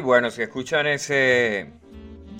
bueno, 0.00 0.30
si 0.30 0.42
escuchan 0.42 0.86
ese 0.86 1.70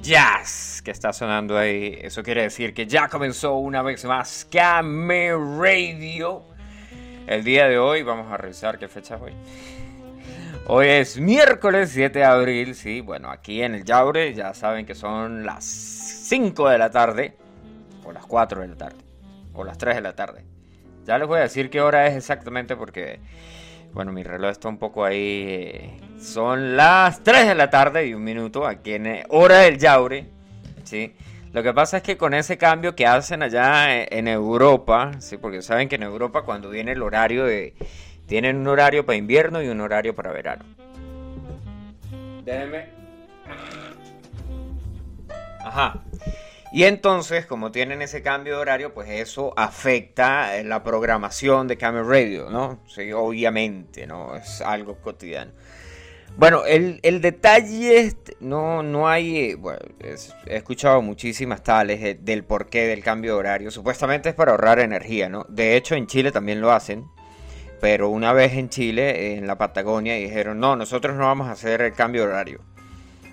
jazz 0.01 0.83
que 0.85 0.91
está 0.91 1.13
sonando 1.13 1.57
ahí, 1.57 1.99
eso 2.03 2.23
quiere 2.23 2.43
decir 2.43 2.75
que 2.75 2.87
ya 2.87 3.09
comenzó 3.09 3.55
una 3.57 3.83
vez 3.83 4.05
más 4.05 4.47
Came 4.51 5.33
Radio. 5.59 6.43
El 7.27 7.45
día 7.45 7.69
de 7.69 7.79
hoy, 7.79 8.03
vamos 8.03 8.33
a 8.33 8.37
revisar 8.37 8.79
qué 8.79 8.89
fecha 8.89 9.17
es 9.17 9.23
hoy. 9.23 9.33
Hoy 10.67 10.87
es 10.89 11.19
miércoles 11.19 11.91
7 11.93 12.19
de 12.19 12.25
abril, 12.25 12.75
sí, 12.75 13.01
bueno, 13.01 13.31
aquí 13.31 13.63
en 13.63 13.75
el 13.75 13.85
Yaure 13.85 14.35
ya 14.35 14.55
saben 14.55 14.87
que 14.87 14.95
son 14.95 15.45
las 15.45 15.65
5 15.65 16.69
de 16.69 16.79
la 16.79 16.91
tarde, 16.91 17.37
o 18.05 18.13
las 18.13 18.27
4 18.27 18.63
de 18.63 18.69
la 18.69 18.77
tarde, 18.77 19.05
o 19.55 19.65
las 19.65 19.79
3 19.79 19.97
de 19.97 20.03
la 20.03 20.15
tarde. 20.15 20.45
Ya 21.05 21.19
les 21.19 21.29
voy 21.29 21.39
a 21.39 21.43
decir 21.43 21.71
qué 21.71 21.81
hora 21.81 22.07
es 22.07 22.17
exactamente 22.17 22.77
porque 22.77 23.21
bueno, 23.93 24.13
mi 24.13 24.23
reloj 24.23 24.51
está 24.51 24.69
un 24.69 24.79
poco 24.79 25.05
ahí. 25.05 25.99
Son 26.21 26.77
las 26.77 27.23
3 27.23 27.49
de 27.49 27.55
la 27.55 27.71
tarde 27.71 28.07
y 28.07 28.15
un 28.15 28.23
minuto 28.23 28.67
aquí 28.67 28.93
en 28.93 29.07
eh, 29.07 29.25
hora 29.31 29.61
del 29.61 29.79
Yaure. 29.79 30.27
¿sí? 30.85 31.15
Lo 31.53 31.63
que 31.63 31.73
pasa 31.73 31.97
es 31.97 32.03
que 32.03 32.17
con 32.17 32.35
ese 32.35 32.59
cambio 32.59 32.95
que 32.95 33.07
hacen 33.07 33.43
allá 33.43 33.97
eh, 33.97 34.09
en 34.11 34.29
Europa, 34.29 35.13
¿sí? 35.19 35.39
porque 35.39 35.63
saben 35.63 35.89
que 35.89 35.97
en 35.97 36.03
Europa 36.03 36.43
cuando 36.43 36.71
viene 36.71 36.93
el 36.93 37.03
horario. 37.03 37.47
Tienen 38.27 38.59
un 38.59 38.69
horario 38.69 39.05
para 39.05 39.17
invierno 39.17 39.61
y 39.61 39.69
un 39.69 39.81
horario 39.81 40.15
para 40.15 40.31
verano. 40.31 40.65
Déjenme. 42.45 42.87
Ajá. 45.65 46.01
Y 46.73 46.85
entonces, 46.85 47.47
como 47.47 47.73
tienen 47.73 48.01
ese 48.03 48.23
cambio 48.23 48.55
de 48.55 48.61
horario, 48.61 48.95
pues 48.95 49.09
eso 49.09 49.53
afecta 49.57 50.57
eh, 50.57 50.63
la 50.63 50.85
programación 50.85 51.67
de 51.67 51.77
Camel 51.77 52.07
Radio, 52.07 52.49
¿no? 52.51 52.79
Sí, 52.87 53.13
obviamente, 53.13 54.07
¿no? 54.07 54.37
Es 54.37 54.61
algo 54.61 54.95
cotidiano. 54.97 55.51
Bueno, 56.37 56.65
el, 56.65 57.21
detalle, 57.21 58.15
no, 58.41 58.83
no 58.83 59.09
hay, 59.09 59.51
eh, 59.51 59.55
bueno, 59.57 59.81
he 60.47 60.57
escuchado 60.57 61.03
muchísimas 61.03 61.63
tales 61.63 62.03
eh, 62.03 62.19
del 62.19 62.45
porqué 62.45 62.87
del 62.87 63.05
cambio 63.05 63.35
de 63.35 63.39
horario. 63.39 63.71
Supuestamente 63.71 64.31
es 64.31 64.35
para 64.35 64.53
ahorrar 64.53 64.79
energía, 64.79 65.29
¿no? 65.29 65.45
De 65.51 65.77
hecho, 65.77 65.97
en 65.97 66.07
Chile 66.07 66.33
también 66.33 66.63
lo 66.63 66.73
hacen. 66.73 67.05
Pero 67.81 68.11
una 68.11 68.33
vez 68.33 68.55
en 68.55 68.69
Chile, 68.69 69.37
en 69.37 69.47
la 69.47 69.57
Patagonia, 69.57 70.15
dijeron, 70.15 70.61
no, 70.61 70.77
nosotros 70.77 71.17
no 71.17 71.25
vamos 71.25 71.49
a 71.49 71.53
hacer 71.53 71.81
el 71.81 71.95
cambio 71.95 72.23
de 72.23 72.29
horario. 72.29 72.61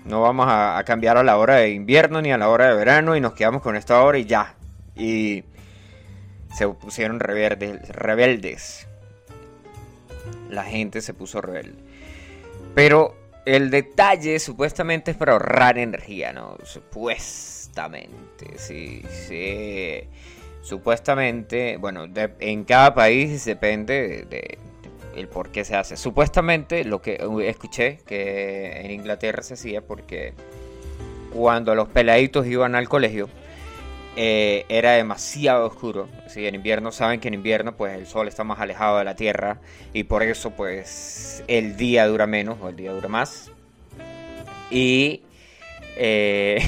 No 0.04 0.22
vamos 0.22 0.46
a, 0.48 0.82
cambiar 0.86 1.18
a 1.18 1.22
la 1.22 1.36
hora 1.36 1.56
de 1.56 1.70
invierno 1.70 2.22
ni 2.22 2.32
a 2.32 2.38
la 2.38 2.48
hora 2.48 2.68
de 2.68 2.74
verano 2.74 3.14
y 3.14 3.20
nos 3.20 3.34
quedamos 3.34 3.60
con 3.60 3.76
esta 3.76 4.02
hora 4.02 4.18
y 4.18 4.24
ya. 4.24 4.54
Y 4.96 5.44
se 6.54 6.66
pusieron 6.68 7.20
rebeldes. 7.20 8.88
La 10.48 10.64
gente 10.64 11.02
se 11.02 11.12
puso 11.12 11.42
rebelde. 11.42 11.87
Pero 12.78 13.16
el 13.44 13.72
detalle 13.72 14.38
supuestamente 14.38 15.10
es 15.10 15.16
para 15.16 15.32
ahorrar 15.32 15.78
energía, 15.78 16.32
¿no? 16.32 16.56
Supuestamente, 16.62 18.56
sí, 18.56 19.02
sí. 19.26 20.04
Supuestamente, 20.62 21.76
bueno, 21.78 22.06
en 22.38 22.62
cada 22.62 22.94
país 22.94 23.44
depende 23.44 24.26
de, 24.30 24.58
el 25.16 25.26
por 25.26 25.50
qué 25.50 25.64
se 25.64 25.74
hace. 25.74 25.96
Supuestamente 25.96 26.84
lo 26.84 27.02
que 27.02 27.18
escuché 27.48 27.98
que 28.06 28.82
en 28.84 28.92
Inglaterra 28.92 29.42
se 29.42 29.54
hacía 29.54 29.80
porque 29.80 30.34
cuando 31.34 31.74
los 31.74 31.88
peladitos 31.88 32.46
iban 32.46 32.76
al 32.76 32.88
colegio 32.88 33.28
eh, 34.20 34.66
era 34.68 34.94
demasiado 34.94 35.64
oscuro. 35.64 36.08
Si 36.26 36.44
en 36.44 36.56
invierno 36.56 36.90
saben 36.90 37.20
que 37.20 37.28
en 37.28 37.34
invierno 37.34 37.76
pues 37.76 37.94
el 37.94 38.04
sol 38.08 38.26
está 38.26 38.42
más 38.42 38.58
alejado 38.58 38.98
de 38.98 39.04
la 39.04 39.14
tierra 39.14 39.60
y 39.92 40.02
por 40.02 40.24
eso 40.24 40.50
pues 40.50 41.44
el 41.46 41.76
día 41.76 42.04
dura 42.08 42.26
menos 42.26 42.58
o 42.60 42.68
el 42.68 42.74
día 42.74 42.92
dura 42.92 43.06
más. 43.06 43.52
Y 44.72 45.22
eh, 45.96 46.60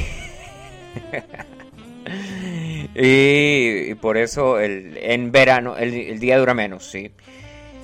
y, 2.94 3.94
por 3.94 4.16
eso 4.16 4.60
el, 4.60 4.96
en 4.98 5.32
verano 5.32 5.76
el, 5.76 5.92
el, 5.92 6.20
día 6.20 6.38
dura 6.38 6.54
menos, 6.54 6.88
sí. 6.88 7.10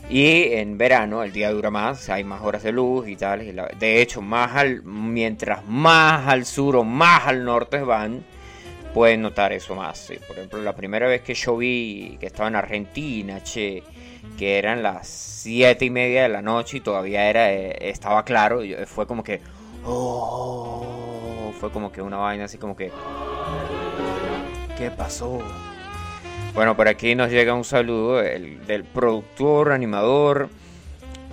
Y 0.08 0.52
en 0.52 0.78
verano 0.78 1.24
el 1.24 1.32
día 1.32 1.50
dura 1.50 1.72
más, 1.72 2.08
hay 2.08 2.22
más 2.22 2.40
horas 2.40 2.62
de 2.62 2.70
luz 2.70 3.08
y 3.08 3.16
tal. 3.16 3.40
de 3.80 4.00
hecho, 4.00 4.22
más 4.22 4.54
al, 4.54 4.84
mientras 4.84 5.66
más 5.66 6.28
al 6.28 6.46
sur 6.46 6.76
o 6.76 6.84
más 6.84 7.26
al 7.26 7.44
norte 7.44 7.80
van, 7.80 8.24
pueden 8.94 9.22
notar 9.22 9.52
eso 9.52 9.74
más. 9.74 10.12
Por 10.26 10.36
ejemplo, 10.36 10.62
la 10.62 10.74
primera 10.74 11.06
vez 11.06 11.22
que 11.22 11.34
yo 11.34 11.56
vi 11.56 12.16
que 12.20 12.26
estaba 12.26 12.48
en 12.48 12.56
Argentina, 12.56 13.42
che, 13.42 13.82
que 14.38 14.58
eran 14.58 14.82
las 14.82 15.06
7 15.06 15.84
y 15.84 15.90
media 15.90 16.22
de 16.22 16.28
la 16.28 16.42
noche 16.42 16.78
y 16.78 16.80
todavía 16.80 17.28
era, 17.28 17.52
eh, 17.52 17.76
estaba 17.90 18.24
claro, 18.24 18.60
fue 18.86 19.06
como 19.06 19.22
que... 19.22 19.40
Oh, 19.84 21.52
fue 21.60 21.70
como 21.70 21.92
que 21.92 22.02
una 22.02 22.16
vaina 22.16 22.44
así 22.44 22.58
como 22.58 22.76
que... 22.76 22.90
¿Qué 24.76 24.90
pasó? 24.90 25.40
Bueno, 26.56 26.74
por 26.74 26.88
aquí 26.88 27.14
nos 27.14 27.30
llega 27.30 27.52
un 27.54 27.64
saludo 27.64 28.16
del, 28.16 28.84
productor, 28.84 29.72
animador, 29.72 30.48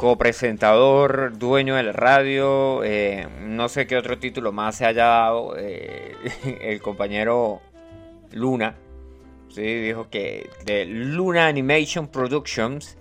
copresentador, 0.03 1.37
dueño 1.37 1.75
de 1.77 1.83
la 1.83 1.93
radio, 1.93 2.83
eh, 2.83 3.25
no 3.39 3.69
sé 3.69 3.87
qué 3.87 3.95
otro 3.95 4.19
título 4.19 4.51
más 4.51 4.75
se 4.75 4.85
haya 4.85 5.05
dado, 5.05 5.55
eh, 5.57 6.13
el 6.61 6.81
compañero 6.81 7.61
Luna, 8.33 8.75
¿sí? 9.47 9.61
dijo 9.61 10.09
que 10.09 10.49
Luna 10.89 11.47
Animation 11.47 12.09
Productions 12.09 12.97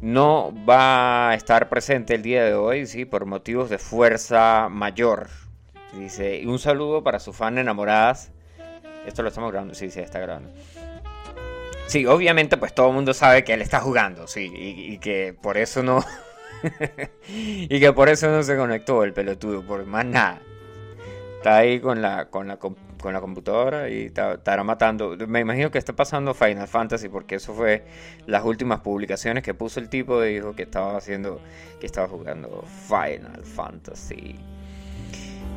no 0.00 0.52
va 0.68 1.30
a 1.30 1.34
estar 1.36 1.68
presente 1.68 2.16
el 2.16 2.22
día 2.22 2.44
de 2.44 2.54
hoy, 2.54 2.86
¿sí? 2.86 3.04
por 3.04 3.24
motivos 3.24 3.70
de 3.70 3.78
fuerza 3.78 4.68
mayor. 4.68 5.28
Dice, 5.92 6.42
un 6.44 6.58
saludo 6.58 7.04
para 7.04 7.20
sus 7.20 7.36
fans 7.36 7.58
enamoradas. 7.58 8.32
Esto 9.06 9.22
lo 9.22 9.28
estamos 9.28 9.52
grabando, 9.52 9.76
sí, 9.76 9.90
sí, 9.92 10.00
está 10.00 10.18
grabando. 10.18 10.52
Sí, 11.86 12.04
obviamente 12.04 12.56
pues 12.56 12.74
todo 12.74 12.88
el 12.88 12.94
mundo 12.94 13.14
sabe 13.14 13.44
que 13.44 13.54
él 13.54 13.62
está 13.62 13.78
jugando, 13.78 14.26
sí, 14.26 14.50
y, 14.52 14.98
que 14.98 15.36
por 15.40 15.56
eso 15.56 15.84
no... 15.84 16.04
y 17.28 17.80
que 17.80 17.92
por 17.92 18.08
eso 18.08 18.30
no 18.30 18.42
se 18.42 18.56
conectó 18.56 19.04
el 19.04 19.12
pelotudo, 19.12 19.62
por 19.62 19.84
más 19.86 20.04
nada. 20.04 20.40
Está 21.36 21.56
ahí 21.56 21.80
con 21.80 22.00
la, 22.00 22.26
con 22.26 22.46
la, 22.46 22.56
con 22.56 23.12
la 23.12 23.20
computadora 23.20 23.88
y 23.88 24.04
estará 24.06 24.62
matando. 24.62 25.16
Me 25.26 25.40
imagino 25.40 25.70
que 25.70 25.78
está 25.78 25.92
pasando 25.92 26.34
Final 26.34 26.68
Fantasy 26.68 27.08
porque 27.08 27.34
eso 27.34 27.52
fue 27.52 27.84
las 28.26 28.44
últimas 28.44 28.80
publicaciones 28.80 29.42
que 29.42 29.52
puso 29.52 29.80
el 29.80 29.88
tipo 29.88 30.24
y 30.24 30.34
dijo 30.34 30.54
que 30.54 30.62
estaba 30.62 30.96
haciendo, 30.96 31.40
que 31.80 31.86
estaba 31.86 32.06
jugando 32.06 32.64
Final 32.86 33.44
Fantasy. 33.44 34.36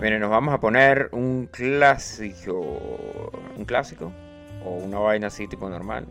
Miren, 0.01 0.19
nos 0.19 0.31
vamos 0.31 0.53
a 0.53 0.59
poner 0.59 1.09
un 1.11 1.47
clásico, 1.51 3.31
un 3.55 3.65
clásico 3.65 4.11
o 4.65 4.71
una 4.71 4.97
vaina 4.97 5.27
así 5.27 5.47
tipo 5.47 5.69
normal 5.69 6.07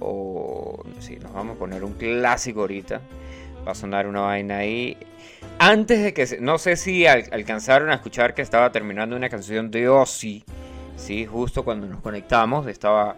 o 0.00 0.82
si 0.98 1.16
nos 1.16 1.32
vamos 1.32 1.56
a 1.56 1.58
poner 1.58 1.84
un 1.84 1.94
clásico 1.94 2.60
ahorita. 2.60 3.00
Va 3.66 3.72
a 3.72 3.74
sonar 3.74 4.06
una 4.06 4.20
vaina 4.20 4.58
ahí. 4.58 4.96
Antes 5.58 6.02
de 6.02 6.12
que... 6.12 6.38
No 6.40 6.58
sé 6.58 6.76
si 6.76 7.06
alcanzaron 7.06 7.90
a 7.90 7.94
escuchar 7.94 8.34
que 8.34 8.42
estaba 8.42 8.70
terminando 8.72 9.16
una 9.16 9.28
canción 9.28 9.70
de 9.70 9.88
Ozzy. 9.88 10.44
Sí, 10.96 11.26
justo 11.26 11.64
cuando 11.64 11.86
nos 11.86 12.00
conectamos 12.00 12.66
estaba 12.66 13.16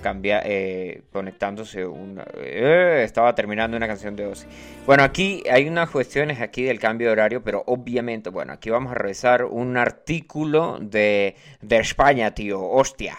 cambia, 0.00 0.42
eh, 0.44 1.02
conectándose 1.12 1.84
una, 1.84 2.24
eh, 2.36 3.02
estaba 3.04 3.34
terminando 3.34 3.76
una 3.76 3.86
canción 3.86 4.16
de 4.16 4.26
Ozzy. 4.26 4.46
Bueno, 4.86 5.02
aquí 5.02 5.42
hay 5.50 5.68
unas 5.68 5.90
cuestiones 5.90 6.40
aquí 6.40 6.62
del 6.62 6.78
cambio 6.78 7.08
de 7.08 7.12
horario, 7.12 7.42
pero 7.42 7.64
obviamente, 7.66 8.30
bueno, 8.30 8.52
aquí 8.52 8.70
vamos 8.70 8.92
a 8.92 8.94
revisar 8.94 9.44
un 9.44 9.76
artículo 9.76 10.78
de, 10.80 11.36
de 11.60 11.76
España, 11.78 12.34
tío, 12.34 12.62
hostia. 12.62 13.18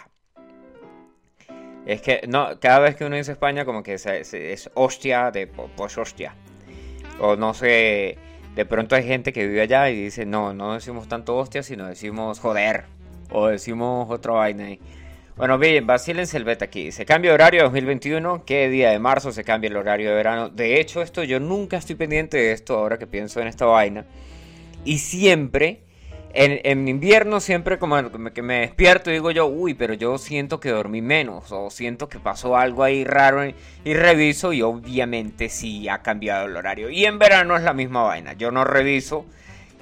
Es 1.86 2.02
que 2.02 2.22
no, 2.28 2.58
cada 2.60 2.80
vez 2.80 2.96
que 2.96 3.04
uno 3.04 3.16
dice 3.16 3.32
España, 3.32 3.64
como 3.64 3.82
que 3.82 3.94
es, 3.94 4.70
hostia 4.74 5.30
de 5.30 5.46
pues 5.46 5.96
hostia. 5.98 6.34
O 7.20 7.36
no 7.36 7.54
sé, 7.54 8.18
de 8.54 8.66
pronto 8.66 8.96
hay 8.96 9.04
gente 9.04 9.32
que 9.32 9.46
vive 9.46 9.62
allá 9.62 9.90
y 9.90 9.96
dice, 10.04 10.26
no, 10.26 10.54
no 10.54 10.74
decimos 10.74 11.08
tanto 11.08 11.36
hostia, 11.36 11.62
sino 11.62 11.86
decimos 11.86 12.40
joder. 12.40 12.84
O 13.30 13.46
decimos 13.46 14.10
otra 14.10 14.32
vaina 14.32 14.64
ahí. 14.64 14.80
Bueno, 15.36 15.56
bien, 15.58 15.86
vacílense 15.86 16.36
el 16.36 16.44
beta 16.44 16.66
aquí. 16.66 16.92
Se 16.92 17.06
cambia 17.06 17.32
horario 17.32 17.62
2021. 17.62 18.44
¿Qué 18.44 18.68
día 18.68 18.90
de 18.90 18.98
marzo 18.98 19.32
se 19.32 19.44
cambia 19.44 19.68
el 19.68 19.76
horario 19.76 20.10
de 20.10 20.16
verano? 20.16 20.48
De 20.50 20.80
hecho, 20.80 21.00
esto 21.00 21.22
yo 21.22 21.40
nunca 21.40 21.78
estoy 21.78 21.96
pendiente 21.96 22.36
de 22.36 22.52
esto 22.52 22.76
ahora 22.76 22.98
que 22.98 23.06
pienso 23.06 23.40
en 23.40 23.46
esta 23.46 23.64
vaina. 23.64 24.04
Y 24.84 24.98
siempre 24.98 25.80
en, 26.32 26.88
invierno 26.88 27.40
siempre 27.40 27.78
como 27.78 27.96
que 28.32 28.42
me 28.42 28.60
despierto 28.60 29.10
y 29.10 29.14
digo 29.14 29.30
yo, 29.30 29.46
uy, 29.46 29.74
pero 29.74 29.94
yo 29.94 30.18
siento 30.18 30.60
que 30.60 30.70
dormí 30.70 31.02
menos 31.02 31.50
o 31.52 31.70
siento 31.70 32.08
que 32.08 32.18
pasó 32.18 32.56
algo 32.56 32.84
ahí 32.84 33.04
raro 33.04 33.44
y, 33.44 33.54
reviso 33.94 34.52
y 34.52 34.62
obviamente 34.62 35.48
sí 35.48 35.88
ha 35.88 36.02
cambiado 36.02 36.46
el 36.46 36.56
horario. 36.56 36.90
Y 36.90 37.04
en 37.04 37.18
verano 37.18 37.56
es 37.56 37.62
la 37.62 37.72
misma 37.72 38.02
vaina, 38.02 38.34
yo 38.34 38.50
no 38.50 38.64
reviso 38.64 39.26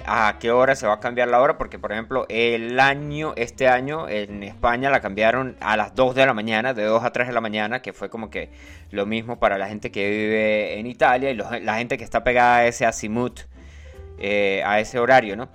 a 0.05 0.37
qué 0.39 0.49
hora 0.49 0.75
se 0.75 0.87
va 0.87 0.93
a 0.93 0.99
cambiar 0.99 1.27
la 1.27 1.41
hora 1.41 1.57
porque 1.57 1.77
por 1.77 1.91
ejemplo 1.91 2.25
el 2.29 2.79
año, 2.79 3.33
este 3.35 3.67
año 3.67 4.07
en 4.07 4.43
España 4.43 4.89
la 4.89 5.01
cambiaron 5.01 5.57
a 5.59 5.75
las 5.75 5.93
2 5.93 6.15
de 6.15 6.25
la 6.25 6.33
mañana, 6.33 6.73
de 6.73 6.83
2 6.83 7.03
a 7.03 7.11
3 7.11 7.27
de 7.27 7.33
la 7.33 7.41
mañana, 7.41 7.81
que 7.81 7.93
fue 7.93 8.09
como 8.09 8.29
que 8.29 8.49
lo 8.91 9.05
mismo 9.05 9.39
para 9.39 9.57
la 9.57 9.67
gente 9.67 9.91
que 9.91 10.09
vive 10.09 10.79
en 10.79 10.87
Italia 10.87 11.31
y 11.31 11.35
la 11.35 11.77
gente 11.77 11.97
que 11.97 12.03
está 12.03 12.23
pegada 12.23 12.57
a 12.57 12.65
ese 12.65 12.85
azimut, 12.85 13.41
eh, 14.17 14.63
a 14.65 14.79
ese 14.79 14.99
horario, 14.99 15.35
¿no? 15.35 15.49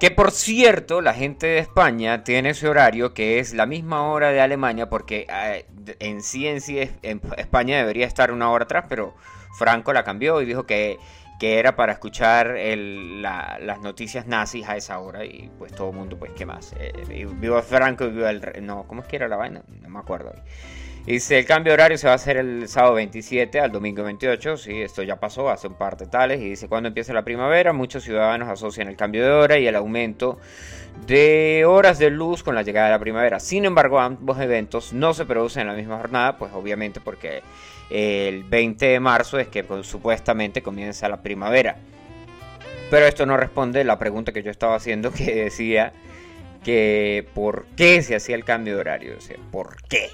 Que 0.00 0.12
por 0.12 0.30
cierto, 0.30 1.00
la 1.00 1.12
gente 1.12 1.48
de 1.48 1.58
España 1.58 2.22
tiene 2.22 2.50
ese 2.50 2.68
horario 2.68 3.14
que 3.14 3.40
es 3.40 3.52
la 3.52 3.66
misma 3.66 4.04
hora 4.04 4.30
de 4.30 4.40
Alemania, 4.40 4.88
porque 4.88 5.26
eh, 5.28 5.66
en 5.98 6.22
sí 6.22 6.46
en 6.46 6.60
sí 6.60 6.78
en 7.02 7.20
España 7.36 7.78
debería 7.78 8.06
estar 8.06 8.30
una 8.30 8.50
hora 8.50 8.64
atrás, 8.64 8.84
pero 8.88 9.14
Franco 9.58 9.92
la 9.92 10.04
cambió 10.04 10.40
y 10.40 10.46
dijo 10.46 10.66
que, 10.66 10.98
que 11.38 11.58
era 11.58 11.76
para 11.76 11.92
escuchar 11.92 12.56
las 12.58 13.80
noticias 13.80 14.26
nazis 14.26 14.68
a 14.68 14.76
esa 14.76 14.98
hora 14.98 15.24
y 15.24 15.50
pues 15.58 15.72
todo 15.72 15.90
el 15.90 15.96
mundo, 15.96 16.18
pues, 16.18 16.32
¿qué 16.32 16.44
más? 16.44 16.74
Eh, 16.78 17.26
viva 17.34 17.62
Franco 17.62 18.04
y 18.04 18.10
viva 18.10 18.30
el... 18.30 18.42
No, 18.66 18.84
¿cómo 18.88 19.02
es 19.02 19.08
que 19.08 19.16
era 19.16 19.28
la 19.28 19.36
vaina? 19.36 19.62
No 19.82 19.88
me 19.88 19.98
acuerdo. 20.00 20.32
Dice, 21.08 21.38
el 21.38 21.46
cambio 21.46 21.70
de 21.70 21.74
horario 21.74 21.96
se 21.96 22.06
va 22.06 22.12
a 22.12 22.16
hacer 22.16 22.36
el 22.36 22.68
sábado 22.68 22.94
27 22.94 23.60
al 23.60 23.72
domingo 23.72 24.02
28. 24.02 24.58
Sí, 24.58 24.82
esto 24.82 25.02
ya 25.02 25.16
pasó 25.16 25.48
hace 25.48 25.66
un 25.66 25.72
par 25.72 25.96
de 25.96 26.06
tales. 26.06 26.38
Y 26.40 26.50
dice, 26.50 26.68
cuando 26.68 26.88
empieza 26.88 27.14
la 27.14 27.24
primavera, 27.24 27.72
muchos 27.72 28.04
ciudadanos 28.04 28.46
asocian 28.48 28.88
el 28.88 28.96
cambio 28.96 29.24
de 29.24 29.30
hora 29.30 29.58
y 29.58 29.66
el 29.66 29.74
aumento 29.76 30.38
de 31.06 31.64
horas 31.66 31.98
de 31.98 32.10
luz 32.10 32.42
con 32.42 32.54
la 32.54 32.62
llegada 32.62 32.88
de 32.88 32.92
la 32.92 32.98
primavera. 32.98 33.40
Sin 33.40 33.64
embargo, 33.64 34.00
ambos 34.00 34.38
eventos 34.38 34.92
no 34.92 35.14
se 35.14 35.24
producen 35.24 35.62
en 35.62 35.68
la 35.68 35.74
misma 35.74 35.96
jornada, 35.96 36.36
pues 36.36 36.52
obviamente 36.52 37.00
porque 37.00 37.42
el 37.88 38.44
20 38.44 38.84
de 38.84 39.00
marzo 39.00 39.38
es 39.38 39.48
que 39.48 39.64
pues, 39.64 39.86
supuestamente 39.86 40.62
comienza 40.62 41.08
la. 41.08 41.22
Pero 42.90 43.06
esto 43.06 43.26
no 43.26 43.36
responde 43.36 43.84
la 43.84 43.98
pregunta 43.98 44.32
que 44.32 44.42
yo 44.42 44.50
estaba 44.50 44.76
haciendo 44.76 45.12
que 45.12 45.34
decía 45.44 45.92
que 46.64 47.26
por 47.34 47.66
qué 47.76 48.02
se 48.02 48.16
hacía 48.16 48.36
el 48.36 48.44
cambio 48.44 48.74
de 48.74 48.80
horario. 48.80 49.16
O 49.16 49.20
sea, 49.20 49.36
¿por 49.50 49.82
qué? 49.88 50.10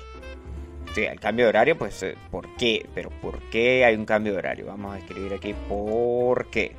Sí, 0.95 1.03
el 1.03 1.19
cambio 1.19 1.47
de 1.47 1.49
horario, 1.49 1.77
pues, 1.77 2.03
eh, 2.05 2.15
¿por 2.31 2.55
qué? 2.57 2.87
Pero 2.95 3.11
¿por 3.11 3.41
qué 3.51 3.85
hay 3.85 3.97
un 3.97 4.05
cambio 4.05 4.33
de 4.33 4.39
horario? 4.39 4.67
Vamos 4.67 4.95
a 4.95 4.99
escribir 4.99 5.35
aquí 5.35 5.53
¿por 5.69 6.47
qué? 6.51 6.77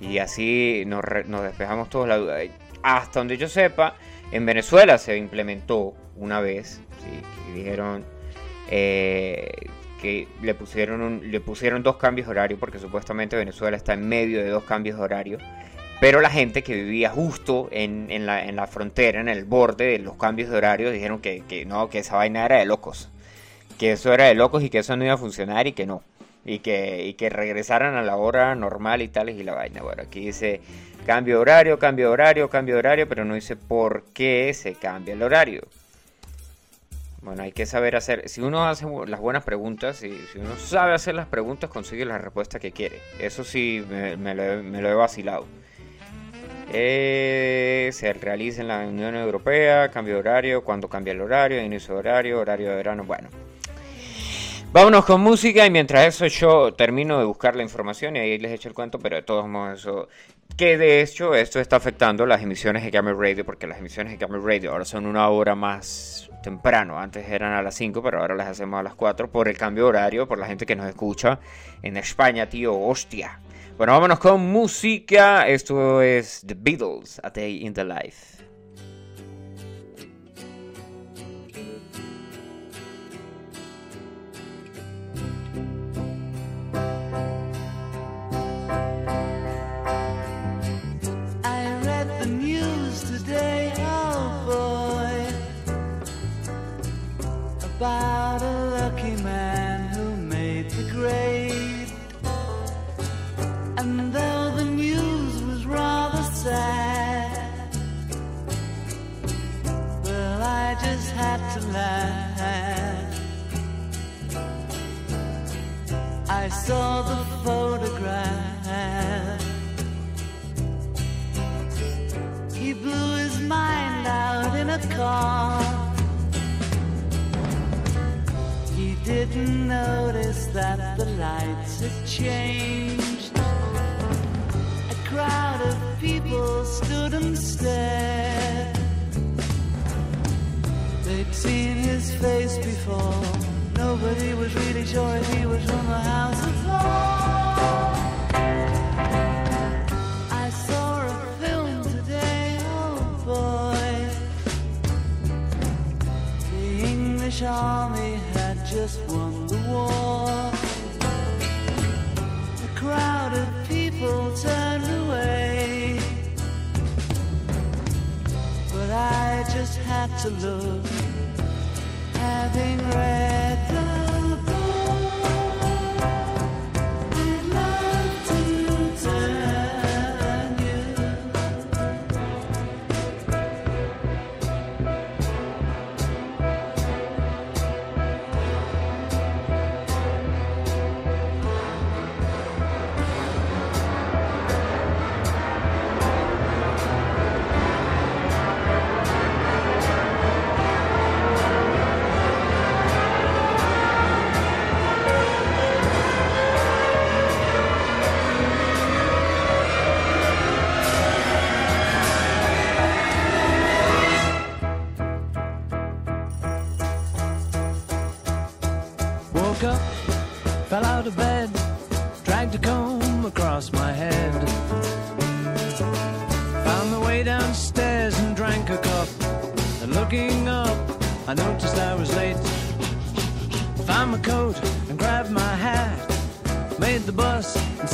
Y 0.00 0.18
así 0.18 0.84
nos, 0.86 1.02
despejamos 1.42 1.90
toda 1.90 2.06
la 2.06 2.16
duda. 2.18 2.38
Hasta 2.82 3.18
donde 3.18 3.36
yo 3.36 3.48
sepa, 3.48 3.96
en 4.30 4.46
Venezuela 4.46 4.96
se 4.98 5.16
implementó 5.16 5.94
una 6.16 6.40
vez, 6.40 6.80
¿sí? 7.02 7.52
dijeron 7.52 8.04
eh, 8.70 9.50
que 10.00 10.28
le 10.42 10.54
pusieron, 10.54 11.30
le 11.30 11.40
pusieron 11.40 11.82
dos 11.82 11.96
cambios 11.96 12.26
de 12.26 12.32
horario, 12.32 12.58
porque 12.58 12.78
supuestamente 12.78 13.36
Venezuela 13.36 13.76
está 13.76 13.94
en 13.94 14.08
medio 14.08 14.42
de 14.42 14.48
dos 14.48 14.64
cambios 14.64 14.96
de 14.96 15.02
horario. 15.02 15.38
Pero 16.00 16.20
la 16.20 16.30
gente 16.30 16.62
que 16.62 16.74
vivía 16.74 17.10
justo 17.10 17.68
en, 17.72 18.06
en, 18.10 18.24
la, 18.24 18.44
en, 18.44 18.54
la, 18.54 18.68
frontera, 18.68 19.20
en 19.20 19.28
el 19.28 19.44
borde 19.44 19.86
de 19.86 19.98
los 19.98 20.14
cambios 20.14 20.48
de 20.48 20.56
horario, 20.56 20.90
dijeron 20.92 21.20
que, 21.20 21.42
que, 21.48 21.64
no, 21.64 21.90
que 21.90 21.98
esa 21.98 22.16
vaina 22.16 22.44
era 22.44 22.58
de 22.58 22.66
locos. 22.66 23.10
Que 23.78 23.92
eso 23.92 24.12
era 24.12 24.26
de 24.26 24.34
locos 24.34 24.62
y 24.62 24.70
que 24.70 24.78
eso 24.78 24.96
no 24.96 25.04
iba 25.04 25.14
a 25.14 25.18
funcionar 25.18 25.66
y 25.66 25.72
que 25.72 25.86
no. 25.86 26.02
Y 26.44 26.60
que, 26.60 27.04
y 27.04 27.14
que 27.14 27.30
regresaran 27.30 27.96
a 27.96 28.02
la 28.02 28.16
hora 28.16 28.54
normal 28.54 29.02
y 29.02 29.08
tales 29.08 29.38
y 29.38 29.42
la 29.42 29.54
vaina. 29.54 29.82
Bueno, 29.82 30.04
aquí 30.04 30.20
dice 30.20 30.60
cambio 31.04 31.36
de 31.36 31.40
horario, 31.40 31.78
cambio 31.78 32.06
de 32.06 32.12
horario, 32.12 32.48
cambio 32.48 32.74
de 32.76 32.78
horario, 32.78 33.08
pero 33.08 33.24
no 33.24 33.34
dice 33.34 33.56
por 33.56 34.04
qué 34.14 34.52
se 34.54 34.74
cambia 34.74 35.14
el 35.14 35.22
horario. 35.22 35.62
Bueno, 37.20 37.42
hay 37.42 37.52
que 37.52 37.66
saber 37.66 37.96
hacer. 37.96 38.28
Si 38.28 38.40
uno 38.40 38.66
hace 38.68 38.86
las 39.06 39.20
buenas 39.20 39.44
preguntas, 39.44 40.02
y 40.02 40.12
si 40.32 40.38
uno 40.38 40.56
sabe 40.56 40.94
hacer 40.94 41.14
las 41.14 41.26
preguntas, 41.26 41.68
consigue 41.68 42.04
la 42.04 42.18
respuesta 42.18 42.58
que 42.58 42.72
quiere. 42.72 43.00
Eso 43.18 43.44
sí, 43.44 43.84
me, 43.88 44.34
lo 44.34 44.88
he 44.88 44.94
vacilado. 44.94 45.46
Eh, 46.72 47.90
se 47.92 48.12
realiza 48.12 48.60
en 48.60 48.68
la 48.68 48.80
Unión 48.80 49.16
Europea, 49.16 49.90
cambio 49.90 50.14
de 50.14 50.20
horario, 50.20 50.62
cuando 50.62 50.88
cambia 50.88 51.12
el 51.12 51.20
horario, 51.20 51.62
inicio 51.62 51.94
de 51.94 52.00
horario, 52.00 52.40
horario 52.40 52.70
de 52.70 52.76
verano, 52.76 53.04
bueno. 53.04 53.28
Vámonos 54.70 55.06
con 55.06 55.22
música 55.22 55.64
y 55.64 55.70
mientras 55.70 56.06
eso 56.06 56.26
yo 56.26 56.74
termino 56.74 57.18
de 57.18 57.24
buscar 57.24 57.56
la 57.56 57.62
información 57.62 58.16
y 58.16 58.18
ahí 58.18 58.38
les 58.38 58.52
echo 58.52 58.68
el 58.68 58.74
cuento, 58.74 58.98
pero 58.98 59.16
de 59.16 59.22
todos 59.22 59.48
modos 59.48 59.80
eso... 59.80 60.08
Que 60.56 60.76
de 60.76 61.02
hecho 61.02 61.34
esto 61.34 61.60
está 61.60 61.76
afectando 61.76 62.26
las 62.26 62.42
emisiones 62.42 62.82
de 62.82 62.90
Camel 62.90 63.16
Radio 63.16 63.44
porque 63.44 63.66
las 63.66 63.78
emisiones 63.78 64.12
de 64.12 64.18
Camel 64.18 64.42
Radio 64.42 64.72
ahora 64.72 64.84
son 64.84 65.06
una 65.06 65.28
hora 65.28 65.54
más 65.54 66.30
temprano. 66.42 66.98
Antes 66.98 67.28
eran 67.28 67.52
a 67.52 67.62
las 67.62 67.76
5, 67.76 68.02
pero 68.02 68.20
ahora 68.20 68.34
las 68.34 68.48
hacemos 68.48 68.80
a 68.80 68.82
las 68.82 68.94
4 68.94 69.30
por 69.30 69.48
el 69.48 69.56
cambio 69.56 69.84
de 69.84 69.88
horario, 69.90 70.26
por 70.26 70.38
la 70.38 70.46
gente 70.46 70.66
que 70.66 70.74
nos 70.74 70.86
escucha 70.86 71.38
en 71.82 71.96
España, 71.96 72.48
tío, 72.48 72.76
hostia. 72.78 73.40
Bueno, 73.76 73.92
vámonos 73.92 74.18
con 74.18 74.40
música. 74.40 75.46
Esto 75.46 76.02
es 76.02 76.42
The 76.44 76.56
Beatles, 76.58 77.20
A 77.22 77.30
Day 77.30 77.64
in 77.64 77.72
the 77.72 77.84
Life. 77.84 78.47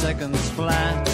seconds 0.04 0.50
flat. 0.50 1.08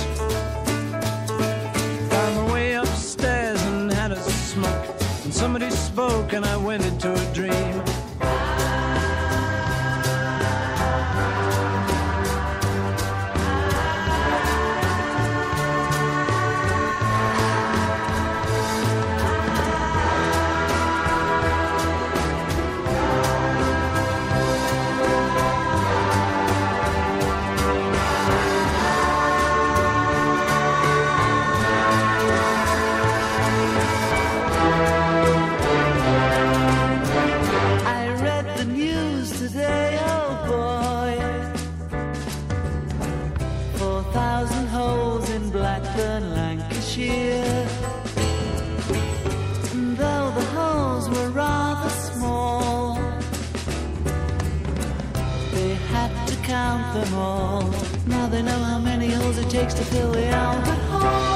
Found 2.10 2.34
my 2.38 2.52
way 2.52 2.72
upstairs 2.72 3.62
and 3.62 3.88
had 3.92 4.10
a 4.10 4.20
smoke. 4.50 4.86
And 5.22 5.32
somebody 5.32 5.70
spoke, 5.70 6.32
and 6.32 6.44
I 6.44 6.56
went 6.56 6.84
into 6.84 7.16
had 55.90 56.28
to 56.28 56.36
count 56.36 56.94
them 56.94 57.14
all. 57.14 57.62
Now 58.06 58.28
they 58.28 58.42
know 58.42 58.58
how 58.70 58.78
many 58.78 59.10
holes 59.10 59.38
it 59.38 59.50
takes 59.50 59.74
to 59.74 59.84
fill 59.84 60.12
the 60.12 60.28
Albert 60.28 60.82
Hall. 60.90 61.30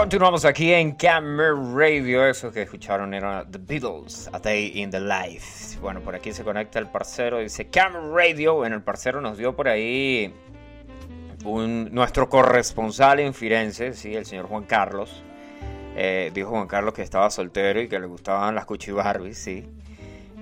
Continuamos 0.00 0.46
aquí 0.46 0.72
en 0.72 0.92
Camera 0.92 1.52
Radio. 1.74 2.26
Eso 2.26 2.50
que 2.50 2.62
escucharon 2.62 3.12
era 3.12 3.44
The 3.44 3.58
Beatles, 3.58 4.30
A 4.32 4.38
Day 4.38 4.72
in 4.80 4.90
the 4.90 4.98
Life. 4.98 5.78
Bueno, 5.78 6.00
por 6.00 6.14
aquí 6.14 6.32
se 6.32 6.42
conecta 6.42 6.78
el 6.78 6.86
parcero. 6.86 7.38
Dice 7.38 7.68
Camera 7.68 8.02
Radio. 8.10 8.54
Bueno, 8.54 8.76
el 8.76 8.82
parcero 8.82 9.20
nos 9.20 9.36
dio 9.36 9.54
por 9.54 9.68
ahí 9.68 10.32
nuestro 11.44 12.30
corresponsal 12.30 13.20
en 13.20 13.34
Firenze, 13.34 13.92
sí, 13.92 14.14
el 14.14 14.24
señor 14.24 14.46
Juan 14.46 14.64
Carlos. 14.64 15.22
Eh, 15.94 16.30
dijo 16.32 16.48
Juan 16.48 16.66
Carlos 16.66 16.94
que 16.94 17.02
estaba 17.02 17.28
soltero 17.28 17.82
y 17.82 17.86
que 17.86 18.00
le 18.00 18.06
gustaban 18.06 18.54
las 18.54 18.64
Cuchi 18.64 18.92
Barbies, 18.92 19.36
sí. 19.36 19.68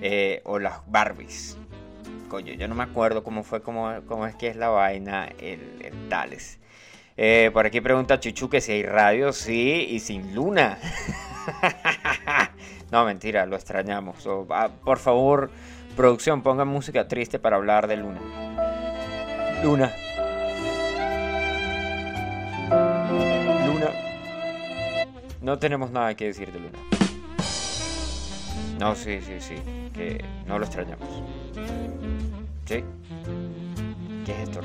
Eh, 0.01 0.41
o 0.45 0.61
las 0.61 0.83
Barbies. 0.87 1.59
Coño, 2.29 2.53
yo 2.53 2.69
no 2.69 2.77
me 2.77 2.85
acuerdo 2.85 3.25
cómo 3.25 3.43
fue, 3.43 3.61
cómo, 3.61 3.93
cómo 4.07 4.25
es 4.25 4.37
que 4.37 4.47
es 4.47 4.55
la 4.55 4.69
vaina, 4.69 5.29
el, 5.41 5.83
el 5.83 6.09
Tales. 6.09 6.58
Eh, 7.21 7.51
por 7.53 7.67
aquí 7.67 7.81
pregunta 7.81 8.21
Chuchu 8.21 8.49
que 8.49 8.61
si 8.61 8.71
hay 8.71 8.85
radio, 8.85 9.33
sí, 9.33 9.89
y 9.91 9.99
sin 9.99 10.37
luna. 10.37 10.79
no, 12.93 13.05
mentira, 13.05 13.45
lo 13.45 13.57
extrañamos. 13.57 14.25
Ah, 14.51 14.71
por 14.85 14.99
favor, 14.99 15.51
producción, 15.97 16.43
pongan 16.43 16.69
música 16.69 17.09
triste 17.09 17.41
para 17.41 17.57
hablar 17.57 17.89
de 17.89 17.97
luna. 17.97 18.21
Luna. 19.65 19.93
Luna. 23.67 23.91
No 25.43 25.59
tenemos 25.59 25.91
nada 25.91 26.15
que 26.15 26.27
decir 26.27 26.53
de 26.53 26.61
luna. 26.61 26.79
No, 28.79 28.95
sí, 28.95 29.21
sí, 29.23 29.41
sí. 29.41 29.57
Que 29.93 30.25
no 30.47 30.61
lo 30.61 30.67
extrañamos. 30.67 31.09
¿Sí? 32.65 32.85
¿Qué 34.25 34.33
es 34.33 34.49
esto? 34.49 34.61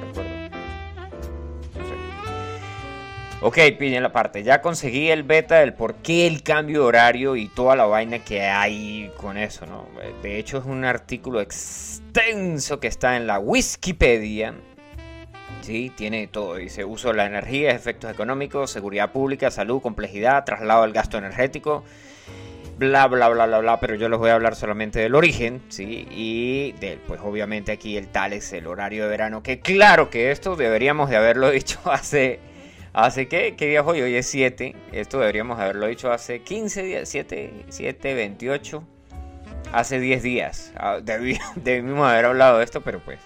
Ok, 3.45 3.57
piden 3.77 4.03
la 4.03 4.13
parte. 4.13 4.41
Ya 4.41 4.62
conseguí 4.62 5.09
el 5.09 5.23
beta 5.23 5.59
del 5.59 5.73
por 5.73 5.95
qué 5.95 6.27
el 6.27 6.43
cambio 6.43 6.79
de 6.79 6.85
horario 6.85 7.35
y 7.35 7.50
toda 7.50 7.75
la 7.75 7.83
vaina 7.83 8.19
que 8.19 8.43
hay 8.43 9.12
con 9.17 9.35
eso, 9.35 9.65
¿no? 9.65 9.85
De 10.21 10.39
hecho, 10.39 10.59
es 10.59 10.63
un 10.63 10.85
artículo 10.85 11.41
extenso 11.41 12.79
que 12.79 12.88
está 12.88 13.17
en 13.17 13.27
la 13.27 13.39
Wikipedia. 13.39 14.53
Sí, 15.59 15.91
tiene 15.93 16.27
todo. 16.27 16.55
Dice 16.55 16.85
uso 16.85 17.09
de 17.09 17.15
la 17.15 17.25
energía, 17.25 17.71
efectos 17.71 18.09
económicos, 18.09 18.71
seguridad 18.71 19.12
pública, 19.12 19.51
salud, 19.51 19.81
complejidad, 19.81 20.45
traslado 20.45 20.83
del 20.83 20.93
gasto 20.93 21.17
energético, 21.17 21.83
bla, 22.77 23.07
bla, 23.07 23.27
bla, 23.27 23.45
bla, 23.45 23.59
bla. 23.59 23.79
Pero 23.81 23.95
yo 23.95 24.07
les 24.07 24.19
voy 24.19 24.29
a 24.29 24.35
hablar 24.35 24.55
solamente 24.55 25.00
del 25.00 25.15
origen, 25.15 25.62
¿sí? 25.67 26.07
Y 26.09 26.71
del, 26.79 26.97
pues 27.00 27.19
obviamente 27.21 27.73
aquí 27.73 27.97
el 27.97 28.07
tal 28.07 28.31
es 28.31 28.53
el 28.53 28.67
horario 28.67 29.03
de 29.03 29.09
verano. 29.09 29.43
Que 29.43 29.59
claro 29.59 30.09
que 30.09 30.31
esto 30.31 30.55
deberíamos 30.55 31.09
de 31.09 31.17
haberlo 31.17 31.50
dicho 31.51 31.81
hace 31.91 32.52
¿Hace 32.93 33.27
qué? 33.27 33.55
¿Qué 33.55 33.67
día 33.69 33.81
hoy? 33.81 34.01
Hoy 34.01 34.15
es 34.15 34.27
7. 34.27 34.75
Esto 34.91 35.19
deberíamos 35.19 35.59
haberlo 35.59 35.88
dicho 35.88 36.12
hace 36.12 36.41
15 36.41 36.83
días. 36.83 37.09
7, 37.09 37.65
7, 37.69 38.13
28. 38.13 38.83
Hace 39.71 40.00
10 40.00 40.21
días. 40.21 40.71
Ah, 40.77 41.00
debí- 41.03 41.39
Debimos 41.55 42.07
haber 42.07 42.25
hablado 42.25 42.59
de 42.59 42.63
esto, 42.65 42.81
pero 42.81 43.00
pues 43.03 43.19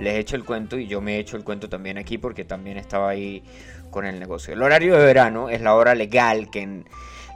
les 0.00 0.14
he 0.14 0.18
hecho 0.18 0.34
el 0.34 0.44
cuento 0.44 0.78
y 0.78 0.88
yo 0.88 1.00
me 1.00 1.16
he 1.16 1.18
hecho 1.20 1.36
el 1.36 1.44
cuento 1.44 1.68
también 1.68 1.96
aquí 1.98 2.18
porque 2.18 2.44
también 2.44 2.76
estaba 2.76 3.08
ahí 3.10 3.44
con 3.90 4.04
el 4.04 4.18
negocio. 4.18 4.52
El 4.52 4.62
horario 4.62 4.96
de 4.98 5.04
verano 5.04 5.48
es 5.48 5.60
la 5.60 5.74
hora 5.76 5.94
legal 5.94 6.50
que 6.50 6.82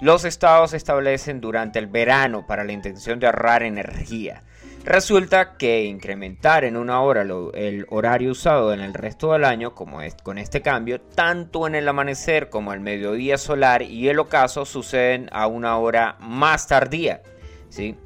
los 0.01 0.25
estados 0.25 0.73
establecen 0.73 1.41
durante 1.41 1.79
el 1.79 1.87
verano 1.87 2.45
para 2.47 2.65
la 2.65 2.73
intención 2.73 3.21
de 3.21 3.27
ahorrar 3.27 3.63
energía. 3.63 4.43
Resulta 4.85 5.57
que 5.59 5.85
incrementar 5.85 6.65
en 6.65 6.77
una 6.77 7.03
hora 7.03 7.23
el 7.23 7.87
horario 7.91 8.31
usado 8.33 8.73
en 8.73 8.81
el 8.81 8.95
resto 8.95 9.33
del 9.33 9.45
año, 9.45 9.75
como 9.75 10.01
es 10.01 10.15
con 10.23 10.39
este 10.39 10.63
cambio, 10.63 11.01
tanto 11.01 11.67
en 11.67 11.75
el 11.75 11.87
amanecer 11.87 12.49
como 12.49 12.73
el 12.73 12.81
mediodía 12.81 13.37
solar 13.37 13.83
y 13.83 14.09
el 14.09 14.19
ocaso 14.19 14.65
suceden 14.65 15.29
a 15.31 15.47
una 15.47 15.77
hora 15.77 16.17
más 16.21 16.67
tardía. 16.67 17.21
¿sí? 17.69 17.97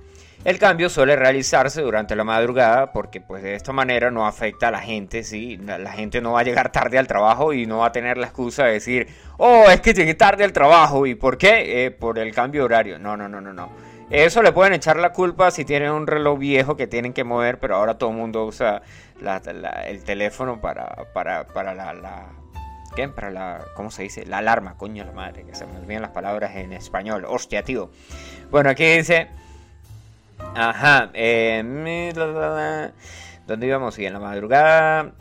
El 0.44 0.58
cambio 0.58 0.90
suele 0.90 1.14
realizarse 1.14 1.82
durante 1.82 2.16
la 2.16 2.24
madrugada 2.24 2.92
porque 2.92 3.20
pues 3.20 3.44
de 3.44 3.54
esta 3.54 3.72
manera 3.72 4.10
no 4.10 4.26
afecta 4.26 4.68
a 4.68 4.70
la 4.72 4.80
gente, 4.80 5.22
¿sí? 5.22 5.56
La, 5.58 5.78
la 5.78 5.92
gente 5.92 6.20
no 6.20 6.32
va 6.32 6.40
a 6.40 6.42
llegar 6.42 6.72
tarde 6.72 6.98
al 6.98 7.06
trabajo 7.06 7.52
y 7.52 7.64
no 7.64 7.78
va 7.78 7.86
a 7.86 7.92
tener 7.92 8.18
la 8.18 8.26
excusa 8.26 8.64
de 8.64 8.72
decir, 8.72 9.06
oh, 9.36 9.66
es 9.70 9.80
que 9.80 9.94
llegué 9.94 10.14
tarde 10.14 10.42
al 10.42 10.52
trabajo. 10.52 11.06
¿Y 11.06 11.14
por 11.14 11.38
qué? 11.38 11.84
Eh, 11.84 11.90
por 11.92 12.18
el 12.18 12.34
cambio 12.34 12.62
de 12.62 12.64
horario. 12.64 12.98
No, 12.98 13.16
no, 13.16 13.28
no, 13.28 13.40
no, 13.40 13.52
no. 13.52 13.70
Eso 14.12 14.42
le 14.42 14.52
pueden 14.52 14.74
echar 14.74 14.96
la 14.98 15.12
culpa 15.12 15.50
si 15.50 15.64
tienen 15.64 15.90
un 15.90 16.06
reloj 16.06 16.38
viejo 16.38 16.76
que 16.76 16.86
tienen 16.86 17.14
que 17.14 17.24
mover, 17.24 17.58
pero 17.58 17.76
ahora 17.76 17.96
todo 17.96 18.10
el 18.10 18.16
mundo 18.16 18.44
usa 18.44 18.82
el 19.86 20.04
teléfono 20.04 20.60
para, 20.60 21.06
para, 21.14 21.46
para 21.46 21.74
la, 21.74 21.94
la- 21.94 22.26
¿Qué? 22.94 23.08
Para 23.08 23.30
la... 23.30 23.64
¿Cómo 23.74 23.90
se 23.90 24.02
dice? 24.02 24.26
La 24.26 24.38
alarma, 24.38 24.76
coño 24.76 25.02
la 25.02 25.12
madre, 25.12 25.44
que 25.44 25.54
se 25.54 25.64
me 25.64 25.78
olvidan 25.78 26.02
las 26.02 26.10
palabras 26.10 26.54
en 26.56 26.74
español. 26.74 27.24
Hostia, 27.26 27.62
tío. 27.62 27.90
Bueno, 28.50 28.68
aquí 28.68 28.84
dice... 28.84 29.28
Ajá. 30.54 31.08
Eh. 31.14 32.12
¿Dónde 33.46 33.66
íbamos? 33.66 33.94
Sí, 33.94 34.04
en 34.04 34.12
la 34.12 34.18
madrugada 34.20 35.12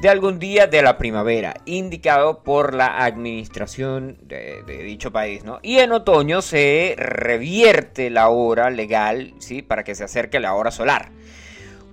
de 0.00 0.08
algún 0.08 0.38
día 0.38 0.66
de 0.66 0.82
la 0.82 0.96
primavera, 0.96 1.54
indicado 1.66 2.42
por 2.42 2.74
la 2.74 3.04
administración 3.04 4.16
de, 4.22 4.62
dicho 4.84 5.12
país, 5.12 5.44
¿no? 5.44 5.58
Y 5.62 5.78
en 5.78 5.92
otoño 5.92 6.40
se 6.40 6.94
revierte 6.96 8.08
la 8.08 8.30
hora 8.30 8.70
legal, 8.70 9.34
¿sí? 9.38 9.60
Para 9.60 9.84
que 9.84 9.94
se 9.94 10.04
acerque 10.04 10.40
la 10.40 10.54
hora 10.54 10.70
solar. 10.70 11.10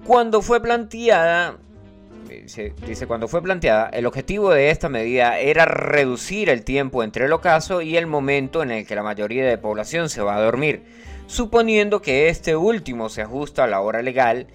Cuando 0.05 0.41
fue 0.41 0.61
planteada 0.61 1.57
Dice, 2.27 2.73
dice, 2.85 3.07
cuando 3.07 3.29
fue 3.29 3.41
planteada, 3.41 3.89
el 3.89 4.05
objetivo 4.05 4.51
de 4.51 4.69
esta 4.69 4.89
medida 4.89 5.39
era 5.39 5.63
reducir 5.63 6.49
el 6.49 6.65
tiempo 6.65 7.01
entre 7.03 7.25
el 7.25 7.31
ocaso 7.31 7.81
y 7.81 7.95
el 7.95 8.05
momento 8.05 8.61
en 8.63 8.71
el 8.71 8.85
que 8.85 8.95
la 8.95 9.03
mayoría 9.03 9.45
de 9.45 9.55
la 9.55 9.61
población 9.61 10.09
se 10.09 10.21
va 10.21 10.35
a 10.35 10.41
dormir, 10.41 10.83
suponiendo 11.27 12.01
que 12.01 12.27
este 12.27 12.57
último 12.57 13.07
se 13.07 13.21
ajusta 13.21 13.63
a 13.63 13.67
la 13.67 13.79
hora 13.79 14.01
legal. 14.01 14.47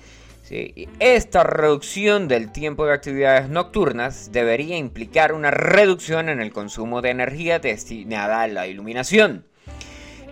Esta 0.99 1.45
reducción 1.45 2.29
del 2.29 2.53
tiempo 2.53 2.85
de 2.85 2.93
actividades 2.93 3.49
nocturnas 3.49 4.31
debería 4.33 4.77
implicar 4.77 5.33
una 5.33 5.51
reducción 5.51 6.29
en 6.29 6.41
el 6.41 6.53
consumo 6.53 7.01
de 7.01 7.11
energía 7.11 7.59
destinada 7.59 8.43
a 8.43 8.49
la 8.49 8.67
iluminación. 8.67 9.47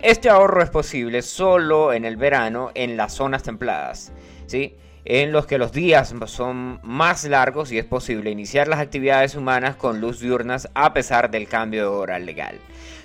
Este 0.03 0.29
ahorro 0.29 0.61
es 0.61 0.69
posible 0.69 1.23
solo 1.23 1.91
en 1.91 2.05
el 2.05 2.17
verano 2.17 2.69
en 2.75 2.97
las 2.97 3.13
zonas 3.13 3.41
templadas. 3.41 4.11
¿sí? 4.45 4.75
en 5.05 5.31
los 5.31 5.45
que 5.45 5.57
los 5.57 5.71
días 5.71 6.13
son 6.27 6.79
más 6.83 7.23
largos 7.23 7.71
y 7.71 7.77
es 7.77 7.85
posible 7.85 8.29
iniciar 8.29 8.67
las 8.67 8.79
actividades 8.79 9.35
humanas 9.35 9.75
con 9.75 9.99
luz 9.99 10.19
diurnas 10.19 10.69
a 10.73 10.93
pesar 10.93 11.31
del 11.31 11.47
cambio 11.47 11.81
de 11.81 11.87
hora 11.87 12.19
legal. 12.19 12.59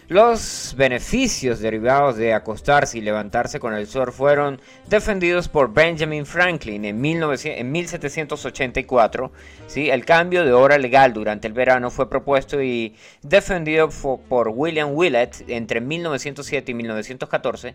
Los 0.09 0.77
beneficios 0.79 1.59
derivados 1.59 2.17
de 2.17 2.33
acostarse 2.33 2.97
y 2.97 3.01
levantarse 3.01 3.59
con 3.59 3.75
el 3.75 3.89
sol 3.89 4.13
fueron 4.13 4.61
defendidos 4.87 5.49
por 5.49 5.75
Benjamin 5.75 6.25
Franklin 6.25 6.85
en, 6.85 7.01
1900 7.01 7.61
en 7.61 7.73
1784. 7.73 9.33
¿sí? 9.67 9.91
El 9.91 10.05
cambio 10.05 10.45
de 10.45 10.53
hora 10.53 10.79
legal 10.79 11.13
durante 11.13 11.49
el 11.49 11.55
verano 11.55 11.91
fue 11.91 12.09
propuesto 12.09 12.63
y 12.63 12.95
defendido 13.23 13.89
por 14.29 14.51
William 14.55 14.91
Willett 14.93 15.43
entre 15.49 15.81
1907 15.81 16.71
y 16.71 16.75
1914. 16.77 17.75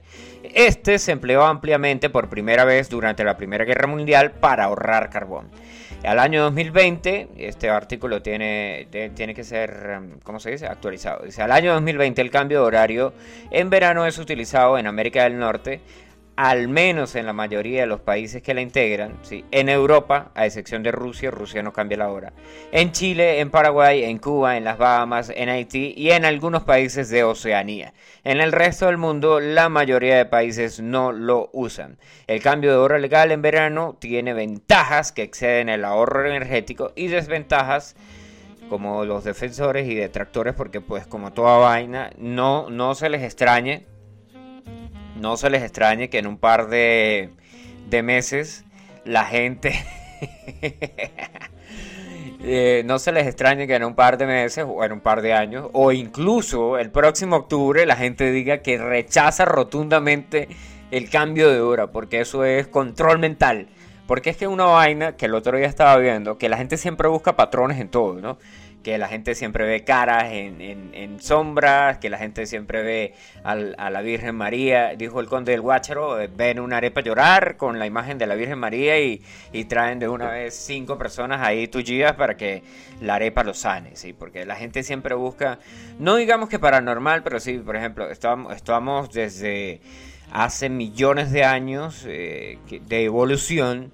Este 0.55 1.00
se 1.00 1.11
empleó 1.11 1.43
ampliamente 1.43 2.09
por 2.09 2.29
primera 2.29 2.63
vez 2.63 2.88
durante 2.88 3.25
la 3.25 3.35
Primera 3.35 3.65
Guerra 3.65 3.88
Mundial 3.88 4.31
para 4.31 4.63
ahorrar 4.63 5.09
carbón. 5.09 5.50
Al 6.03 6.17
año 6.17 6.41
2020, 6.41 7.29
este 7.38 7.70
artículo 7.70 8.24
tiene, 8.24 8.88
tiene 9.13 9.36
que 9.36 9.43
ser, 9.43 10.00
um, 10.00 10.20
¿cómo 10.24 10.39
se 10.39 10.50
dice? 10.50 10.65
Actualizado. 10.65 11.24
Dice, 11.24 11.43
al 11.43 11.51
año 11.51 11.74
2020 11.74 12.20
el 12.24 12.31
cambio 12.31 12.62
de 12.62 12.65
horario 12.65 13.13
en 13.51 13.70
verano 13.70 14.08
es 14.08 14.17
utilizado 14.17 14.79
en 14.79 14.88
América 14.88 15.24
del 15.24 15.38
Norte 15.38 15.79
al 16.35 16.67
menos 16.69 17.15
en 17.15 17.25
la 17.25 17.33
mayoría 17.33 17.81
de 17.81 17.88
los 17.88 18.00
países 18.00 18.41
que 18.41 18.53
la 18.53 18.61
integran, 18.61 19.19
en 19.29 19.69
Europa, 19.69 20.31
a 20.33 20.45
excepción 20.45 20.81
de 20.81 20.91
Rusia, 20.91 21.29
Rusia 21.29 21.61
no 21.61 21.73
cambia 21.73 21.97
la 21.97 22.09
hora, 22.09 22.33
en 22.71 22.91
Chile, 22.91 23.39
en 23.39 23.51
Paraguay, 23.51 24.03
en 24.03 24.17
Cuba, 24.17 24.57
en 24.57 24.63
las 24.63 24.77
Bahamas, 24.77 25.31
en 25.35 25.50
Haití 25.50 25.93
y 25.95 26.11
en 26.11 26.25
algunos 26.25 26.63
países 26.63 27.09
de 27.09 27.23
Oceanía. 27.23 27.93
En 28.23 28.39
el 28.39 28.51
resto 28.51 28.88
del 28.88 28.97
mundo, 28.97 29.39
la 29.39 29.69
mayoría 29.69 30.17
de 30.17 30.25
países 30.25 30.79
no 30.79 31.11
lo 31.11 31.50
usan. 31.53 31.97
El 32.27 32.41
cambio 32.41 32.71
de 32.71 32.77
hora 32.77 32.97
legal 32.97 33.31
en 33.31 33.41
verano 33.41 33.97
tiene 34.00 34.33
ventajas 34.33 35.11
que 35.11 35.23
exceden 35.23 35.69
el 35.69 35.83
ahorro 35.85 36.25
energético 36.25 36.93
y 36.95 37.07
desventajas 37.07 37.95
como 38.69 39.03
los 39.03 39.25
defensores 39.25 39.85
y 39.89 39.95
detractores 39.95 40.53
porque 40.53 40.79
pues 40.79 41.05
como 41.05 41.33
toda 41.33 41.57
vaina 41.57 42.09
no, 42.17 42.69
no 42.69 42.95
se 42.95 43.09
les 43.09 43.21
extrañe 43.21 43.85
no 45.22 45.38
se 45.38 45.50
les 45.50 45.63
extrañe 45.63 46.10
que 46.10 46.18
en 46.18 46.28
un 46.28 46.38
par 46.38 46.68
de, 46.68 47.30
meses 48.04 48.66
la 49.06 49.25
gente... 49.25 49.74
Eh, 52.44 52.82
no 52.86 52.98
se 52.98 53.12
les 53.12 53.28
extrañe 53.28 53.68
que 53.68 53.75
en 53.75 53.84
un 53.84 53.94
par 53.94 54.18
de 54.18 54.25
meses 54.25 54.66
o 54.68 54.84
en 54.84 54.94
un 54.94 55.00
par 55.00 55.22
de 55.22 55.32
años 55.32 55.70
o 55.74 55.92
incluso 55.92 56.80
el 56.80 56.90
próximo 56.90 57.36
octubre 57.36 57.86
la 57.86 57.96
gente 57.96 58.32
diga 58.32 58.63
que 58.63 58.80
rechaza 58.80 59.46
rotundamente 59.46 60.48
el 60.90 61.12
cambio 61.12 61.51
de 61.51 61.62
hora 61.62 61.92
porque 61.92 62.20
eso 62.20 62.44
es 62.44 62.66
control 62.66 63.20
mental. 63.20 63.68
Porque 64.07 64.31
es 64.31 64.38
que 64.38 64.48
una 64.48 64.66
vaina 64.66 65.16
que 65.16 65.27
el 65.27 65.36
otro 65.36 65.55
día 65.55 65.68
estaba 65.68 65.96
viendo, 65.98 66.40
que 66.40 66.50
la 66.50 66.57
gente 66.57 66.77
siempre 66.77 67.07
busca 67.07 67.36
patrones 67.36 67.79
en 67.79 67.90
todo, 67.90 68.16
¿no? 68.16 68.40
Que 68.83 68.98
la 68.98 69.07
gente 69.07 69.35
siempre 69.35 69.65
ve 69.65 69.83
caras 69.83 70.25
en, 70.31 71.20
sombras, 71.22 72.00
que 72.00 72.09
la 72.09 72.17
gente 72.17 72.46
siempre 72.46 72.81
ve 72.81 73.13
a 73.44 73.89
la 73.89 74.01
Virgen 74.01 74.35
María. 74.35 74.96
Dijo 74.96 75.20
el 75.20 75.27
conde 75.27 75.51
del 75.51 75.61
Guácharo, 75.61 76.20
eh, 76.20 76.29
ven 76.33 76.59
una 76.59 76.77
arepa 76.77 77.01
llorar 77.01 77.57
con 77.57 77.79
la 77.79 77.85
imagen 77.85 78.17
de 78.17 78.27
la 78.27 78.35
Virgen 78.35 78.59
María 78.59 79.00
y, 79.00 79.22
traen 79.70 80.00
de 80.00 80.09
una 80.09 80.29
vez 80.29 80.55
cinco 80.55 80.98
personas 80.98 81.41
ahí 81.41 81.67
tullidas 81.67 82.13
para 82.15 82.35
que 82.35 82.63
la 83.00 83.15
arepa 83.15 83.44
lo 83.44 83.53
sane, 83.53 83.96
¿sí? 83.96 84.11
Porque 84.11 84.46
la 84.46 84.55
gente 84.55 84.83
siempre 84.83 85.15
busca, 85.15 85.59
no 86.00 86.15
digamos 86.15 86.50
que 86.50 86.59
paranormal, 86.59 87.24
pero 87.24 87.39
sí, 87.39 87.57
por 87.59 87.75
ejemplo, 87.75 88.09
estamos, 88.09 88.53
estamos 88.55 89.11
desde 89.11 89.79
hace 90.31 90.70
millones 90.70 91.31
de 91.31 91.46
años 91.46 92.03
eh, 92.07 92.57
de 92.70 93.03
evolución 93.03 93.91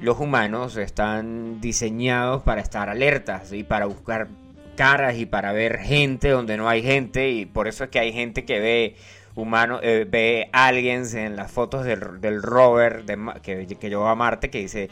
los 0.00 0.18
humanos 0.20 0.76
están 0.76 1.60
diseñados 1.60 2.42
para 2.42 2.60
estar 2.60 2.88
alertas 2.88 3.52
y 3.52 3.64
para 3.64 3.86
buscar 3.86 4.28
caras 4.76 5.16
y 5.16 5.26
para 5.26 5.52
ver 5.52 5.78
gente 5.78 6.30
donde 6.30 6.56
no 6.56 6.68
hay 6.68 6.82
gente 6.82 7.30
y 7.30 7.46
por 7.46 7.66
eso 7.66 7.84
es 7.84 7.90
que 7.90 7.98
hay 7.98 8.12
gente 8.12 8.44
que 8.44 8.60
ve 8.60 8.96
humano 9.34 9.80
eh, 9.82 10.06
ve 10.08 10.50
en 10.52 11.36
las 11.36 11.50
fotos 11.50 11.84
del, 11.84 12.42
rover 12.42 13.04
que, 13.42 13.66
que 13.66 13.88
llevó 13.88 14.06
a 14.06 14.14
Marte 14.14 14.50
que 14.50 14.58
dice 14.58 14.88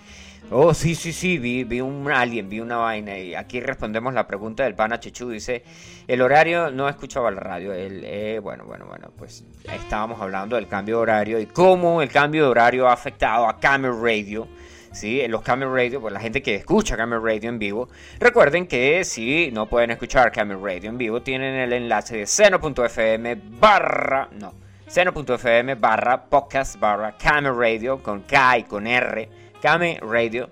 oh 0.51 0.75
sí 0.75 0.97
sí 0.97 1.13
sí 1.13 1.39
vi, 1.39 1.63
vi 1.63 1.81
un 1.81 2.11
alien 2.11 2.49
vi 2.49 2.59
una 2.59 2.77
vaina 2.77 3.17
y 3.17 3.37
aquí 3.37 3.61
respondemos 3.61 4.13
la 4.13 4.27
pregunta 4.27 4.65
del 4.65 4.75
pana 4.75 4.99
Chichu 4.99 5.31
dice 5.31 5.63
el 6.09 6.21
horario 6.21 6.73
no 6.73 6.89
escuchaba 6.89 7.31
la 7.31 7.41
radio 7.41 7.73
el, 7.73 8.03
eh, 8.05 8.41
bueno 8.41 8.65
bueno 8.65 8.87
bueno 8.87 9.11
pues 9.17 9.45
estábamos 9.73 10.21
hablando 10.21 10.57
del 10.57 10.67
cambio 10.67 10.97
de 10.97 11.03
horario 11.03 11.39
y 11.41 11.47
cómo 11.47 12.03
el 12.03 12.09
cambio 12.09 12.45
de 12.45 12.49
horario 12.49 12.89
ha 12.89 12.93
afectado 12.93 13.49
a 13.49 13.59
Camel 13.61 14.01
Radio 14.01 14.49
¿sí? 14.97 15.21
En 15.21 15.31
los 15.31 15.43
Camel 15.43 15.71
Radio, 15.71 16.01
pues 16.01 16.13
la 16.13 16.21
gente 16.21 16.43
que 16.43 16.55
escucha 16.55 16.97
Camel 16.97 17.23
Radio 17.23 17.51
en 17.51 17.59
vivo, 17.59 17.89
recuerden 18.19 18.67
que 18.67 19.05
si 19.05 19.51
no 19.53 19.69
pueden 19.69 19.91
escuchar 19.91 20.33
Camel 20.33 20.59
Radio 20.61 20.89
en 20.91 20.99
vivo, 20.99 21.23
tienen 21.23 21.55
el 21.55 21.73
enlace 21.73 22.17
de 22.17 22.27
seno.fm 22.27 23.37
barra, 23.61 24.29
no, 24.33 24.55
seno.fm 24.87 25.75
barra 25.75 26.25
podcast 26.25 26.81
barra 26.81 27.17
Camel 27.17 27.57
Radio 27.57 28.03
con 28.03 28.23
K 28.23 28.59
y 28.59 28.65
con 28.65 28.87
R, 28.87 29.29
Camel 29.61 29.99
Radio, 30.01 30.49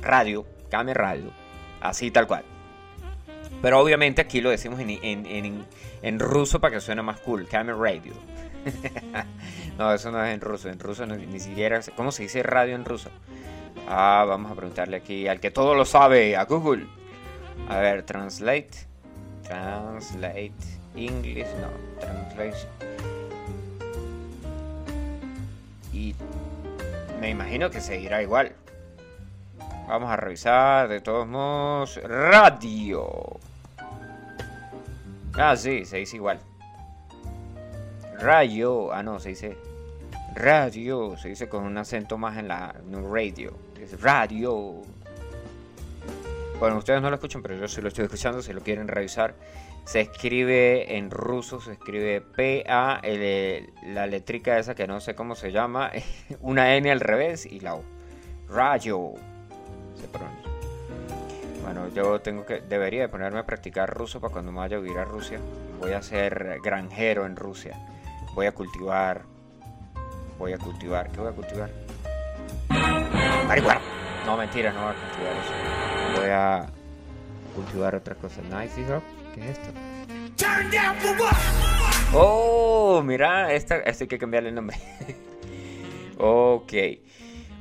radio, 0.00 0.46
Camel 0.70 0.94
Radio, 0.94 1.32
así 1.80 2.10
tal 2.10 2.26
cual. 2.26 2.44
Pero 3.60 3.80
obviamente 3.80 4.20
aquí 4.20 4.40
lo 4.40 4.50
decimos 4.50 4.78
en, 4.78 4.90
en, 4.90 5.66
en, 6.02 6.20
ruso 6.20 6.60
para 6.60 6.74
que 6.74 6.80
suene 6.80 7.02
más 7.02 7.18
cool, 7.20 7.48
Camel 7.48 7.76
Radio. 7.76 8.12
no, 9.78 9.92
eso 9.92 10.12
no 10.12 10.24
es 10.24 10.32
en 10.32 10.40
ruso, 10.40 10.68
en 10.68 10.78
ruso 10.78 11.04
ni 11.06 11.40
siquiera, 11.40 11.80
¿cómo 11.96 12.12
se 12.12 12.22
dice 12.22 12.44
radio 12.44 12.76
en 12.76 12.84
ruso? 12.84 13.10
Ah, 13.90 14.26
vamos 14.28 14.52
a 14.52 14.54
preguntarle 14.54 14.98
aquí 14.98 15.26
al 15.28 15.40
que 15.40 15.50
todo 15.50 15.74
lo 15.74 15.86
sabe, 15.86 16.36
a 16.36 16.44
Google. 16.44 16.86
A 17.70 17.78
ver, 17.78 18.02
translate. 18.02 18.68
Translate. 19.44 20.52
English, 20.94 21.46
no. 21.58 21.70
Translation. 21.98 22.70
Y 25.90 26.14
me 27.18 27.30
imagino 27.30 27.70
que 27.70 27.80
seguirá 27.80 28.20
igual. 28.20 28.52
Vamos 29.88 30.10
a 30.10 30.16
revisar 30.16 30.88
de 30.88 31.00
todos 31.00 31.26
modos. 31.26 31.98
Radio. 32.04 33.08
Ah, 35.32 35.56
sí, 35.56 35.86
se 35.86 35.96
dice 35.96 36.16
igual. 36.16 36.40
Radio. 38.18 38.92
Ah, 38.92 39.02
no, 39.02 39.18
se 39.18 39.30
dice 39.30 39.56
radio. 40.34 41.16
Se 41.16 41.30
dice 41.30 41.48
con 41.48 41.64
un 41.64 41.78
acento 41.78 42.18
más 42.18 42.36
en 42.36 42.48
la 42.48 42.74
radio 43.10 43.67
radio. 44.00 44.82
Bueno, 46.58 46.78
ustedes 46.78 47.00
no 47.00 47.08
lo 47.08 47.14
escuchan, 47.14 47.42
pero 47.42 47.54
yo 47.56 47.68
sí 47.68 47.80
lo 47.80 47.88
estoy 47.88 48.04
escuchando, 48.04 48.42
si 48.42 48.52
lo 48.52 48.60
quieren 48.60 48.88
revisar. 48.88 49.34
Se 49.84 50.00
escribe 50.00 50.96
en 50.96 51.10
ruso, 51.10 51.60
se 51.60 51.72
escribe 51.72 52.20
P-A, 52.20 53.00
la 53.86 54.06
letrica 54.06 54.58
esa 54.58 54.74
que 54.74 54.86
no 54.86 55.00
sé 55.00 55.14
cómo 55.14 55.34
se 55.34 55.52
llama, 55.52 55.90
una 56.40 56.74
N 56.74 56.90
al 56.90 57.00
revés 57.00 57.46
y 57.46 57.60
la 57.60 57.76
O. 57.76 57.84
Radio. 58.48 59.14
Se 60.00 60.08
pronuncia. 60.08 60.50
Bueno, 61.62 61.88
yo 61.88 62.20
tengo 62.20 62.44
que, 62.44 62.60
debería 62.60 63.02
de 63.02 63.08
ponerme 63.08 63.38
a 63.38 63.46
practicar 63.46 63.88
ruso 63.88 64.20
para 64.20 64.32
cuando 64.32 64.52
me 64.52 64.58
vaya 64.58 64.78
a 64.78 64.80
vivir 64.80 64.98
a 64.98 65.04
Rusia. 65.04 65.38
Voy 65.78 65.92
a 65.92 66.02
ser 66.02 66.58
granjero 66.62 67.24
en 67.26 67.36
Rusia. 67.36 67.78
Voy 68.34 68.46
a 68.46 68.52
cultivar. 68.52 69.22
Voy 70.38 70.52
a 70.52 70.58
cultivar. 70.58 71.10
¿Qué 71.10 71.20
voy 71.20 71.28
a 71.28 71.32
cultivar? 71.32 71.70
Marihuana. 73.48 73.80
No, 74.26 74.36
mentira, 74.36 74.72
no 74.72 74.82
voy 74.82 74.90
a 74.90 74.94
cultivar 74.94 75.32
eso. 75.36 76.20
Voy 76.20 76.30
a 76.30 76.66
cultivar 77.54 77.94
otras 77.94 78.18
cosas. 78.18 78.44
Nice 78.44 78.84
Drop. 78.84 79.02
¿Qué 79.34 79.40
es 79.40 79.58
esto? 79.58 79.70
Oh, 82.12 83.02
mira, 83.02 83.52
esta, 83.52 83.76
esta 83.78 84.04
hay 84.04 84.08
que 84.08 84.18
cambiarle 84.18 84.50
el 84.50 84.54
nombre. 84.54 84.76
ok. 86.18 86.72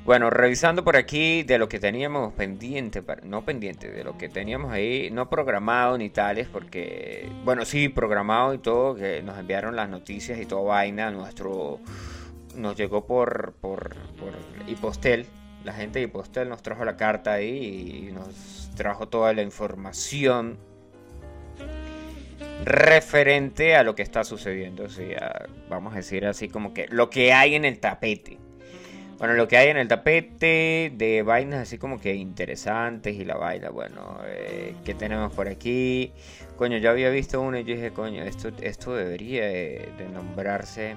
Bueno, 0.03 0.29
revisando 0.29 0.83
por 0.83 0.95
aquí 0.95 1.43
de 1.43 1.57
lo 1.57 1.67
que 1.67 1.79
teníamos 1.79 2.33
pendiente, 2.33 3.03
no 3.23 3.43
pendiente, 3.43 3.89
de 3.89 4.03
lo 4.03 4.17
que 4.17 4.29
teníamos 4.29 4.71
ahí, 4.71 5.09
no 5.11 5.29
programado 5.29 5.97
ni 5.97 6.09
tales, 6.09 6.47
porque, 6.47 7.29
bueno, 7.43 7.65
sí, 7.65 7.89
programado 7.89 8.53
y 8.53 8.59
todo, 8.59 8.95
que 8.95 9.21
nos 9.21 9.37
enviaron 9.37 9.75
las 9.75 9.89
noticias 9.89 10.39
y 10.39 10.45
todo 10.45 10.63
vaina, 10.63 11.11
nuestro, 11.11 11.79
nos 12.55 12.77
llegó 12.77 13.05
por, 13.05 13.53
por, 13.59 13.95
por 14.17 14.33
Hipostel, 14.67 15.25
La 15.67 15.73
gente 15.73 15.99
de 15.99 16.07
Postel 16.07 16.47
nos 16.47 16.63
trajo 16.63 16.85
la 16.85 16.95
carta 16.95 17.33
ahí 17.33 18.07
y 18.07 18.11
nos 18.13 18.71
trajo 18.77 19.09
toda 19.09 19.33
la 19.33 19.41
información 19.41 20.57
referente 22.63 23.75
a 23.75 23.83
lo 23.83 23.93
que 23.93 24.01
está 24.01 24.23
sucediendo. 24.23 24.85
O 24.85 24.87
vamos 25.67 25.91
a 25.91 25.97
decir 25.97 26.25
así 26.25 26.47
como 26.47 26.73
que 26.73 26.87
lo 26.87 27.09
que 27.09 27.33
hay 27.33 27.55
en 27.55 27.65
el 27.65 27.79
tapete. 27.79 28.37
Bueno, 29.17 29.33
lo 29.33 29.49
que 29.49 29.57
hay 29.57 29.67
en 29.67 29.75
el 29.75 29.89
tapete 29.89 30.93
de 30.95 31.21
vainas 31.23 31.63
así 31.63 31.77
como 31.77 31.99
que 31.99 32.15
interesantes 32.15 33.15
y 33.15 33.25
la 33.25 33.35
vaina, 33.35 33.69
bueno, 33.69 34.21
eh, 34.25 34.73
¿qué 34.85 34.93
tenemos 34.93 35.33
por 35.33 35.49
aquí? 35.49 36.13
Coño, 36.55 36.77
yo 36.77 36.91
había 36.91 37.09
visto 37.09 37.41
uno 37.41 37.59
y 37.59 37.65
yo 37.65 37.75
dije, 37.75 37.91
coño, 37.91 38.23
esto, 38.23 38.51
esto 38.61 38.95
debería 38.95 39.43
de, 39.47 39.89
de 39.97 40.07
nombrarse 40.07 40.95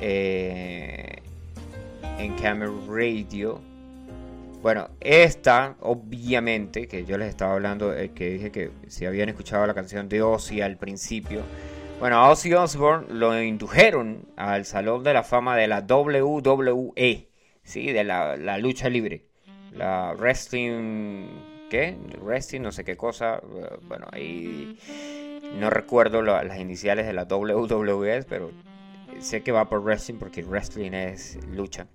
eh, 0.00 1.23
en 2.18 2.34
Camera 2.36 2.70
Radio. 2.88 3.60
Bueno, 4.62 4.88
esta, 5.00 5.76
obviamente, 5.80 6.88
que 6.88 7.04
yo 7.04 7.18
les 7.18 7.28
estaba 7.28 7.52
hablando, 7.54 7.94
eh, 7.94 8.12
que 8.14 8.30
dije 8.30 8.50
que 8.50 8.70
si 8.88 9.04
habían 9.04 9.28
escuchado 9.28 9.66
la 9.66 9.74
canción 9.74 10.08
de 10.08 10.22
Ozzy 10.22 10.62
al 10.62 10.76
principio. 10.78 11.42
Bueno, 12.00 12.16
a 12.16 12.30
Ozzy 12.30 12.52
Osbourne 12.54 13.06
lo 13.10 13.40
indujeron 13.42 14.24
al 14.36 14.64
Salón 14.64 15.04
de 15.04 15.12
la 15.12 15.22
Fama 15.22 15.56
de 15.56 15.68
la 15.68 15.80
WWE, 15.80 17.28
¿sí? 17.62 17.92
De 17.92 18.04
la, 18.04 18.36
la 18.36 18.58
lucha 18.58 18.88
libre. 18.88 19.24
La 19.72 20.14
Wrestling... 20.18 21.26
¿Qué? 21.70 21.96
Wrestling, 22.20 22.60
no 22.60 22.72
sé 22.72 22.84
qué 22.84 22.96
cosa. 22.96 23.36
eh, 23.42 23.76
Bueno, 23.88 24.06
ahí 24.12 24.78
no 25.58 25.70
recuerdo 25.70 26.22
la- 26.22 26.42
las 26.44 26.58
iniciales 26.58 27.06
de 27.06 27.12
la 27.12 27.24
WWE, 27.24 28.22
pero 28.28 28.50
sé 29.20 29.42
que 29.42 29.52
va 29.52 29.68
por 29.68 29.82
wrestling 29.82 30.16
porque 30.16 30.42
wrestling 30.42 30.92
es 30.92 31.38
lucha. 31.50 31.86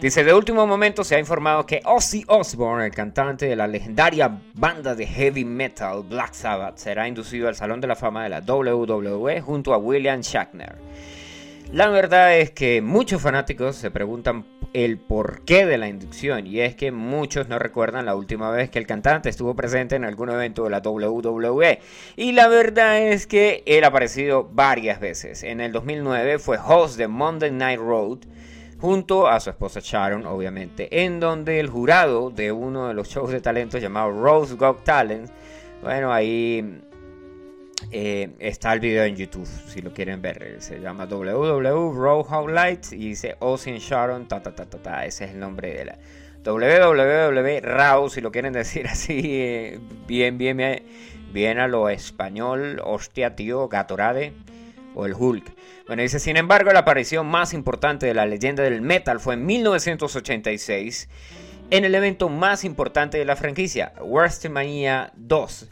Dice, 0.00 0.24
de 0.24 0.34
último 0.34 0.66
momento 0.66 1.04
se 1.04 1.14
ha 1.14 1.18
informado 1.18 1.64
que 1.64 1.80
Ozzy 1.84 2.24
Osbourne, 2.26 2.86
el 2.86 2.92
cantante 2.92 3.46
de 3.46 3.56
la 3.56 3.66
legendaria 3.66 4.40
banda 4.54 4.94
de 4.94 5.06
heavy 5.06 5.44
metal 5.44 6.02
Black 6.02 6.34
Sabbath, 6.34 6.76
será 6.76 7.06
inducido 7.06 7.48
al 7.48 7.54
Salón 7.54 7.80
de 7.80 7.86
la 7.86 7.94
Fama 7.94 8.24
de 8.24 8.28
la 8.28 8.40
WWE 8.40 9.40
junto 9.40 9.72
a 9.72 9.78
William 9.78 10.20
Shatner. 10.20 10.76
La 11.72 11.88
verdad 11.88 12.38
es 12.38 12.52
que 12.52 12.80
muchos 12.80 13.20
fanáticos 13.20 13.76
se 13.76 13.90
preguntan 13.90 14.44
el 14.72 14.98
porqué 14.98 15.66
de 15.66 15.78
la 15.78 15.88
inducción 15.88 16.46
y 16.46 16.60
es 16.60 16.76
que 16.76 16.92
muchos 16.92 17.48
no 17.48 17.58
recuerdan 17.58 18.06
la 18.06 18.14
última 18.14 18.50
vez 18.50 18.70
que 18.70 18.78
el 18.78 18.86
cantante 18.86 19.28
estuvo 19.28 19.56
presente 19.56 19.96
en 19.96 20.04
algún 20.04 20.30
evento 20.30 20.64
de 20.64 20.70
la 20.70 20.78
WWE 20.78 21.80
y 22.14 22.32
la 22.32 22.48
verdad 22.48 23.00
es 23.00 23.26
que 23.26 23.62
él 23.66 23.84
ha 23.84 23.88
aparecido 23.88 24.48
varias 24.52 25.00
veces. 25.00 25.42
En 25.42 25.60
el 25.60 25.72
2009 25.72 26.38
fue 26.38 26.56
host 26.56 26.98
de 26.98 27.08
Monday 27.08 27.50
Night 27.50 27.80
Road 27.80 28.18
junto 28.78 29.26
a 29.26 29.40
su 29.40 29.50
esposa 29.50 29.80
Sharon, 29.82 30.24
obviamente, 30.24 31.04
en 31.04 31.18
donde 31.18 31.58
el 31.58 31.68
jurado 31.68 32.30
de 32.30 32.52
uno 32.52 32.88
de 32.88 32.94
los 32.94 33.08
shows 33.08 33.30
de 33.30 33.40
talentos 33.40 33.80
llamado 33.80 34.12
Rose 34.12 34.54
Got 34.54 34.84
Talent, 34.84 35.30
bueno, 35.82 36.12
ahí 36.12 36.80
eh, 37.90 38.30
está 38.38 38.72
el 38.72 38.80
video 38.80 39.04
en 39.04 39.16
YouTube, 39.16 39.48
si 39.68 39.80
lo 39.80 39.92
quieren 39.92 40.22
ver. 40.22 40.56
Se 40.60 40.80
llama 40.80 41.06
www 41.06 42.88
y 42.92 42.96
dice 42.96 43.36
Ozzy 43.38 43.70
and 43.70 43.80
Sharon, 43.80 44.28
ta 44.28 44.42
ta 44.42 44.54
ta 44.54 44.66
ta 44.66 44.78
ta. 44.78 45.04
Ese 45.04 45.24
es 45.24 45.30
el 45.32 45.40
nombre 45.40 45.72
de 45.72 45.84
la 45.84 45.98
www 46.44 47.60
Raw, 47.60 48.08
si 48.08 48.20
lo 48.20 48.30
quieren 48.30 48.52
decir 48.52 48.86
así, 48.86 49.20
eh, 49.24 49.80
bien, 50.06 50.38
bien, 50.38 50.56
bien, 50.56 50.82
bien 51.32 51.58
a 51.58 51.68
lo 51.68 51.88
español, 51.88 52.80
hostia, 52.84 53.36
tío, 53.36 53.68
Gatorade 53.68 54.32
o 54.94 55.06
el 55.06 55.14
Hulk. 55.14 55.44
Bueno, 55.86 56.02
dice, 56.02 56.18
sin 56.18 56.36
embargo, 56.36 56.72
la 56.72 56.80
aparición 56.80 57.26
más 57.26 57.52
importante 57.52 58.06
de 58.06 58.14
la 58.14 58.26
leyenda 58.26 58.62
del 58.62 58.80
metal 58.80 59.20
fue 59.20 59.34
en 59.34 59.46
1986 59.46 61.08
en 61.70 61.84
el 61.84 61.94
evento 61.94 62.28
más 62.28 62.64
importante 62.64 63.18
de 63.18 63.24
la 63.24 63.36
franquicia, 63.36 63.92
WrestleMania 64.00 65.12
2. 65.16 65.68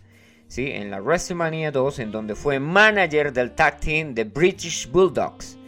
¿Sí? 0.48 0.70
En 0.70 0.90
la 0.90 1.00
WrestleMania 1.00 1.70
2, 1.70 1.98
en 2.00 2.12
donde 2.12 2.34
fue 2.34 2.58
manager 2.58 3.32
del 3.32 3.52
tag 3.52 3.80
team 3.80 4.14
de 4.14 4.24
British 4.24 4.90
Bulldogs, 4.90 5.58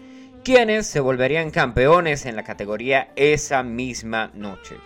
quienes 0.44 0.86
se 0.86 1.00
volverían 1.00 1.50
campeones 1.50 2.24
en 2.26 2.36
la 2.36 2.44
categoría 2.44 3.08
esa 3.16 3.62
misma 3.62 4.30
noche. 4.34 4.76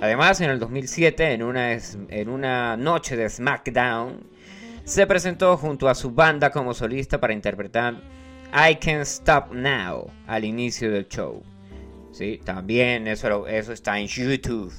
Además, 0.00 0.40
en 0.40 0.50
el 0.50 0.58
2007, 0.58 1.32
en 1.32 1.42
una, 1.42 1.72
en 1.72 2.28
una 2.28 2.76
noche 2.76 3.16
de 3.16 3.28
SmackDown, 3.28 4.24
se 4.84 5.06
presentó 5.06 5.56
junto 5.56 5.88
a 5.88 5.94
su 5.94 6.12
banda 6.12 6.50
como 6.50 6.72
solista 6.72 7.20
para 7.20 7.32
interpretar 7.32 7.94
I 8.52 8.76
Can't 8.76 9.02
Stop 9.02 9.52
Now 9.52 10.10
al 10.26 10.44
inicio 10.44 10.90
del 10.90 11.08
show. 11.08 11.42
¿Sí? 12.12 12.40
También 12.42 13.06
eso, 13.06 13.46
eso 13.46 13.72
está 13.72 13.98
en 13.98 14.06
YouTube. 14.06 14.72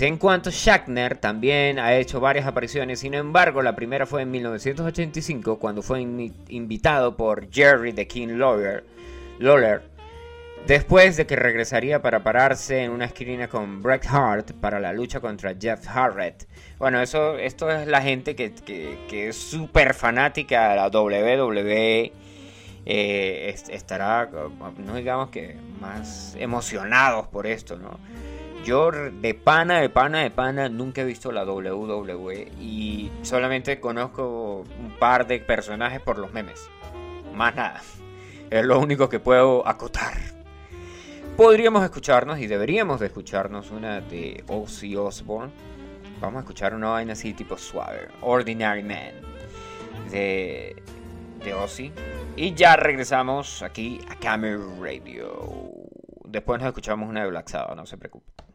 En 0.00 0.16
cuanto 0.16 0.50
a 0.50 0.52
Shackner, 0.52 1.16
también 1.18 1.78
ha 1.78 1.94
hecho 1.96 2.20
varias 2.20 2.46
apariciones, 2.46 3.00
sin 3.00 3.14
embargo, 3.14 3.62
la 3.62 3.74
primera 3.74 4.06
fue 4.06 4.22
en 4.22 4.30
1985, 4.30 5.58
cuando 5.58 5.82
fue 5.82 6.00
invi- 6.00 6.32
invitado 6.48 7.16
por 7.16 7.50
Jerry 7.50 7.92
the 7.92 8.06
King 8.06 8.38
Lawler, 8.38 9.82
después 10.66 11.16
de 11.16 11.26
que 11.26 11.34
regresaría 11.34 12.00
para 12.00 12.22
pararse 12.22 12.84
en 12.84 12.92
una 12.92 13.06
esquina 13.06 13.48
con 13.48 13.82
Bret 13.82 14.06
Hart 14.06 14.52
para 14.60 14.78
la 14.78 14.92
lucha 14.92 15.18
contra 15.20 15.54
Jeff 15.60 15.84
Jarrett. 15.86 16.46
Bueno, 16.78 17.00
eso, 17.02 17.36
esto 17.36 17.68
es 17.68 17.88
la 17.88 18.00
gente 18.00 18.36
que, 18.36 18.52
que- 19.08 19.28
es 19.28 19.36
súper 19.36 19.94
fanática 19.94 20.70
de 20.70 20.76
la 20.76 20.88
WWE. 20.90 22.12
eh, 22.90 23.50
est- 23.52 23.68
estará, 23.68 24.30
no 24.78 24.94
digamos 24.94 25.28
que 25.30 25.56
más 25.80 26.34
emocionados 26.38 27.26
por 27.28 27.46
esto, 27.46 27.76
¿no? 27.76 27.98
Yo 28.68 28.90
de 28.90 29.32
pana, 29.32 29.80
de 29.80 29.88
pana, 29.88 30.20
de 30.20 30.30
pana 30.30 30.68
nunca 30.68 31.00
he 31.00 31.04
visto 31.06 31.32
la 31.32 31.46
WWE 31.46 32.52
y 32.60 33.10
solamente 33.22 33.80
conozco 33.80 34.66
un 34.78 34.94
par 34.98 35.26
de 35.26 35.38
personajes 35.38 36.02
por 36.02 36.18
los 36.18 36.34
memes. 36.34 36.68
Más 37.34 37.56
nada. 37.56 37.80
Es 38.50 38.66
lo 38.66 38.78
único 38.78 39.08
que 39.08 39.20
puedo 39.20 39.66
acotar. 39.66 40.18
Podríamos 41.34 41.82
escucharnos 41.82 42.40
y 42.40 42.46
deberíamos 42.46 43.00
de 43.00 43.06
escucharnos 43.06 43.70
una 43.70 44.02
de 44.02 44.44
Ozzy 44.48 44.96
Osbourne. 44.96 45.50
Vamos 46.20 46.36
a 46.36 46.40
escuchar 46.40 46.74
una 46.74 46.90
vaina 46.90 47.14
así 47.14 47.32
tipo 47.32 47.56
suave. 47.56 48.08
Ordinary 48.20 48.82
Man. 48.82 49.14
De, 50.10 50.76
de 51.42 51.54
Ozzy. 51.54 51.90
Y 52.36 52.52
ya 52.52 52.76
regresamos 52.76 53.62
aquí 53.62 53.98
a 54.10 54.16
Camera 54.16 54.60
Radio. 54.78 55.72
Después 56.26 56.60
nos 56.60 56.68
escuchamos 56.68 57.08
una 57.08 57.22
de 57.22 57.30
Black 57.30 57.48
Sabbath, 57.48 57.74
no 57.74 57.86
se 57.86 57.96
preocupe. 57.96 58.47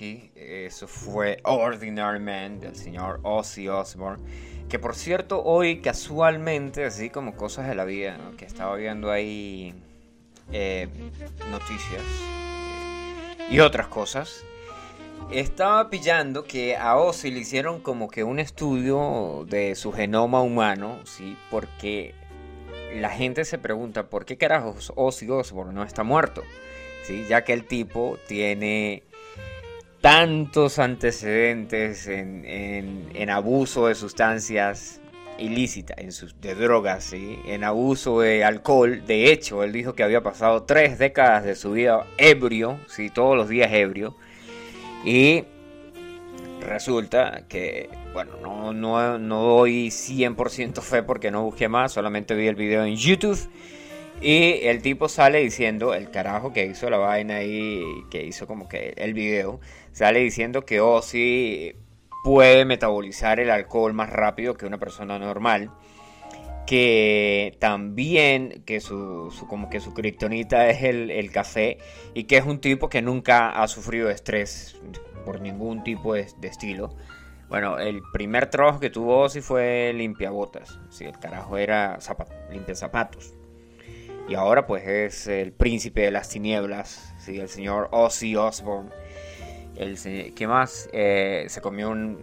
Eso 0.00 0.88
fue 0.88 1.40
Ordinary 1.44 2.20
Man 2.20 2.60
del 2.60 2.74
señor 2.74 3.20
Ozzy 3.22 3.68
Osbourne. 3.68 4.22
Que 4.68 4.78
por 4.78 4.94
cierto, 4.94 5.42
hoy 5.42 5.80
casualmente, 5.80 6.84
así 6.84 7.10
como 7.10 7.36
cosas 7.36 7.68
de 7.68 7.74
la 7.74 7.84
vida, 7.84 8.18
que 8.38 8.44
estaba 8.44 8.76
viendo 8.76 9.10
ahí 9.10 9.74
eh, 10.52 10.88
noticias 11.50 12.02
eh, 12.02 13.48
y 13.50 13.60
otras 13.60 13.88
cosas, 13.88 14.42
estaba 15.30 15.90
pillando 15.90 16.44
que 16.44 16.76
a 16.76 16.96
Ozzy 16.96 17.30
le 17.30 17.40
hicieron 17.40 17.80
como 17.80 18.08
que 18.08 18.24
un 18.24 18.38
estudio 18.38 19.44
de 19.48 19.74
su 19.74 19.92
genoma 19.92 20.40
humano, 20.40 21.00
¿sí? 21.04 21.36
Porque 21.50 22.14
la 22.94 23.10
gente 23.10 23.44
se 23.44 23.58
pregunta 23.58 24.08
por 24.08 24.24
qué 24.24 24.38
carajos 24.38 24.92
Ozzy 24.96 25.28
Osbourne 25.28 25.74
no 25.74 25.82
está 25.82 26.04
muerto. 26.04 26.42
¿sí? 27.02 27.24
ya 27.28 27.44
que 27.44 27.52
el 27.52 27.64
tipo 27.64 28.18
tiene 28.26 29.02
tantos 30.00 30.78
antecedentes 30.78 32.06
en, 32.06 32.44
en- 32.44 33.08
en 33.14 33.30
abuso 33.30 33.86
de 33.88 33.94
sustancias 33.94 35.00
ilícitas, 35.38 35.96
en 35.98 36.12
sus, 36.12 36.38
de 36.40 36.54
drogas, 36.54 37.04
¿sí? 37.04 37.38
en 37.46 37.64
abuso 37.64 38.20
de 38.20 38.44
alcohol. 38.44 39.02
De 39.06 39.32
hecho, 39.32 39.62
él 39.62 39.72
dijo 39.72 39.94
que 39.94 40.02
había 40.02 40.22
pasado 40.22 40.62
tres 40.64 40.98
décadas 40.98 41.44
de 41.44 41.54
su 41.54 41.72
vida 41.72 42.06
ebrio, 42.18 42.78
¿sí? 42.88 43.10
todos 43.10 43.36
los 43.36 43.48
días 43.48 43.72
ebrio. 43.72 44.14
Y 45.04 45.44
resulta 46.60 47.44
que, 47.48 47.88
bueno, 48.12 48.32
no, 48.42 48.72
no, 48.72 49.18
no 49.18 49.42
doy 49.42 49.88
100% 49.88 50.82
fe 50.82 51.02
porque 51.02 51.30
no 51.30 51.42
busqué 51.42 51.68
más, 51.68 51.92
solamente 51.92 52.34
vi 52.34 52.46
el 52.46 52.54
video 52.56 52.84
en 52.84 52.96
YouTube. 52.96 53.38
Y 54.22 54.66
el 54.66 54.82
tipo 54.82 55.08
sale 55.08 55.38
diciendo, 55.40 55.94
el 55.94 56.10
carajo 56.10 56.52
que 56.52 56.66
hizo 56.66 56.90
la 56.90 56.98
vaina 56.98 57.36
ahí, 57.36 57.82
que 58.10 58.22
hizo 58.26 58.46
como 58.46 58.68
que 58.68 58.92
el 58.98 59.14
video, 59.14 59.60
sale 59.92 60.20
diciendo 60.20 60.64
que 60.64 60.80
Ozzy 60.80 61.74
puede 62.24 62.64
metabolizar 62.64 63.40
el 63.40 63.50
alcohol 63.50 63.92
más 63.94 64.10
rápido 64.10 64.54
que 64.54 64.66
una 64.66 64.78
persona 64.78 65.18
normal. 65.18 65.70
Que 66.66 67.56
también, 67.58 68.62
que 68.64 68.80
su, 68.80 69.30
su- 69.32 69.46
como 69.48 69.68
que 69.70 69.80
su 69.80 69.92
kriptonita 69.92 70.68
es 70.70 70.82
el, 70.82 71.10
el 71.10 71.32
café. 71.32 71.78
Y 72.14 72.24
que 72.24 72.36
es 72.36 72.44
un 72.44 72.60
tipo 72.60 72.88
que 72.88 73.02
nunca 73.02 73.50
ha 73.50 73.66
sufrido 73.68 74.10
estrés 74.10 74.76
por 75.24 75.40
ningún 75.40 75.82
tipo 75.82 76.14
de, 76.14 76.26
de 76.38 76.48
estilo. 76.48 76.94
Bueno, 77.48 77.78
el 77.80 78.00
primer 78.12 78.46
trabajo 78.48 78.78
que 78.78 78.90
tuvo 78.90 79.18
Ozzy 79.22 79.40
fue 79.40 79.92
limpiabotas. 79.94 80.78
Sí, 80.90 81.04
el 81.04 81.18
carajo 81.18 81.56
era 81.58 81.98
zapa- 82.00 82.28
limpia 82.52 82.76
zapatos. 82.76 83.34
Y 84.28 84.34
ahora 84.36 84.64
pues 84.68 84.86
es 84.86 85.26
el 85.26 85.52
príncipe 85.52 86.02
de 86.02 86.12
las 86.12 86.28
tinieblas, 86.28 87.12
¿sí? 87.18 87.40
el 87.40 87.48
señor 87.48 87.88
Ozzy 87.90 88.36
Osbourne. 88.36 88.90
El, 89.80 90.34
¿Qué 90.34 90.46
más? 90.46 90.90
Eh, 90.92 91.46
se 91.48 91.62
comió 91.62 91.88
un... 91.88 92.18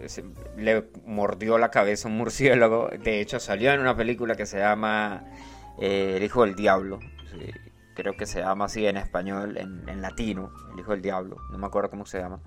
le 0.57 0.83
mordió 1.07 1.57
la 1.57 1.71
cabeza 1.71 2.07
un 2.07 2.15
murciélago. 2.15 2.89
De 2.89 3.19
hecho, 3.19 3.39
salió 3.39 3.73
en 3.73 3.79
una 3.79 3.97
película 3.97 4.35
que 4.35 4.45
se 4.45 4.59
llama 4.59 5.23
eh, 5.79 6.13
El 6.17 6.23
Hijo 6.23 6.45
del 6.45 6.55
Diablo. 6.55 6.99
Creo 7.95 8.13
que 8.15 8.27
se 8.27 8.41
llama 8.41 8.65
así 8.65 8.85
en 8.85 8.95
español, 8.95 9.57
en, 9.57 9.89
en 9.89 10.03
latino. 10.03 10.51
El 10.71 10.81
Hijo 10.81 10.91
del 10.91 11.01
Diablo. 11.01 11.37
No 11.49 11.57
me 11.57 11.65
acuerdo 11.65 11.89
cómo 11.89 12.05
se 12.05 12.19
llama. 12.19 12.41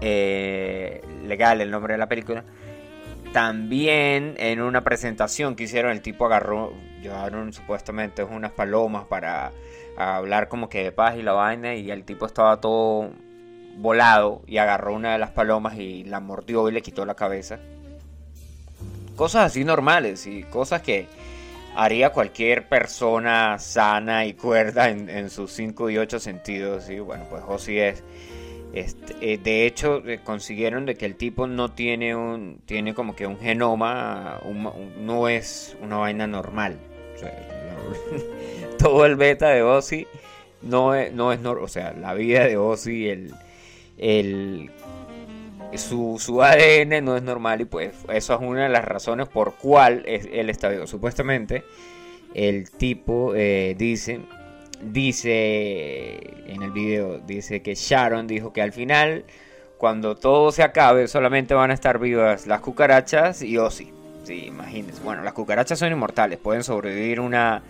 Eh, 0.00 1.02
legal 1.26 1.60
el 1.60 1.70
nombre 1.70 1.92
de 1.92 1.98
la 1.98 2.08
película. 2.08 2.42
También 3.34 4.34
en 4.38 4.62
una 4.62 4.82
presentación 4.82 5.56
que 5.56 5.64
hicieron, 5.64 5.92
el 5.92 6.00
tipo 6.00 6.24
agarró, 6.24 6.72
llevaron 7.02 7.52
supuestamente 7.52 8.24
unas 8.24 8.52
palomas 8.52 9.04
para 9.04 9.52
hablar 9.98 10.48
como 10.48 10.70
que 10.70 10.84
de 10.84 10.92
paz 10.92 11.16
y 11.18 11.22
la 11.22 11.32
vaina, 11.32 11.74
y 11.74 11.90
el 11.90 12.04
tipo 12.04 12.24
estaba 12.24 12.58
todo 12.62 13.10
volado 13.78 14.42
y 14.46 14.58
agarró 14.58 14.94
una 14.94 15.12
de 15.12 15.18
las 15.18 15.30
palomas 15.30 15.76
y 15.78 16.04
la 16.04 16.20
mordió 16.20 16.68
y 16.68 16.72
le 16.72 16.82
quitó 16.82 17.04
la 17.04 17.14
cabeza. 17.14 17.58
Cosas 19.16 19.46
así 19.46 19.64
normales 19.64 20.26
y 20.26 20.42
cosas 20.44 20.82
que 20.82 21.06
haría 21.74 22.10
cualquier 22.10 22.68
persona 22.68 23.58
sana 23.58 24.26
y 24.26 24.34
cuerda 24.34 24.88
en, 24.88 25.30
sus 25.30 25.52
5 25.52 25.90
y 25.90 25.98
8 25.98 26.18
sentidos. 26.18 26.88
Y 26.90 26.98
bueno, 27.00 27.24
pues 27.30 27.42
Ozzy 27.46 27.78
es 27.78 28.02
eh, 28.74 29.38
de 29.42 29.66
hecho, 29.66 30.02
eh, 30.06 30.20
consiguieron 30.22 30.84
de 30.86 30.94
que 30.94 31.06
el 31.06 31.16
tipo 31.16 31.46
no 31.46 31.70
tiene 31.70 32.14
un, 32.14 32.60
tiene 32.66 32.94
como 32.94 33.16
que 33.16 33.26
un 33.26 33.38
genoma, 33.38 34.40
no 34.98 35.28
es 35.28 35.76
una 35.82 35.96
vaina 35.96 36.26
normal. 36.26 36.78
Todo 38.78 39.06
el 39.06 39.16
beta 39.16 39.48
de 39.48 39.62
Ozzy 39.62 40.06
no 40.62 40.94
es, 40.94 41.12
no 41.12 41.32
es 41.32 41.40
normal. 41.40 41.64
O 41.64 41.68
sea, 41.68 41.92
la 41.92 42.14
vida 42.14 42.44
de 42.44 42.56
Ozzy, 42.56 43.08
el, 43.08 43.34
el, 43.98 44.70
su, 45.76 46.16
su 46.18 46.42
ADN 46.42 47.00
no 47.02 47.16
es 47.16 47.22
normal 47.22 47.60
y 47.60 47.64
pues 47.64 47.92
eso 48.12 48.34
es 48.34 48.40
una 48.40 48.64
de 48.64 48.68
las 48.68 48.84
razones 48.84 49.28
por 49.28 49.54
cual 49.54 50.02
es- 50.06 50.28
él 50.32 50.50
está 50.50 50.68
vivo. 50.68 50.86
Supuestamente, 50.86 51.64
el 52.34 52.70
tipo 52.70 53.34
eh, 53.34 53.74
dice 53.78 54.20
dice 54.80 56.18
en 56.46 56.62
el 56.62 56.70
video, 56.70 57.18
dice 57.18 57.62
que 57.62 57.74
Sharon 57.74 58.26
dijo 58.26 58.52
que 58.52 58.62
al 58.62 58.72
final, 58.72 59.24
cuando 59.76 60.16
todo 60.16 60.52
se 60.52 60.62
acabe, 60.62 61.08
solamente 61.08 61.54
van 61.54 61.70
a 61.70 61.74
estar 61.74 61.98
vivas 61.98 62.46
las 62.46 62.60
cucarachas 62.60 63.42
y 63.42 63.58
Ozzy. 63.58 63.92
Sí, 64.24 64.44
imagínense. 64.46 65.02
Bueno, 65.02 65.22
las 65.22 65.32
cucarachas 65.32 65.78
son 65.78 65.90
inmortales, 65.92 66.38
pueden 66.38 66.62
sobrevivir 66.62 67.20
una, 67.20 67.62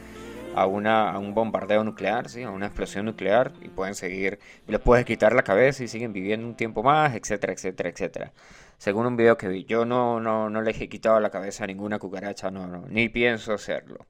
a, 0.61 0.67
una, 0.67 1.11
a 1.11 1.19
un 1.19 1.35
bombardeo 1.35 1.85
nuclear, 1.85 2.29
¿sí? 2.29 2.43
a 2.43 2.51
una 2.51 2.67
explosión 2.67 3.07
nuclear, 3.07 3.53
y 3.61 3.69
pueden 3.69 3.95
seguir, 3.95 4.39
les 4.67 4.81
puedes 4.81 5.05
quitar 5.05 5.35
la 5.35 5.43
cabeza 5.43 5.85
y 5.85 5.89
siguen 5.89 6.13
viviendo 6.13 6.47
un 6.47 6.55
tiempo 6.55 6.83
más, 6.83 7.15
etcétera, 7.15 7.53
etcétera, 7.53 7.89
etcétera. 7.91 8.33
Según 8.79 9.07
un 9.07 9.17
video 9.17 9.37
que 9.37 9.49
vi, 9.49 9.65
yo 9.65 9.85
no, 9.85 10.21
no, 10.21 10.51
no 10.51 10.63
les 10.63 10.81
he 10.81 10.89
quitado 10.89 11.21
la 11.21 11.31
cabeza 11.31 11.65
a 11.65 11.67
ninguna 11.67 11.99
cucaracha, 11.99 12.51
no, 12.51 12.67
no, 12.67 12.85
ni 12.89 13.09
pienso 13.09 13.53
hacerlo. 13.53 14.07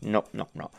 No, 0.00 0.24
no, 0.32 0.50
no. 0.54 0.70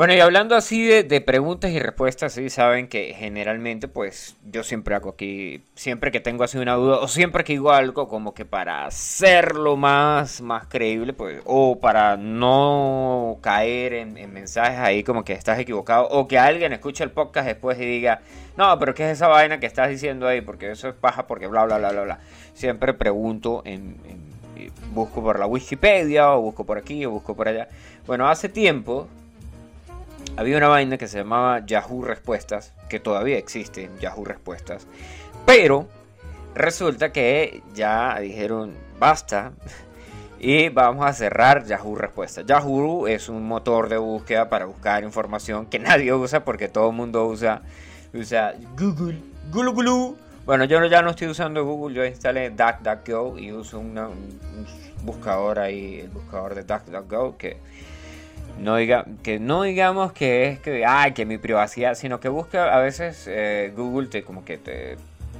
Bueno, 0.00 0.14
y 0.14 0.20
hablando 0.20 0.56
así 0.56 0.86
de, 0.86 1.02
de 1.02 1.20
preguntas 1.20 1.70
y 1.72 1.78
respuestas, 1.78 2.32
sí 2.32 2.48
saben 2.48 2.88
que 2.88 3.12
generalmente, 3.12 3.86
pues 3.86 4.34
yo 4.50 4.62
siempre 4.62 4.94
hago 4.94 5.10
aquí, 5.10 5.62
siempre 5.74 6.10
que 6.10 6.20
tengo 6.20 6.42
así 6.42 6.56
una 6.56 6.72
duda, 6.72 7.00
o 7.00 7.06
siempre 7.06 7.44
que 7.44 7.52
digo 7.52 7.70
algo 7.70 8.08
como 8.08 8.32
que 8.32 8.46
para 8.46 8.86
hacerlo 8.86 9.76
más, 9.76 10.40
más 10.40 10.68
creíble, 10.68 11.12
pues, 11.12 11.42
o 11.44 11.80
para 11.80 12.16
no 12.16 13.40
caer 13.42 13.92
en, 13.92 14.16
en 14.16 14.32
mensajes 14.32 14.78
ahí 14.78 15.04
como 15.04 15.22
que 15.22 15.34
estás 15.34 15.58
equivocado, 15.58 16.08
o 16.08 16.26
que 16.26 16.38
alguien 16.38 16.72
escuche 16.72 17.04
el 17.04 17.10
podcast 17.10 17.46
después 17.46 17.78
y 17.78 17.84
diga, 17.84 18.22
no, 18.56 18.78
pero 18.78 18.94
¿qué 18.94 19.04
es 19.04 19.18
esa 19.18 19.28
vaina 19.28 19.60
que 19.60 19.66
estás 19.66 19.90
diciendo 19.90 20.26
ahí? 20.26 20.40
Porque 20.40 20.70
eso 20.70 20.88
es 20.88 20.94
paja, 20.94 21.26
porque 21.26 21.46
bla, 21.46 21.66
bla, 21.66 21.76
bla, 21.76 21.90
bla, 21.92 22.02
bla. 22.04 22.20
Siempre 22.54 22.94
pregunto 22.94 23.60
en, 23.66 23.98
en- 24.08 24.70
busco 24.94 25.22
por 25.22 25.38
la 25.38 25.44
Wikipedia, 25.44 26.32
o 26.32 26.40
busco 26.40 26.64
por 26.64 26.78
aquí, 26.78 27.04
o 27.04 27.10
busco 27.10 27.36
por 27.36 27.48
allá. 27.48 27.68
Bueno, 28.06 28.30
hace 28.30 28.48
tiempo 28.48 29.06
había 30.40 30.56
una 30.56 30.68
vaina 30.68 30.96
que 30.96 31.06
se 31.06 31.18
llamaba 31.18 31.66
Yahoo 31.66 32.02
Respuestas, 32.02 32.72
que 32.88 32.98
todavía 32.98 33.36
existe 33.36 33.90
Yahoo 34.00 34.24
Respuestas, 34.24 34.86
pero 35.44 35.86
resulta 36.54 37.12
que 37.12 37.62
ya 37.74 38.18
dijeron 38.20 38.72
basta 38.98 39.52
y 40.40 40.70
vamos 40.70 41.04
a 41.04 41.12
cerrar 41.12 41.66
Yahoo 41.66 41.94
Respuestas. 41.94 42.46
Yahoo 42.46 43.06
es 43.06 43.28
un 43.28 43.46
motor 43.46 43.90
de 43.90 43.98
búsqueda 43.98 44.48
para 44.48 44.64
buscar 44.64 45.04
información 45.04 45.66
que 45.66 45.78
nadie 45.90 46.14
usa 46.14 46.42
porque 46.42 46.68
todo 46.68 46.88
el 46.88 46.96
mundo 46.96 47.26
usa, 47.26 47.60
usa 48.14 48.54
Google, 48.78 49.18
Google, 49.52 49.72
Google. 49.72 50.14
Bueno, 50.46 50.64
yo 50.64 50.82
ya 50.86 51.02
no 51.02 51.10
estoy 51.10 51.28
usando 51.28 51.66
Google, 51.66 51.94
yo 51.94 52.04
instalé 52.06 52.48
DuckDuckGo 52.48 53.36
y 53.38 53.52
uso 53.52 53.78
una- 53.78 54.08
un, 54.08 54.16
un 54.56 54.66
buscador 55.04 55.58
ahí, 55.58 56.00
el 56.00 56.08
buscador 56.08 56.54
de 56.54 56.62
DuckDuckGo 56.62 57.36
que 57.36 57.58
no 58.58 58.76
diga 58.76 59.04
que 59.22 59.38
no 59.38 59.62
digamos 59.62 60.12
que 60.12 60.48
es 60.48 60.58
que 60.60 60.84
ay 60.84 61.12
que 61.12 61.24
mi 61.24 61.38
privacidad 61.38 61.94
sino 61.94 62.20
que 62.20 62.28
busca 62.28 62.74
a 62.74 62.80
veces 62.80 63.26
eh, 63.26 63.72
Google 63.76 64.08
te 64.08 64.22
como 64.22 64.44
que 64.44 64.58
te 64.58 64.96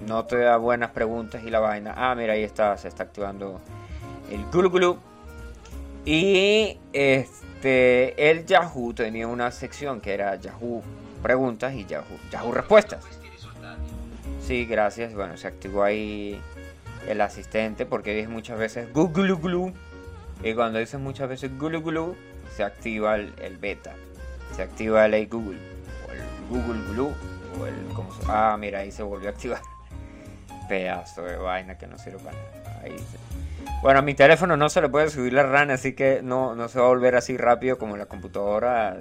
no 0.07 0.25
te 0.25 0.39
da 0.39 0.57
buenas 0.57 0.91
preguntas 0.91 1.43
y 1.45 1.51
la 1.51 1.61
vaina 1.61 1.95
ah 1.97 2.15
mira 2.15 2.33
ahí 2.33 2.43
está 2.43 2.77
se 2.77 2.89
está 2.89 3.03
activando 3.03 3.61
el 4.31 4.45
Google 4.47 4.97
y 6.05 6.79
este 6.93 8.31
el 8.31 8.47
Yahoo 8.47 8.95
tenía 8.95 9.27
una 9.27 9.51
sección 9.51 10.01
que 10.01 10.15
era 10.15 10.37
Yahoo 10.37 10.83
preguntas 11.23 11.75
y 11.75 11.85
Yahoo 11.85 12.19
Yahoo 12.31 12.53
respuestas. 12.53 13.05
Sí 14.47 14.65
gracias. 14.65 15.15
Bueno 15.15 15.37
se 15.37 15.47
activó 15.47 15.83
ahí 15.83 16.41
el 17.07 17.21
asistente 17.21 17.85
porque 17.87 18.15
dije 18.15 18.29
muchas 18.29 18.59
veces 18.59 18.93
Google 18.93 19.73
y 20.43 20.55
cuando 20.55 20.79
dices 20.79 20.99
muchas 20.99 21.29
veces 21.29 21.51
Google 21.59 22.15
se 22.61 22.65
activa 22.67 23.17
el, 23.17 23.57
beta. 23.59 23.95
Se 24.55 24.61
activa 24.61 25.07
el 25.07 25.29
Google. 25.29 25.59
O 26.07 26.13
el 26.13 26.21
Google 26.51 26.93
Glue. 26.93 27.15
O 27.59 27.67
el. 27.67 27.75
¿cómo 27.95 28.13
se- 28.13 28.21
Ah, 28.29 28.55
mira, 28.61 28.81
ahí 28.81 28.93
se 28.93 29.03
volvió 29.03 29.31
a 29.31 29.33
activar. 29.33 29.63
Pedazo 30.69 31.23
de 31.23 31.37
vaina 31.39 31.79
que 31.79 31.87
no 31.87 31.97
sirve 31.97 32.19
para. 32.19 32.37
Ahí 32.83 32.95
Bueno, 33.83 34.01
a 34.01 34.03
mi 34.03 34.13
teléfono 34.13 34.59
no 34.59 34.69
se 34.69 34.83
le 34.83 34.91
puede 34.91 35.09
subir 35.09 35.33
la 35.33 35.43
RAN, 35.45 35.71
así 35.71 35.95
que 35.95 36.21
no, 36.23 36.55
no 36.55 36.69
se 36.69 36.79
va 36.79 36.85
a 36.85 36.89
volver 36.89 37.17
así 37.17 37.39
rápido 37.39 37.79
como 37.79 37.97
la 37.97 38.05
computadora 38.05 38.99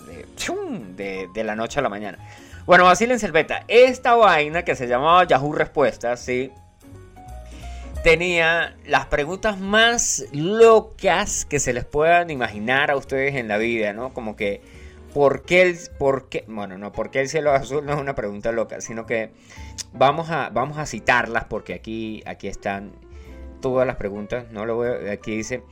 de, 0.96 1.28
de 1.34 1.44
la 1.44 1.56
noche 1.58 1.80
a 1.80 1.84
la 1.84 1.90
mañana. 1.90 2.18
Bueno, 2.66 2.86
vacílense 2.86 3.26
el 3.26 3.34
beta. 3.34 3.66
Esta 3.68 4.16
vaina 4.16 4.64
que 4.64 4.76
se 4.76 4.88
llamaba 4.88 5.26
Yahoo 5.26 5.52
Respuestas, 5.52 6.22
sí 6.22 6.50
tenía 8.04 8.78
las 8.86 9.06
preguntas 9.08 9.60
más 9.60 10.26
locas 10.32 11.46
que 11.46 11.60
se 11.60 11.74
les 11.74 11.86
puedan 11.86 12.30
imaginar 12.30 12.92
a 12.92 12.96
ustedes 12.96 13.36
en 13.36 13.48
la 13.48 13.58
vida, 13.58 13.94
¿no? 13.94 14.14
Como 14.14 14.36
que, 14.36 14.62
¿por 15.14 15.44
qué 15.44 15.64
el, 15.64 15.78
por 15.98 16.30
qué, 16.30 16.46
bueno, 16.48 16.78
no, 16.78 16.92
¿por 16.92 17.12
qué 17.12 17.22
el 17.22 17.30
cielo 17.30 17.52
azul 17.52 17.86
no 17.86 17.94
es 17.94 18.00
una 18.00 18.16
pregunta 18.16 18.52
loca, 18.52 18.82
sino 18.82 19.06
que 19.06 19.32
vamos 19.94 20.30
a, 20.30 20.50
vamos 20.50 20.78
a 20.78 20.86
citarlas 20.86 21.46
porque 21.46 21.74
aquí, 21.74 22.24
aquí 22.26 22.48
están 22.48 22.92
todas 23.62 23.86
las 23.86 23.98
preguntas, 23.98 24.46
no 24.52 24.66
lo 24.66 24.76
voy 24.76 25.10
aquí 25.10 25.36
dice, 25.36 25.64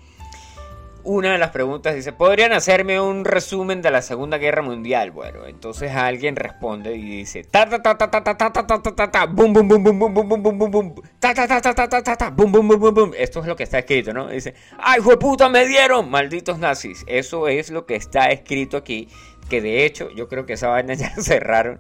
una 1.08 1.32
de 1.32 1.38
las 1.38 1.52
preguntas 1.52 1.96
dice, 1.96 2.12
¿podrían 2.12 2.52
hacerme 2.52 3.00
un 3.00 3.24
resumen 3.24 3.82
de 3.82 3.92
la 3.92 4.02
Segunda 4.02 4.38
Guerra 4.38 4.62
Mundial? 4.62 5.12
Bueno, 5.12 5.48
entonces 5.48 5.92
alguien 5.92 6.36
responde 6.36 6.98
y 6.98 7.02
dice, 7.02 7.46
ta 7.46 7.68
ta 7.68 7.82
ta 7.82 7.98
ta 7.98 8.12
ta 8.12 8.22
ta 8.22 8.38
ta 8.38 8.52
ta 8.52 8.68
ta 8.68 8.82
ta 8.82 8.96
ta 8.96 9.12
ta 9.12 9.26
bum 9.26 9.54
bum 9.54 9.68
bum 9.68 9.82
bum 9.82 9.98
bum 9.98 10.14
bum 10.14 10.28
bum 10.28 10.44
bum 10.44 10.60
bum 10.60 10.72
bum 10.72 10.96
ta 11.18 11.34
ta 11.34 11.48
ta 11.48 11.62
ta 11.62 11.74
ta 11.74 11.88
ta 11.88 12.04
ta 12.04 12.16
ta 12.18 12.30
bum 12.30 12.52
bum 12.52 12.68
bum 12.68 12.80
bum 12.80 12.94
bum 12.94 13.12
Esto 13.18 13.40
es 13.40 13.48
lo 13.48 13.56
que 13.56 13.64
está 13.64 13.80
escrito, 13.80 14.14
¿no? 14.14 14.28
Dice, 14.28 14.54
¡ay, 14.78 15.00
puta, 15.18 15.48
me 15.48 15.66
dieron! 15.66 16.10
Malditos 16.10 16.60
nazis. 16.60 17.06
Eso 17.08 17.48
es 17.48 17.72
lo 17.72 17.86
que 17.86 17.96
está 17.96 18.28
escrito 18.28 18.76
aquí, 18.76 19.08
que 19.50 19.62
de 19.62 19.86
hecho 19.86 20.10
yo 20.12 20.28
creo 20.28 20.46
que 20.46 20.54
esa 20.54 20.68
vaina 20.68 20.94
ya 20.94 21.10
cerraron. 21.22 21.80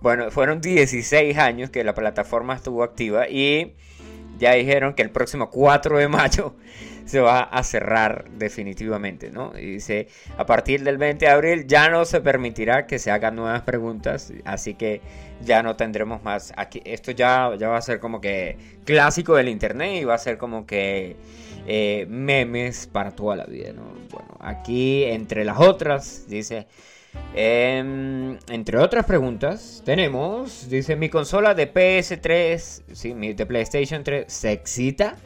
Bueno, 0.00 0.30
fueron 0.30 0.60
16 0.60 1.36
años 1.38 1.70
que 1.70 1.82
la 1.82 1.92
plataforma 1.92 2.54
estuvo 2.54 2.84
activa 2.84 3.28
y 3.28 3.74
ya 4.40 4.54
dijeron 4.54 4.94
que 4.94 5.02
el 5.02 5.10
próximo 5.10 5.50
4 5.50 5.98
de 5.98 6.08
mayo 6.08 6.54
se 7.04 7.20
va 7.20 7.42
a 7.42 7.62
cerrar 7.62 8.24
definitivamente, 8.30 9.30
¿no? 9.30 9.52
Y 9.56 9.74
dice, 9.74 10.08
a 10.38 10.46
partir 10.46 10.82
del 10.82 10.96
20 10.96 11.26
de 11.26 11.30
abril 11.30 11.66
ya 11.66 11.90
no 11.90 12.04
se 12.04 12.20
permitirá 12.20 12.86
que 12.86 12.98
se 12.98 13.10
hagan 13.10 13.36
nuevas 13.36 13.62
preguntas, 13.62 14.32
así 14.44 14.74
que 14.74 15.00
ya 15.44 15.62
no 15.62 15.76
tendremos 15.76 16.22
más. 16.22 16.52
Aquí, 16.56 16.80
esto 16.84 17.12
ya, 17.12 17.52
ya 17.58 17.68
va 17.68 17.76
a 17.76 17.82
ser 17.82 18.00
como 18.00 18.20
que 18.20 18.56
clásico 18.84 19.34
del 19.36 19.48
internet 19.48 20.00
y 20.00 20.04
va 20.04 20.14
a 20.14 20.18
ser 20.18 20.38
como 20.38 20.66
que 20.66 21.16
eh, 21.66 22.06
memes 22.08 22.86
para 22.86 23.10
toda 23.10 23.36
la 23.36 23.44
vida, 23.44 23.72
¿no? 23.72 23.82
Bueno, 24.10 24.36
aquí 24.40 25.04
entre 25.04 25.44
las 25.44 25.60
otras, 25.60 26.26
dice... 26.28 26.66
Em, 27.34 28.38
entre 28.48 28.78
otras 28.78 29.06
preguntas, 29.06 29.82
tenemos, 29.84 30.68
dice, 30.68 30.96
mi 30.96 31.08
consola 31.08 31.54
de 31.54 31.72
PS3, 31.72 32.82
sí, 32.92 33.14
mi, 33.14 33.32
de 33.32 33.46
PlayStation 33.46 34.02
3, 34.02 34.24
¿se 34.32 34.52
excita? 34.52 35.16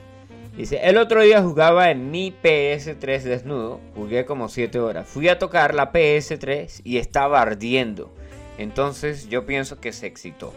Dice, 0.57 0.81
el 0.83 0.99
otro 0.99 1.23
día 1.23 1.43
jugaba 1.43 1.91
en 1.91 2.11
mi 2.11 2.33
PS3 2.33 3.23
desnudo, 3.23 3.81
jugué 3.95 4.25
como 4.25 4.49
7 4.49 4.79
horas, 4.79 5.09
fui 5.09 5.29
a 5.29 5.39
tocar 5.39 5.75
la 5.75 5.93
PS3 5.93 6.83
y 6.85 6.99
estaba 6.99 7.41
ardiendo, 7.41 8.15
entonces 8.59 9.29
yo 9.29 9.47
pienso 9.47 9.81
que 9.81 9.93
se 9.93 10.07
excitó. 10.07 10.53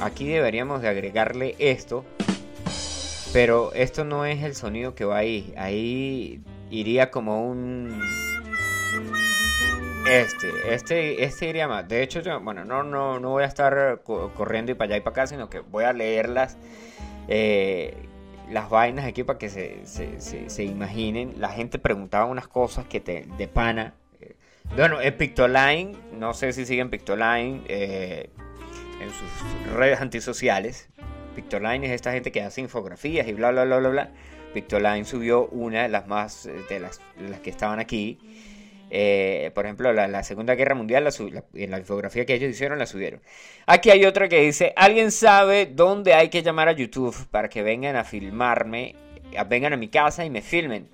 aquí 0.00 0.26
deberíamos 0.26 0.82
de 0.82 0.88
agregarle 0.88 1.54
esto. 1.58 2.04
Pero 3.32 3.72
esto 3.74 4.04
no 4.04 4.24
es 4.24 4.42
el 4.42 4.54
sonido 4.54 4.94
que 4.94 5.04
va 5.04 5.18
ahí. 5.18 5.52
Ahí 5.56 6.40
iría 6.70 7.10
como 7.10 7.46
un... 7.46 8.00
Este, 10.08 10.74
este, 10.74 11.24
este 11.24 11.48
iría 11.48 11.66
más. 11.68 11.86
De 11.88 12.02
hecho, 12.02 12.20
yo, 12.20 12.38
bueno, 12.40 12.64
no, 12.64 12.82
no, 12.82 13.18
no 13.18 13.30
voy 13.30 13.42
a 13.42 13.46
estar 13.46 14.00
co- 14.04 14.32
corriendo 14.34 14.70
y 14.72 14.74
para 14.74 14.86
allá 14.90 14.96
y 14.98 15.00
para 15.00 15.10
acá, 15.12 15.26
sino 15.26 15.50
que 15.50 15.60
voy 15.60 15.84
a 15.84 15.92
leerlas. 15.92 16.56
eh, 17.28 17.94
las 18.50 18.70
vainas 18.70 19.04
aquí 19.04 19.24
para 19.24 19.40
que 19.40 19.48
se, 19.50 19.84
se, 19.86 20.48
se- 20.48 20.62
imaginen. 20.64 21.34
La 21.40 21.48
gente 21.48 21.80
preguntaba 21.80 22.26
unas 22.26 22.46
cosas 22.46 22.84
que 22.86 23.00
te, 23.00 23.26
de 23.36 23.48
pana. 23.48 23.94
eh, 24.20 24.36
Bueno, 24.76 25.00
en 25.00 25.16
Pictoline, 25.16 25.96
no 26.16 26.32
sé 26.32 26.52
si 26.52 26.64
siguen 26.64 26.88
Pictoline 26.88 27.62
eh, 27.66 28.30
en 29.00 29.10
sus 29.10 29.72
redes 29.74 30.00
antisociales. 30.00 30.88
Pictoline 31.34 31.84
es 31.86 31.90
esta 31.90 32.12
gente 32.12 32.30
que 32.30 32.40
hace 32.42 32.60
infografías 32.60 33.26
y 33.26 33.32
bla, 33.32 33.50
bla, 33.50 33.64
bla, 33.64 33.78
bla, 33.78 33.88
bla. 33.88 34.10
Pictoline 34.54 35.04
subió 35.04 35.48
una 35.48 35.82
de 35.82 35.88
las 35.88 36.06
más, 36.06 36.46
eh, 36.46 36.52
de 36.68 36.78
las, 36.78 37.00
de 37.18 37.28
las 37.28 37.40
que 37.40 37.50
estaban 37.50 37.80
aquí. 37.80 38.20
Eh, 38.90 39.50
por 39.54 39.64
ejemplo, 39.64 39.92
la, 39.92 40.22
Segunda 40.22 40.54
Guerra 40.54 40.74
Mundial, 40.74 41.08
en 41.54 41.70
la 41.70 41.78
infografía 41.78 42.24
que 42.24 42.34
ellos 42.34 42.50
hicieron, 42.50 42.78
la 42.78 42.86
subieron. 42.86 43.20
Aquí 43.66 43.90
hay 43.90 44.04
otra 44.04 44.28
que 44.28 44.40
dice, 44.40 44.72
¿alguien 44.76 45.10
sabe 45.10 45.66
dónde 45.66 46.14
hay 46.14 46.28
que 46.28 46.42
llamar 46.42 46.68
a 46.68 46.72
YouTube 46.72 47.16
para 47.30 47.48
que 47.48 47.62
vengan 47.62 47.96
a 47.96 48.04
filmarme, 48.04 48.94
vengan 49.48 49.72
a 49.72 49.76
mi 49.76 49.88
casa 49.88 50.24
y 50.24 50.30
me 50.30 50.42
filmen? 50.42 50.88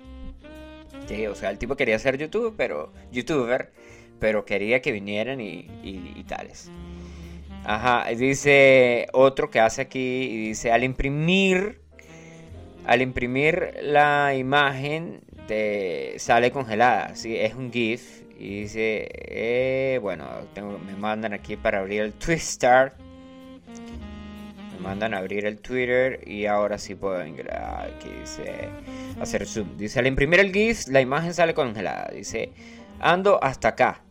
O 1.29 1.35
sea, 1.35 1.51
el 1.51 1.57
tipo 1.59 1.75
quería 1.75 1.99
ser 1.99 2.17
YouTube, 2.17 2.55
pero, 2.57 2.91
youtuber, 3.11 3.71
pero 4.19 4.45
quería 4.45 4.81
que 4.81 4.91
vinieran 4.91 5.39
y- 5.41 5.67
y 5.83 6.23
tales. 6.27 6.71
Ajá, 7.65 8.09
dice 8.09 9.07
otro 9.13 9.49
que 9.49 9.59
hace 9.59 9.81
aquí, 9.81 9.99
y 9.99 10.47
dice, 10.49 10.71
al 10.71 10.83
imprimir, 10.83 11.79
al 12.85 13.01
imprimir 13.01 13.73
la 13.81 14.35
imagen, 14.35 15.21
sale 16.17 16.51
congelada, 16.51 17.15
¿sí? 17.15 17.37
Es 17.37 17.55
un 17.55 17.71
GIF. 17.71 18.23
Y 18.37 18.61
dice, 18.61 19.09
eh, 19.11 19.99
bueno, 20.01 20.25
me 20.85 20.95
mandan 20.95 21.33
aquí 21.33 21.55
para 21.55 21.79
abrir 21.79 22.01
el 22.01 22.13
Twitter. 22.13 22.93
Me 24.73 24.79
mandan 24.79 25.13
a 25.13 25.19
abrir 25.19 25.45
el 25.45 25.59
Twitter 25.59 26.19
y 26.27 26.45
ahora 26.45 26.77
sí 26.77 26.95
puedo 26.95 27.25
ingresar. 27.25 27.91
Aquí 27.95 28.09
dice, 28.19 28.69
hacer 29.21 29.45
zoom. 29.45 29.77
Dice, 29.77 29.99
al 29.99 30.07
imprimir 30.07 30.39
el 30.39 30.51
GIF, 30.51 30.87
la 30.87 30.99
imagen 30.99 31.33
sale 31.33 31.53
congelada. 31.53 32.11
Dice, 32.13 32.51
ando 32.99 33.41
hasta 33.41 33.69
acá. 33.69 34.01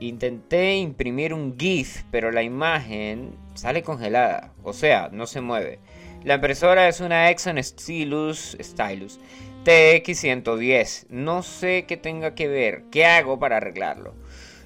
Intenté 0.00 0.74
imprimir 0.76 1.32
un 1.32 1.56
GIF, 1.58 2.02
pero 2.10 2.30
la 2.30 2.42
imagen 2.42 3.36
sale 3.54 3.82
congelada. 3.82 4.52
O 4.62 4.72
sea, 4.72 5.10
no 5.12 5.26
se 5.26 5.40
mueve. 5.40 5.78
La 6.26 6.34
impresora 6.34 6.88
es 6.88 6.98
una 6.98 7.30
Exxon 7.30 7.62
Stylus, 7.62 8.56
Stylus 8.60 9.20
TX110. 9.64 11.06
No 11.08 11.44
sé 11.44 11.84
qué 11.86 11.96
tenga 11.96 12.34
que 12.34 12.48
ver. 12.48 12.82
¿Qué 12.90 13.06
hago 13.06 13.38
para 13.38 13.58
arreglarlo? 13.58 14.12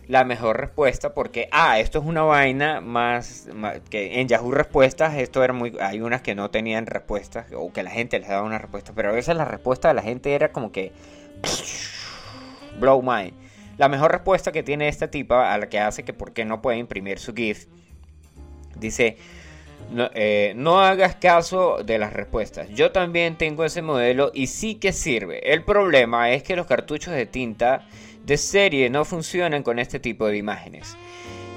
La 0.09 0.25
mejor 0.25 0.59
respuesta, 0.59 1.13
porque, 1.13 1.51
ah, 1.53 1.79
esto 1.79 1.99
es 1.99 2.07
una 2.07 2.23
vaina 2.23 2.81
más, 2.81 3.47
que 3.91 4.23
en 4.23 4.29
Yahoo 4.29 4.53
Respuestas, 4.53 5.17
esto 5.17 5.45
era 5.45 5.53
muy, 5.53 5.77
hay 5.83 6.01
unas 6.01 6.23
que 6.23 6.35
no 6.35 6.51
tenían 6.51 6.87
respuestas, 6.87 7.45
o 7.55 7.71
que 7.75 7.83
la 7.83 7.91
gente 7.91 8.19
les 8.19 8.31
daba 8.31 8.47
una 8.47 8.57
respuesta, 8.57 8.95
pero 8.97 9.11
a 9.11 9.13
veces 9.13 9.37
la 9.37 9.45
respuesta 9.45 9.89
de 9.89 9.95
la 9.95 10.03
gente 10.03 10.35
era 10.35 10.53
como 10.53 10.73
que, 10.73 10.93
blow 12.81 13.03
mind. 13.03 13.35
La 13.77 13.91
mejor 13.91 14.13
respuesta 14.13 14.51
que 14.51 14.63
tiene 14.63 14.89
esta 14.89 15.11
tipa, 15.11 15.53
a 15.53 15.59
la 15.59 15.69
que 15.69 15.79
hace 15.79 16.05
que 16.05 16.15
por 16.15 16.33
qué 16.33 16.47
no 16.47 16.63
puede 16.63 16.79
imprimir 16.79 17.19
su 17.19 17.35
GIF, 17.35 17.67
dice, 18.77 19.19
no, 19.91 20.11
eh, 20.15 20.53
no 20.57 20.81
hagas 20.81 21.17
caso 21.17 21.83
de 21.85 21.99
las 21.99 22.13
respuestas. 22.13 22.69
Yo 22.71 22.93
también 22.93 23.37
tengo 23.37 23.65
ese 23.65 23.83
modelo 23.83 24.31
y 24.35 24.47
sí 24.47 24.77
que 24.77 24.93
sirve. 24.93 25.53
El 25.53 25.65
problema 25.65 26.31
es 26.31 26.43
que 26.43 26.57
los 26.57 26.67
cartuchos 26.67 27.15
de 27.15 27.27
tinta 27.27 27.87
de 28.25 28.37
serie 28.37 28.91
no 28.91 29.05
funcionan 29.05 29.63
con 29.63 29.79
este 29.79 29.99
tipo 29.99 30.27
de 30.27 30.37
imágenes. 30.37 30.97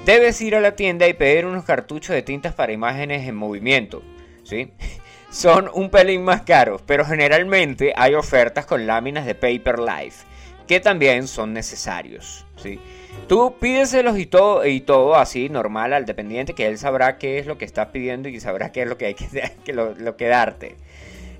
Debes 0.04 0.40
ir 0.40 0.54
a 0.54 0.60
la 0.60 0.76
tienda 0.76 1.08
y 1.08 1.14
pedir 1.14 1.46
unos 1.46 1.64
cartuchos 1.64 2.14
de 2.14 2.22
tintas 2.22 2.54
para 2.54 2.72
imágenes 2.72 3.26
en 3.26 3.36
movimiento. 3.36 4.02
¿sí? 4.42 4.72
Son 5.30 5.70
un 5.72 5.90
pelín 5.90 6.24
más 6.24 6.42
caros, 6.42 6.82
pero 6.86 7.04
generalmente 7.04 7.92
hay 7.96 8.14
ofertas 8.14 8.66
con 8.66 8.86
láminas 8.86 9.26
de 9.26 9.34
Paper 9.34 9.78
Life 9.78 10.24
que 10.66 10.80
también 10.80 11.28
son 11.28 11.52
necesarios. 11.52 12.44
¿sí? 12.56 12.78
Tú 13.28 13.54
pídeselos 13.60 14.18
y 14.18 14.26
todo, 14.26 14.66
y 14.66 14.80
todo 14.80 15.14
así, 15.16 15.48
normal 15.48 15.92
al 15.92 16.04
dependiente, 16.06 16.54
que 16.54 16.66
él 16.66 16.78
sabrá 16.78 17.16
qué 17.18 17.38
es 17.38 17.46
lo 17.46 17.58
que 17.58 17.64
estás 17.64 17.88
pidiendo 17.88 18.28
y 18.28 18.40
sabrá 18.40 18.72
qué 18.72 18.82
es 18.82 18.88
lo 18.88 18.98
que 18.98 19.06
hay 19.06 19.14
que, 19.14 19.26
que 19.64 19.72
lo, 19.72 20.16
que 20.16 20.26
darte. 20.26 20.76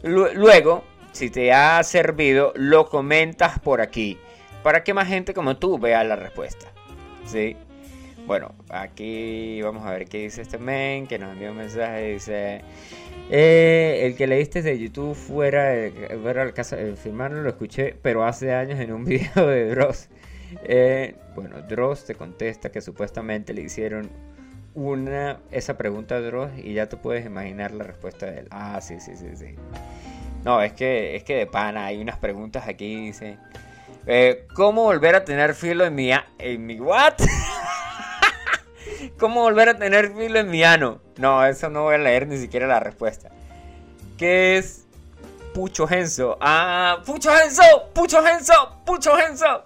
Lu- 0.02 0.32
Luego, 0.34 0.84
si 1.12 1.30
te 1.30 1.52
ha 1.52 1.82
servido, 1.82 2.52
lo 2.56 2.88
comentas 2.88 3.58
por 3.58 3.80
aquí, 3.80 4.18
para 4.62 4.82
que 4.84 4.94
más 4.94 5.08
gente 5.08 5.34
como 5.34 5.56
tú 5.56 5.78
vea 5.78 6.04
la 6.04 6.16
respuesta. 6.16 6.66
¿Sí? 7.26 7.56
Bueno, 8.26 8.54
aquí 8.70 9.60
vamos 9.62 9.84
a 9.86 9.90
ver 9.90 10.06
qué 10.06 10.18
dice 10.18 10.40
este 10.42 10.56
men, 10.58 11.06
que 11.06 11.18
nos 11.18 11.32
envió 11.32 11.50
un 11.50 11.58
mensaje, 11.58 12.12
dice... 12.12 12.62
Eh, 13.30 14.00
el 14.02 14.16
que 14.16 14.26
leíste 14.26 14.62
de 14.62 14.78
YouTube 14.78 15.14
fuera 15.14 15.64
de 15.70 16.18
fuera 16.22 16.44
de 16.44 16.52
casa, 16.52 16.78
eh, 16.78 16.94
filmarlo 16.96 17.42
lo 17.42 17.48
escuché, 17.48 17.96
pero 18.02 18.24
hace 18.24 18.52
años 18.52 18.78
en 18.80 18.92
un 18.92 19.04
video 19.06 19.46
de 19.46 19.70
Dross. 19.70 20.08
Eh, 20.64 21.16
bueno, 21.34 21.62
Dross 21.62 22.04
te 22.04 22.14
contesta 22.14 22.70
que 22.70 22.80
supuestamente 22.80 23.54
le 23.54 23.62
hicieron 23.62 24.10
una 24.74 25.40
esa 25.50 25.78
pregunta 25.78 26.16
a 26.16 26.20
Dross 26.20 26.50
y 26.56 26.74
ya 26.74 26.88
te 26.88 26.96
puedes 26.96 27.24
imaginar 27.24 27.72
la 27.72 27.84
respuesta 27.84 28.26
de 28.26 28.40
él. 28.40 28.48
Ah, 28.50 28.80
sí, 28.80 29.00
sí, 29.00 29.16
sí, 29.16 29.28
sí. 29.34 29.54
No, 30.44 30.60
es 30.60 30.72
que 30.74 31.16
es 31.16 31.24
que 31.24 31.36
de 31.36 31.46
pana 31.46 31.86
hay 31.86 32.00
unas 32.00 32.18
preguntas 32.18 32.68
aquí 32.68 33.06
dice, 33.06 33.38
eh, 34.06 34.46
¿cómo 34.54 34.82
volver 34.82 35.14
a 35.14 35.24
tener 35.24 35.54
filo 35.54 35.86
en 35.86 35.94
mi 35.94 36.10
en 36.38 36.66
mi 36.66 36.78
what? 36.78 37.14
¿Cómo 39.18 39.42
volver 39.42 39.68
a 39.68 39.78
tener 39.78 40.12
filo 40.14 40.38
en 40.38 40.50
mi 40.50 40.62
ano? 40.62 41.00
No, 41.16 41.44
eso 41.44 41.68
no 41.68 41.82
voy 41.82 41.94
a 41.94 41.98
leer 41.98 42.26
ni 42.26 42.36
siquiera 42.38 42.66
la 42.66 42.80
respuesta. 42.80 43.30
¿Qué 44.18 44.56
es 44.56 44.86
Pucho 45.52 45.86
Genso? 45.86 46.36
Ah, 46.40 46.98
Pucho 47.04 47.30
Genso, 47.30 47.62
Pucho 47.92 48.22
Genso, 48.22 48.82
Pucho 48.84 49.16
Genso. 49.16 49.64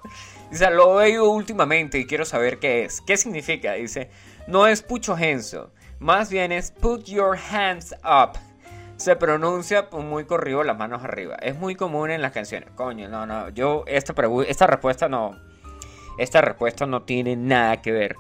Dice, 0.51 0.71
lo 0.71 1.01
he 1.01 1.07
oído 1.07 1.31
últimamente 1.31 1.99
y 1.99 2.07
quiero 2.07 2.25
saber 2.25 2.59
qué 2.59 2.85
es. 2.85 3.01
¿Qué 3.01 3.17
significa? 3.17 3.75
Dice, 3.75 4.11
no 4.47 4.67
es 4.67 4.83
Pucho 4.83 5.17
Genso, 5.17 5.73
más 5.99 6.31
bien 6.31 6.53
es 6.53 6.71
Put 6.71 7.05
Your 7.05 7.37
Hands 7.37 7.95
Up. 8.05 8.39
Se 8.97 9.15
pronuncia 9.15 9.89
muy 9.93 10.25
corrido 10.25 10.65
las 10.65 10.77
manos 10.77 11.05
arriba. 11.05 11.37
Es 11.37 11.57
muy 11.57 11.77
común 11.77 12.11
en 12.11 12.21
las 12.21 12.33
canciones. 12.33 12.71
Coño, 12.75 13.09
no, 13.09 13.27
no. 13.27 13.49
Yo, 13.51 13.85
esta, 13.87 14.13
esta 14.47 14.67
respuesta 14.67 15.09
no. 15.09 15.39
Esta 16.19 16.41
respuesta 16.41 16.85
no 16.85 17.03
tiene 17.03 17.37
nada 17.37 17.81
que 17.81 17.93
ver 17.93 18.17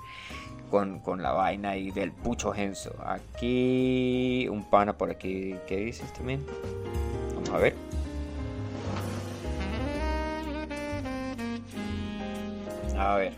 con, 0.69 1.01
con 1.01 1.23
la 1.23 1.33
vaina 1.33 1.71
ahí 1.71 1.91
del 1.91 2.13
pucho 2.13 2.53
genso. 2.53 2.95
Aquí 3.05 4.47
un 4.51 4.65
pana 4.69 4.97
por 4.97 5.11
aquí. 5.11 5.57
¿Qué 5.67 5.77
dices 5.77 6.13
también? 6.13 6.45
Vamos 7.35 7.51
a 7.51 7.59
ver. 7.59 7.75
A 12.99 13.17
ver. 13.17 13.33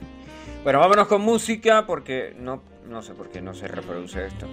Bueno, 0.62 0.78
vámonos 0.80 1.06
con 1.06 1.22
música 1.22 1.86
porque 1.86 2.34
no, 2.38 2.62
no 2.88 3.02
sé 3.02 3.14
por 3.14 3.30
qué 3.30 3.40
no 3.40 3.54
se 3.54 3.68
reproduce 3.68 4.26
esto. 4.26 4.46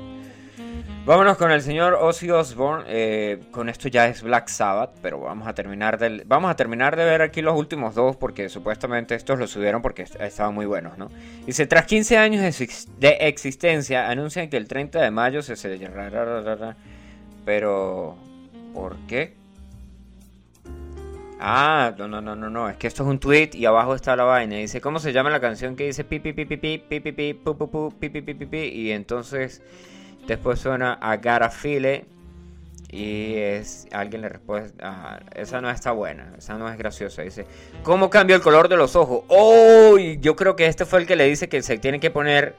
Vámonos 1.08 1.38
con 1.38 1.52
el 1.52 1.62
señor 1.62 1.94
Ozzy 1.94 2.30
Osbourne. 2.32 2.84
eh, 2.88 3.40
con 3.52 3.70
esto 3.70 3.88
ya 3.88 4.08
es 4.08 4.22
Black 4.24 4.50
Sabbath, 4.50 4.92
pero 5.02 5.22
vamos 5.22 5.48
a 5.48 5.54
terminar 5.54 5.98
del, 5.98 6.24
vamos 6.26 6.52
a 6.52 6.56
terminar 6.58 6.98
de 6.98 7.06
ver 7.06 7.22
aquí 7.22 7.42
los 7.42 7.58
últimos 7.58 7.96
dos 7.96 8.18
porque 8.18 8.50
supuestamente 8.50 9.16
estos 9.16 9.40
los 9.40 9.50
subieron 9.50 9.82
porque 9.82 10.02
est- 10.02 10.20
estaban 10.20 10.54
muy 10.54 10.66
buenos, 10.66 10.98
¿no? 10.98 11.10
Dice 11.46 11.66
tras 11.66 11.86
15 11.86 12.18
años 12.18 12.42
de, 12.42 12.50
ex- 12.50 12.90
de 13.00 13.10
existencia 13.22 14.10
anuncian 14.10 14.50
que 14.50 14.58
el 14.58 14.68
30 14.68 15.02
de 15.02 15.10
mayo 15.12 15.42
se 15.42 15.56
celebrará, 15.56 16.76
pero 17.46 18.18
¿por 18.74 18.98
qué? 19.08 19.34
Ah, 21.40 21.94
no, 21.98 22.10
no, 22.10 22.20
no, 22.20 22.36
no, 22.36 22.50
no, 22.50 22.68
es 22.68 22.76
que 22.76 22.88
esto 22.88 23.04
es 23.04 23.10
un 23.10 23.20
tweet 23.20 23.52
y 23.54 23.64
abajo 23.66 23.96
está 23.96 24.14
la 24.18 24.24
vaina. 24.26 24.58
Dice, 24.58 24.82
¿cómo 24.82 25.00
se 25.00 25.14
llama 25.14 25.30
la 25.30 25.40
canción 25.40 25.78
que 25.78 25.86
dice 25.86 26.04
pi 26.04 26.20
pi 26.20 26.34
pi 26.34 26.44
pi 26.46 26.58
pi 26.58 26.78
pi 26.80 27.00
pi 27.00 27.12
pi 27.14 27.34
pu 27.34 27.56
pu 27.56 27.70
pu 27.70 27.94
pi 27.98 28.10
pi 28.10 28.22
pi 28.22 28.34
pi 28.34 28.46
pi 28.46 28.58
y 28.58 28.92
entonces 28.92 29.62
después 30.28 30.60
suena 30.60 31.00
I 31.02 31.16
Gotta 31.18 31.50
Feel 31.50 31.86
It 31.86 32.04
y 32.90 33.36
es 33.36 33.88
alguien 33.92 34.22
le 34.22 34.30
responde, 34.30 34.72
esa 35.36 35.60
no 35.60 35.70
está 35.70 35.92
buena, 35.92 36.34
esa 36.38 36.58
no 36.58 36.70
es 36.70 36.78
graciosa. 36.78 37.22
Dice, 37.22 37.46
¿cómo 37.84 38.10
cambia 38.10 38.36
el 38.36 38.42
color 38.42 38.70
de 38.70 38.78
los 38.78 38.96
ojos? 38.96 39.24
Oh, 39.28 39.98
yo 39.98 40.36
creo 40.36 40.56
que 40.56 40.68
este 40.68 40.86
fue 40.86 41.02
el 41.02 41.06
que 41.06 41.18
le 41.18 41.26
dice 41.26 41.50
que 41.50 41.62
se 41.62 41.78
tiene 41.78 42.00
que 42.00 42.12
poner 42.12 42.56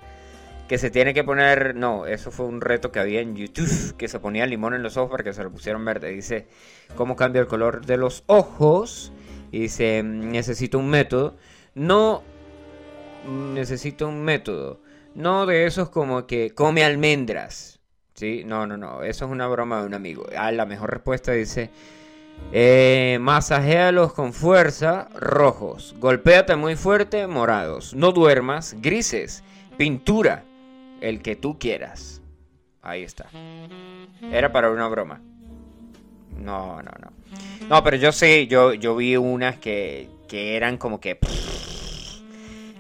que 0.68 0.76
se 0.76 0.90
tiene 0.90 1.14
que 1.14 1.24
poner, 1.24 1.74
no, 1.74 2.04
eso 2.04 2.30
fue 2.30 2.44
un 2.44 2.60
reto 2.60 2.92
que 2.92 3.00
había 3.00 3.22
en 3.22 3.34
YouTube, 3.34 3.96
que 3.96 4.06
se 4.06 4.20
ponía 4.20 4.44
limón 4.44 4.74
en 4.74 4.82
los 4.82 4.98
ojos 4.98 5.10
para 5.10 5.24
que 5.24 5.32
se 5.32 5.42
lo 5.42 5.50
pusieran 5.50 5.82
verde. 5.82 6.10
Dice, 6.10 6.46
¿cómo 6.94 7.16
cambia 7.16 7.40
el 7.40 7.46
color 7.46 7.86
de 7.86 7.96
los 7.96 8.22
ojos? 8.26 9.12
Y 9.50 9.60
dice, 9.60 10.02
necesito 10.02 10.78
un 10.78 10.90
método. 10.90 11.36
No, 11.74 12.22
necesito 13.26 14.08
un 14.08 14.22
método. 14.22 14.80
No 15.18 15.46
de 15.46 15.66
esos 15.66 15.88
como 15.88 16.28
que 16.28 16.54
come 16.54 16.84
almendras. 16.84 17.80
Sí, 18.14 18.44
no, 18.46 18.68
no, 18.68 18.76
no. 18.76 19.02
Eso 19.02 19.24
es 19.24 19.30
una 19.32 19.48
broma 19.48 19.80
de 19.80 19.86
un 19.88 19.94
amigo. 19.94 20.24
Ah, 20.36 20.52
la 20.52 20.64
mejor 20.64 20.92
respuesta 20.92 21.32
dice. 21.32 21.70
Eh, 22.52 23.18
masajéalos 23.20 24.12
con 24.12 24.32
fuerza, 24.32 25.08
rojos. 25.16 25.96
Golpéate 25.98 26.54
muy 26.54 26.76
fuerte, 26.76 27.26
morados. 27.26 27.94
No 27.94 28.12
duermas, 28.12 28.76
grises. 28.78 29.42
Pintura, 29.76 30.44
el 31.00 31.20
que 31.20 31.34
tú 31.34 31.58
quieras. 31.58 32.22
Ahí 32.80 33.02
está. 33.02 33.26
Era 34.22 34.52
para 34.52 34.70
una 34.70 34.86
broma. 34.86 35.20
No, 36.38 36.80
no, 36.80 36.92
no. 37.02 37.12
No, 37.68 37.82
pero 37.82 37.96
yo 37.96 38.12
sí, 38.12 38.46
yo, 38.46 38.72
yo 38.72 38.94
vi 38.94 39.16
unas 39.16 39.56
que, 39.56 40.08
que 40.28 40.54
eran 40.54 40.78
como 40.78 41.00
que... 41.00 41.18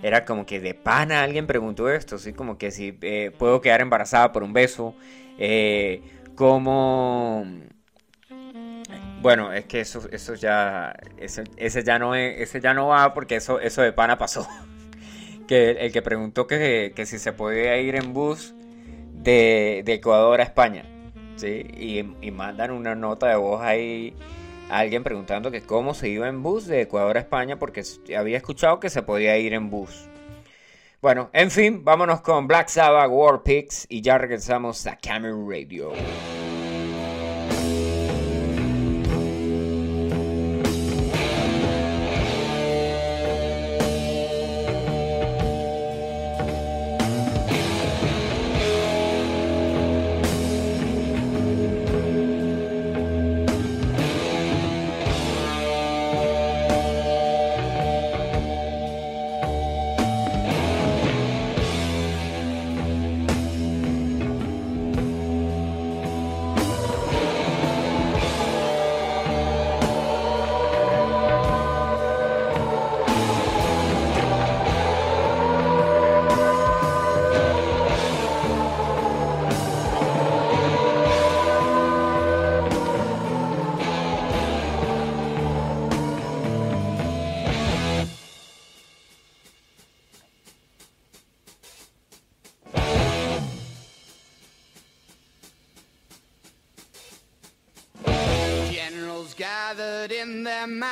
Era 0.02 0.24
como 0.24 0.46
que 0.46 0.60
de 0.60 0.74
pana 0.74 1.22
alguien 1.22 1.46
preguntó 1.46 1.90
esto, 1.90 2.16
así 2.16 2.32
como 2.32 2.56
que 2.58 2.70
si 2.70 2.96
eh, 3.02 3.32
puedo 3.36 3.60
quedar 3.60 3.80
embarazada 3.80 4.32
por 4.32 4.42
un 4.44 4.52
beso. 4.52 4.94
Eh, 5.38 6.02
como... 6.34 7.44
Bueno, 9.20 9.52
es 9.52 9.64
que 9.66 9.80
eso, 9.80 10.02
eso 10.12 10.34
ya, 10.34 10.94
ese, 11.18 11.44
ese 11.56 11.82
ya 11.82 11.98
no 11.98 12.14
es- 12.14 12.40
ese 12.40 12.60
ya 12.60 12.72
no 12.72 12.88
va 12.88 13.12
porque 13.14 13.36
eso, 13.36 13.58
eso 13.60 13.82
de 13.82 13.92
pana 13.92 14.18
pasó. 14.18 14.46
Que 15.48 15.70
el, 15.70 15.92
que 15.92 16.02
preguntó 16.02 16.46
que, 16.46 16.92
que 16.94 17.06
si 17.06 17.18
se 17.18 17.32
podía 17.32 17.78
ir 17.78 17.94
en 17.96 18.12
bus 18.12 18.54
de, 19.14 19.82
de 19.84 19.94
Ecuador 19.94 20.40
a 20.40 20.44
España, 20.44 20.84
¿sí? 21.36 21.64
Y, 21.74 22.00
y 22.26 22.30
mandan 22.30 22.70
una 22.70 22.94
nota 22.94 23.28
de 23.28 23.36
voz 23.36 23.62
ahí 23.62 24.14
alguien 24.68 25.04
preguntando 25.04 25.50
que 25.50 25.62
cómo 25.62 25.94
se 25.94 26.08
iba 26.08 26.28
en 26.28 26.42
bus 26.42 26.66
de 26.66 26.82
Ecuador 26.82 27.16
a 27.16 27.20
España 27.20 27.58
porque 27.58 27.82
había 28.16 28.36
escuchado 28.36 28.80
que 28.80 28.90
se 28.90 29.02
podía 29.02 29.36
ir 29.38 29.54
en 29.54 29.70
bus. 29.70 30.08
Bueno, 31.00 31.30
en 31.32 31.50
fin, 31.50 31.84
vámonos 31.84 32.20
con 32.22 32.48
Black 32.48 32.68
Sabbath, 32.68 33.10
War 33.10 33.42
Pigs 33.42 33.86
y 33.88 34.00
ya 34.00 34.18
regresamos 34.18 34.86
a 34.86 34.96
Camera 34.96 35.34
Radio. 35.34 35.92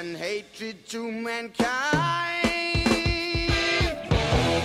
And 0.00 0.16
hatred 0.16 0.88
to 0.88 1.12
mankind, 1.12 1.60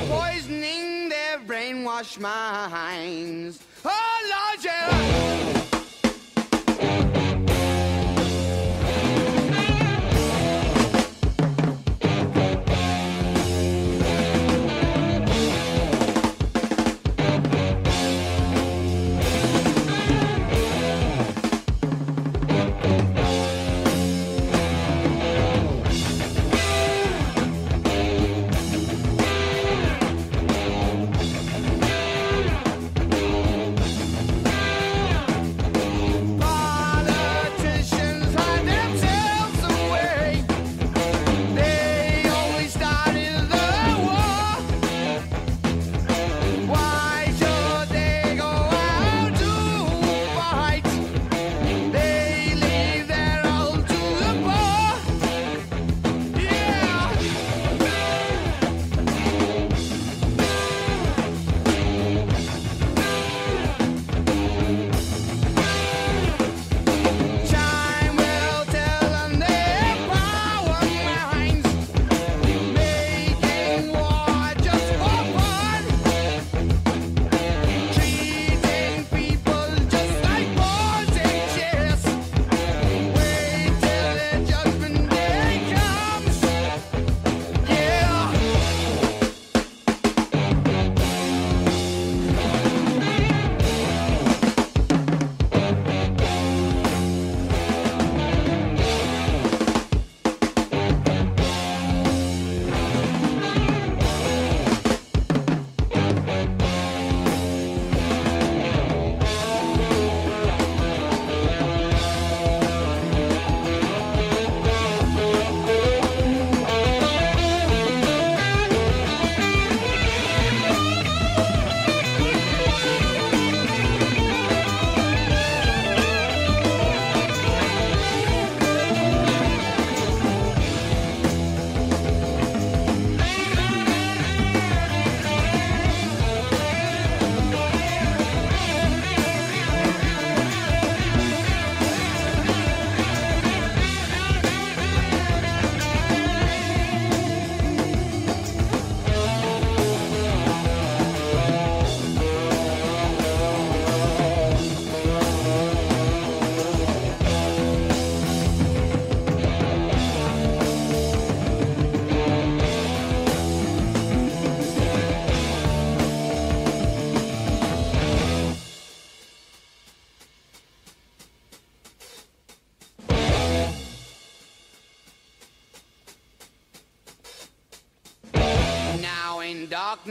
poisoning 0.08 1.10
their 1.10 1.40
brainwashed 1.46 2.22
minds. 2.22 3.60
Oh, 3.84 4.22
Lord, 4.32 4.64
yeah. 4.64 5.75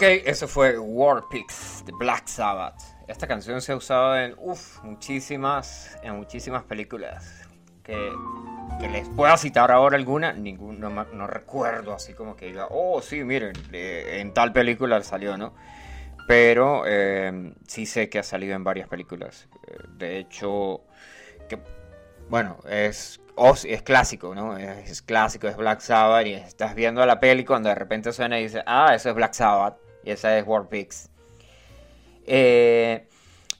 Ok, 0.00 0.06
eso 0.24 0.48
fue 0.48 0.78
War 0.78 1.28
Pigs 1.28 1.84
de 1.84 1.92
Black 1.92 2.26
Sabbath. 2.26 2.80
Esta 3.06 3.26
canción 3.26 3.60
se 3.60 3.72
ha 3.72 3.76
usado 3.76 4.16
en 4.16 4.34
uf, 4.38 4.82
muchísimas, 4.82 5.98
en 6.02 6.16
muchísimas 6.16 6.62
películas. 6.62 7.46
Que, 7.82 8.10
que 8.80 8.88
les 8.88 9.06
pueda 9.10 9.36
citar 9.36 9.70
ahora 9.70 9.98
alguna, 9.98 10.32
ningún, 10.32 10.80
no, 10.80 10.88
no 10.88 11.26
recuerdo 11.26 11.92
así 11.92 12.14
como 12.14 12.34
que 12.34 12.46
diga, 12.46 12.68
oh 12.70 13.02
sí, 13.02 13.24
miren, 13.24 13.52
eh, 13.72 14.20
en 14.22 14.32
tal 14.32 14.54
película 14.54 15.02
salió, 15.02 15.36
¿no? 15.36 15.52
Pero 16.26 16.84
eh, 16.86 17.52
sí 17.68 17.84
sé 17.84 18.08
que 18.08 18.20
ha 18.20 18.22
salido 18.22 18.56
en 18.56 18.64
varias 18.64 18.88
películas. 18.88 19.48
Eh, 19.66 19.76
De 19.98 20.18
hecho, 20.18 20.80
que 21.46 21.58
bueno, 22.30 22.56
es, 22.70 23.20
es 23.66 23.82
clásico, 23.82 24.34
¿no? 24.34 24.56
Es, 24.56 24.92
es 24.92 25.02
clásico, 25.02 25.46
es 25.46 25.58
Black 25.58 25.80
Sabbath 25.80 26.26
y 26.26 26.32
estás 26.32 26.74
viendo 26.74 27.04
la 27.04 27.20
peli 27.20 27.44
cuando 27.44 27.68
de 27.68 27.74
repente 27.74 28.14
suena 28.14 28.40
y 28.40 28.44
dices, 28.44 28.62
ah, 28.64 28.94
eso 28.94 29.10
es 29.10 29.14
Black 29.14 29.34
Sabbath 29.34 29.89
esa 30.10 30.36
es 30.38 30.46
War 30.46 30.68
Pigs. 30.68 31.10
Eh, 32.26 33.06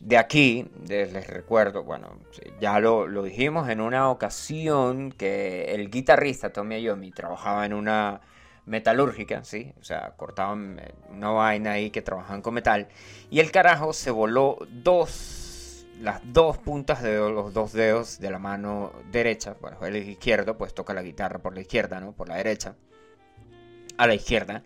de 0.01 0.16
aquí, 0.16 0.66
les 0.88 1.26
recuerdo, 1.26 1.84
bueno, 1.84 2.18
ya 2.61 2.80
lo, 2.80 3.07
lo 3.07 3.22
dijimos 3.22 3.68
en 3.68 3.80
una 3.80 4.11
ocasión 4.11 5.12
que 5.12 5.74
el 5.74 5.90
guitarrista 5.90 6.53
Tommy 6.53 6.80
Iommi 6.80 7.11
trabajaba 7.11 7.66
en 7.66 7.74
una 7.74 8.22
metalúrgica, 8.66 9.44
¿sí? 9.44 9.72
O 9.80 9.84
sea, 9.84 10.14
cortaban 10.16 10.78
eh, 10.78 10.94
una 11.11 11.30
vaina 11.30 11.72
ahí 11.72 11.90
que 11.90 12.03
trabajaban 12.03 12.40
con 12.40 12.55
metal. 12.55 12.88
Y 13.30 13.40
el 13.40 13.51
carajo 13.51 13.92
se 13.92 14.11
voló 14.11 14.59
dos, 14.70 15.86
las 16.01 16.20
dos 16.24 16.57
puntas 16.59 17.03
de 17.03 17.18
los 17.18 17.53
dos 17.53 17.72
dedos 17.72 18.20
de 18.20 18.30
la 18.30 18.38
mano 18.38 18.92
derecha. 19.11 19.57
Bueno, 19.61 19.84
el 19.84 19.96
izquierdo, 19.96 20.57
pues 20.57 20.72
toca 20.72 20.94
la 20.94 21.03
guitarra 21.03 21.40
por 21.40 21.55
la 21.55 21.61
izquierda, 21.61 22.01
¿no? 22.01 22.12
Por 22.12 22.28
la 22.28 22.36
derecha. 22.36 22.74
A 24.01 24.07
la 24.07 24.14
izquierda. 24.14 24.62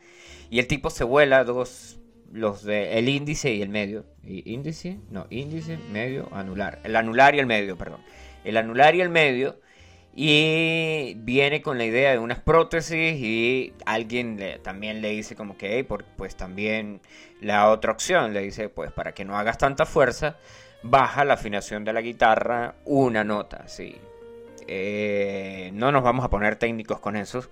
Y 0.49 0.61
el 0.61 0.67
tipo 0.69 0.91
se 0.91 1.03
vuela 1.03 1.43
dos, 1.43 1.99
los 2.33 2.63
de 2.63 2.99
el 2.99 3.09
índice 3.09 3.53
y 3.53 3.63
el 3.63 3.69
medio. 3.69 4.05
¿Y 4.23 4.53
¿Índice? 4.53 4.99
No, 5.11 5.27
índice, 5.31 5.77
medio, 5.91 6.29
anular. 6.33 6.79
El 6.85 6.95
anular 6.95 7.35
y 7.35 7.41
el 7.41 7.47
medio, 7.47 7.77
perdón. 7.77 8.01
El 8.45 8.57
anular 8.57 8.95
y 8.95 9.01
el 9.01 9.09
medio. 9.09 9.59
Y 10.15 11.15
viene 11.17 11.61
con 11.63 11.79
la 11.79 11.85
idea 11.85 12.13
de 12.13 12.21
unas 12.21 12.39
prótesis 12.39 13.17
y 13.21 13.73
alguien 13.85 14.37
le- 14.37 14.61
también 14.61 15.03
le 15.03 15.11
dice 15.11 15.35
como 15.35 15.57
que, 15.59 15.75
"Hey, 15.77 15.87
pues 16.17 16.37
también 16.37 17.01
la 17.41 17.69
otra 17.71 17.91
opción, 17.91 18.33
le 18.33 18.43
dice, 18.43 18.69
pues 18.69 18.93
para 18.93 19.13
que 19.13 19.25
no 19.25 19.37
hagas 19.37 19.59
tanta 19.59 19.85
fuerza, 19.87 20.37
baja 20.85 21.25
la 21.25 21.35
afinación 21.35 21.85
de 21.85 21.93
la 21.93 22.01
guitarra 22.01 22.77
una 22.85 23.25
nota, 23.25 23.67
sí. 23.67 23.97
Eh, 24.69 25.71
no 25.75 25.91
nos 25.91 26.05
vamos 26.05 26.25
a 26.25 26.31
poner 26.31 26.57
técnicos 26.57 27.01
con 27.01 27.17
eso, 27.17 27.45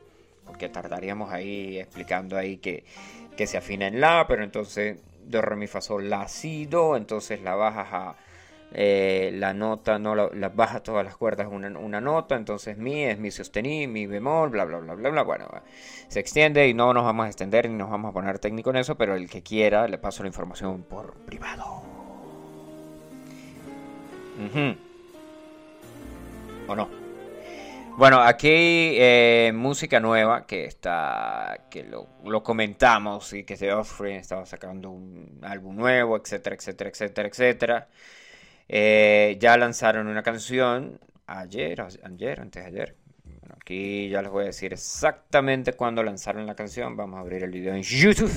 porque 0.53 0.69
tardaríamos 0.69 1.33
ahí 1.33 1.79
explicando 1.79 2.37
ahí 2.37 2.59
que, 2.59 2.85
que 3.39 3.47
se 3.47 3.57
afina 3.57 3.87
en 3.87 4.03
la, 4.03 4.27
pero 4.29 4.45
entonces 4.45 4.99
do, 5.25 5.41
re, 5.41 5.57
mi, 5.57 5.67
fa, 5.67 5.81
sol, 5.81 6.11
la, 6.11 6.29
si, 6.29 6.67
do, 6.67 6.95
entonces 6.95 7.41
la 7.41 7.55
bajas 7.55 7.89
a 7.91 8.17
eh, 8.75 9.31
la 9.35 9.55
nota 9.55 9.99
no 9.99 10.15
la, 10.15 10.29
la 10.35 10.51
baja 10.51 10.83
todas 10.83 11.07
las 11.07 11.17
cuerdas 11.17 11.49
una, 11.51 11.69
una 11.79 12.03
nota, 12.03 12.37
entonces 12.37 12.77
mi 12.77 13.03
es 13.03 13.19
mi 13.19 13.31
sostenido, 13.31 13.91
mi 13.91 14.07
bemol, 14.07 14.51
bla 14.51 14.67
bla 14.67 14.79
bla 14.79 14.93
bla 14.95 15.09
bla. 15.09 15.23
Bueno, 15.23 15.49
se 16.09 16.21
extiende 16.21 16.69
y 16.69 16.75
no 16.75 16.93
nos 16.93 17.05
vamos 17.05 17.25
a 17.25 17.29
extender 17.29 17.71
ni 17.71 17.77
nos 17.77 17.89
vamos 17.89 18.11
a 18.11 18.13
poner 18.13 18.39
técnico 18.39 18.69
en 18.71 18.77
eso, 18.77 18.97
pero 18.97 19.15
el 19.15 19.31
que 19.31 19.43
quiera 19.43 19.89
le 19.89 19.97
paso 19.97 20.23
la 20.23 20.27
información 20.27 20.83
por 20.83 21.15
privado. 21.15 21.65
Ujú. 24.39 24.77
¿O 26.69 26.77
no? 26.77 27.02
Bueno, 27.97 28.21
aquí 28.21 28.49
eh, 28.49 29.53
música 29.55 30.01
nueva 30.01 30.47
que 30.47 30.65
está, 30.65 31.67
que 31.71 31.85
lo, 31.85 32.43
comentamos 32.43 33.33
y 33.35 33.45
que 33.45 33.57
The 33.57 33.73
Offspring 33.75 34.17
estaba 34.17 34.47
sacando 34.47 34.91
un 34.91 35.39
álbum 35.43 35.77
nuevo, 35.77 36.17
etcétera, 36.17 36.57
etcétera, 36.57 36.91
etcétera, 36.91 37.29
etcétera. 37.29 37.89
Eh, 38.69 39.37
ya 39.39 39.57
lanzaron 39.59 40.09
una 40.09 40.23
canción 40.23 40.99
ayer, 41.27 41.81
ayer, 42.03 42.41
antes 42.41 42.65
de 42.65 42.69
ayer. 42.69 42.97
Bueno, 43.25 43.57
aquí 43.61 44.09
ya 44.09 44.23
les 44.23 44.31
voy 44.31 44.45
a 44.45 44.47
decir 44.47 44.73
exactamente 44.73 45.75
cuándo 45.75 46.03
lanzaron 46.03 46.47
la 46.47 46.55
canción. 46.55 46.97
Vamos 46.97 47.19
a 47.19 47.21
abrir 47.21 47.45
el 47.45 47.51
video 47.51 47.75
en 47.75 47.83
YouTube. 47.83 48.33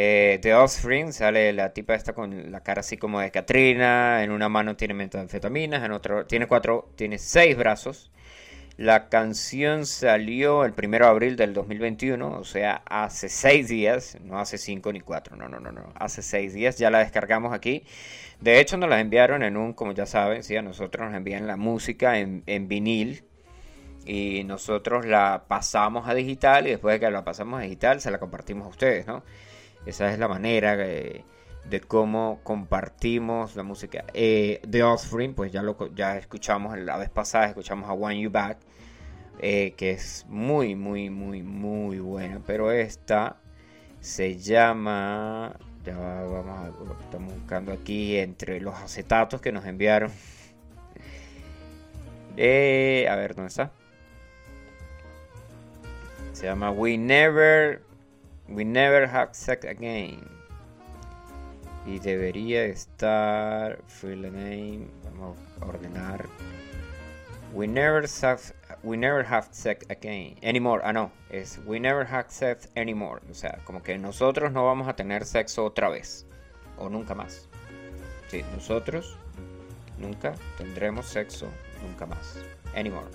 Eh, 0.00 0.38
The 0.42 0.54
Offspring 0.54 1.12
sale 1.12 1.52
la 1.52 1.72
tipa 1.72 1.96
esta 1.96 2.12
con 2.12 2.52
la 2.52 2.60
cara 2.60 2.82
así 2.82 2.96
como 2.96 3.18
de 3.18 3.32
Katrina. 3.32 4.22
En 4.22 4.30
una 4.30 4.48
mano 4.48 4.76
tiene 4.76 4.94
metanfetaminas, 4.94 5.82
en 5.82 5.90
otro 5.90 6.24
tiene 6.24 6.46
cuatro, 6.46 6.88
tiene 6.94 7.18
seis 7.18 7.56
brazos. 7.56 8.12
La 8.76 9.08
canción 9.08 9.86
salió 9.86 10.64
el 10.64 10.72
1 10.80 10.98
de 10.98 11.04
abril 11.04 11.34
del 11.34 11.52
2021, 11.52 12.30
o 12.30 12.44
sea, 12.44 12.82
hace 12.88 13.28
seis 13.28 13.66
días, 13.66 14.16
no 14.22 14.38
hace 14.38 14.56
cinco 14.56 14.92
ni 14.92 15.00
cuatro, 15.00 15.34
no, 15.34 15.48
no, 15.48 15.58
no, 15.58 15.72
no, 15.72 15.92
hace 15.96 16.22
seis 16.22 16.54
días, 16.54 16.78
ya 16.78 16.90
la 16.90 17.00
descargamos 17.00 17.52
aquí. 17.52 17.82
De 18.40 18.60
hecho, 18.60 18.76
nos 18.76 18.88
la 18.88 19.00
enviaron 19.00 19.42
en 19.42 19.56
un, 19.56 19.72
como 19.72 19.94
ya 19.94 20.06
saben, 20.06 20.44
sí, 20.44 20.54
a 20.56 20.62
nosotros 20.62 21.08
nos 21.08 21.16
envían 21.16 21.48
la 21.48 21.56
música 21.56 22.20
en, 22.20 22.44
en 22.46 22.68
vinil 22.68 23.24
y 24.06 24.44
nosotros 24.44 25.06
la 25.06 25.46
pasamos 25.48 26.08
a 26.08 26.14
digital 26.14 26.68
y 26.68 26.70
después 26.70 26.94
de 26.94 27.00
que 27.04 27.10
la 27.10 27.24
pasamos 27.24 27.58
a 27.58 27.64
digital 27.64 28.00
se 28.00 28.12
la 28.12 28.18
compartimos 28.20 28.66
a 28.66 28.70
ustedes, 28.70 29.04
¿no? 29.08 29.24
Esa 29.86 30.12
es 30.12 30.18
la 30.18 30.28
manera 30.28 30.76
eh, 30.78 31.24
de 31.68 31.80
cómo 31.80 32.40
compartimos 32.42 33.56
la 33.56 33.62
música. 33.62 34.04
Eh, 34.14 34.60
The 34.68 34.82
Offspring, 34.82 35.34
pues 35.34 35.52
ya 35.52 35.62
lo 35.62 35.94
ya 35.94 36.16
escuchamos 36.16 36.78
la 36.78 36.96
vez 36.96 37.10
pasada, 37.10 37.46
escuchamos 37.46 37.88
a 37.88 37.92
One 37.92 38.20
You 38.20 38.30
Back, 38.30 38.58
eh, 39.40 39.74
que 39.76 39.92
es 39.92 40.26
muy, 40.28 40.74
muy, 40.74 41.10
muy, 41.10 41.42
muy 41.42 41.98
buena. 41.98 42.40
Pero 42.46 42.72
esta 42.72 43.36
se 44.00 44.38
llama. 44.38 45.56
Ya 45.84 45.96
va, 45.96 46.22
vamos 46.22 46.58
a. 46.58 47.02
Estamos 47.04 47.34
buscando 47.34 47.72
aquí 47.72 48.16
entre 48.18 48.60
los 48.60 48.74
acetatos 48.74 49.40
que 49.40 49.52
nos 49.52 49.64
enviaron. 49.66 50.10
Eh, 52.40 53.08
a 53.10 53.16
ver, 53.16 53.34
¿dónde 53.34 53.48
está? 53.48 53.72
Se 56.32 56.46
llama 56.46 56.70
We 56.70 56.96
Never. 56.96 57.87
We 58.48 58.64
Never 58.64 59.06
Have 59.06 59.34
Sex 59.34 59.64
Again. 59.64 60.26
Y 61.86 61.98
debería 61.98 62.64
estar. 62.64 63.78
Fill 63.86 64.22
the 64.22 64.30
name. 64.30 64.90
Vamos 65.04 65.38
a 65.60 65.66
ordenar. 65.66 66.26
We 67.54 67.66
never 67.66 68.06
sex, 68.06 68.52
we 68.82 68.98
never 68.98 69.22
have 69.22 69.48
sex 69.52 69.86
again 69.88 70.36
anymore. 70.42 70.82
Ah 70.84 70.92
no, 70.92 71.10
es 71.30 71.58
we 71.66 71.78
never 71.78 72.04
have 72.04 72.30
sex 72.30 72.68
anymore. 72.76 73.20
O 73.30 73.34
sea, 73.34 73.58
como 73.64 73.82
que 73.82 73.96
nosotros 73.96 74.52
no 74.52 74.66
vamos 74.66 74.86
a 74.86 74.94
tener 74.94 75.24
sexo 75.24 75.64
otra 75.64 75.88
vez 75.88 76.26
o 76.76 76.90
nunca 76.90 77.14
más. 77.14 77.48
Sí, 78.28 78.44
nosotros 78.54 79.16
nunca 79.98 80.34
tendremos 80.58 81.06
sexo 81.06 81.48
nunca 81.82 82.04
más. 82.04 82.38
Anymore. 82.74 83.08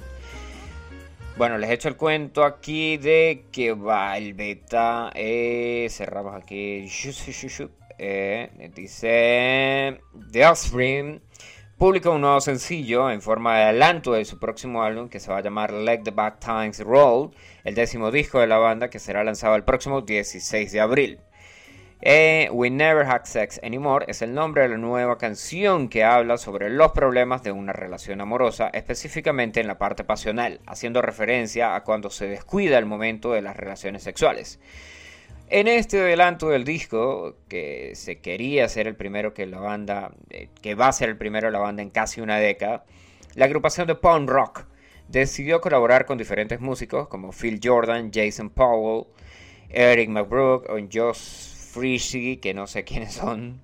Bueno, 1.35 1.57
les 1.57 1.69
he 1.71 1.73
hecho 1.73 1.87
el 1.89 1.97
cuento 1.97 2.43
aquí 2.43 2.97
de 2.97 3.47
que 3.51 3.73
va 3.73 4.17
el 4.17 4.35
beta. 4.35 5.11
eh, 5.15 5.87
cerramos 5.89 6.35
aquí. 6.35 6.87
Eh, 7.97 8.71
dice 8.75 9.99
The 10.31 10.45
Offspring 10.45 11.21
publica 11.77 12.09
un 12.09 12.21
nuevo 12.21 12.39
sencillo 12.39 13.09
en 13.11 13.21
forma 13.21 13.57
de 13.57 13.63
adelanto 13.63 14.13
de 14.13 14.25
su 14.25 14.39
próximo 14.39 14.83
álbum 14.83 15.09
que 15.09 15.19
se 15.19 15.31
va 15.31 15.39
a 15.39 15.41
llamar 15.41 15.73
Let 15.73 16.03
the 16.03 16.11
Bad 16.11 16.35
Times 16.39 16.79
Roll, 16.79 17.31
el 17.63 17.75
décimo 17.75 18.11
disco 18.11 18.39
de 18.39 18.47
la 18.47 18.57
banda 18.57 18.89
que 18.89 18.99
será 18.99 19.23
lanzado 19.23 19.55
el 19.55 19.63
próximo 19.63 20.01
16 20.01 20.71
de 20.71 20.79
abril. 20.79 21.19
Eh, 22.05 22.49
We 22.51 22.69
Never 22.69 23.05
Had 23.05 23.23
Sex 23.23 23.61
Anymore 23.63 24.03
es 24.09 24.21
el 24.21 24.33
nombre 24.33 24.63
de 24.63 24.67
la 24.67 24.77
nueva 24.77 25.17
canción 25.17 25.87
que 25.87 26.03
habla 26.03 26.37
sobre 26.37 26.69
los 26.69 26.91
problemas 26.91 27.43
de 27.43 27.53
una 27.53 27.71
relación 27.71 28.19
amorosa, 28.19 28.67
específicamente 28.73 29.61
en 29.61 29.67
la 29.67 29.77
parte 29.77 30.03
pasional, 30.03 30.59
haciendo 30.65 31.01
referencia 31.01 31.77
a 31.77 31.85
cuando 31.85 32.09
se 32.09 32.27
descuida 32.27 32.77
el 32.77 32.85
momento 32.85 33.31
de 33.31 33.41
las 33.41 33.55
relaciones 33.55 34.03
sexuales. 34.03 34.59
En 35.47 35.69
este 35.69 36.01
adelanto 36.01 36.49
del 36.49 36.65
disco, 36.65 37.37
que 37.47 37.93
se 37.95 38.19
quería 38.19 38.67
ser 38.67 38.87
el 38.87 38.97
primero 38.97 39.33
que 39.33 39.45
la 39.45 39.61
banda, 39.61 40.11
eh, 40.29 40.49
que 40.61 40.75
va 40.75 40.89
a 40.89 40.91
ser 40.91 41.07
el 41.07 41.15
primero 41.15 41.47
de 41.47 41.53
la 41.53 41.59
banda 41.59 41.83
en 41.83 41.89
casi 41.89 42.19
una 42.19 42.37
década, 42.37 42.83
la 43.35 43.45
agrupación 43.45 43.87
de 43.87 43.95
punk 43.95 44.29
rock 44.29 44.65
decidió 45.07 45.61
colaborar 45.61 46.05
con 46.05 46.17
diferentes 46.17 46.59
músicos 46.59 47.07
como 47.07 47.31
Phil 47.31 47.61
Jordan, 47.63 48.11
Jason 48.13 48.49
Powell, 48.49 49.05
Eric 49.69 50.09
McBrook 50.09 50.69
o 50.69 50.77
Josh 50.91 51.52
Frisky, 51.73 52.37
que 52.37 52.53
no 52.53 52.67
sé 52.67 52.83
quiénes 52.85 53.13
son. 53.13 53.59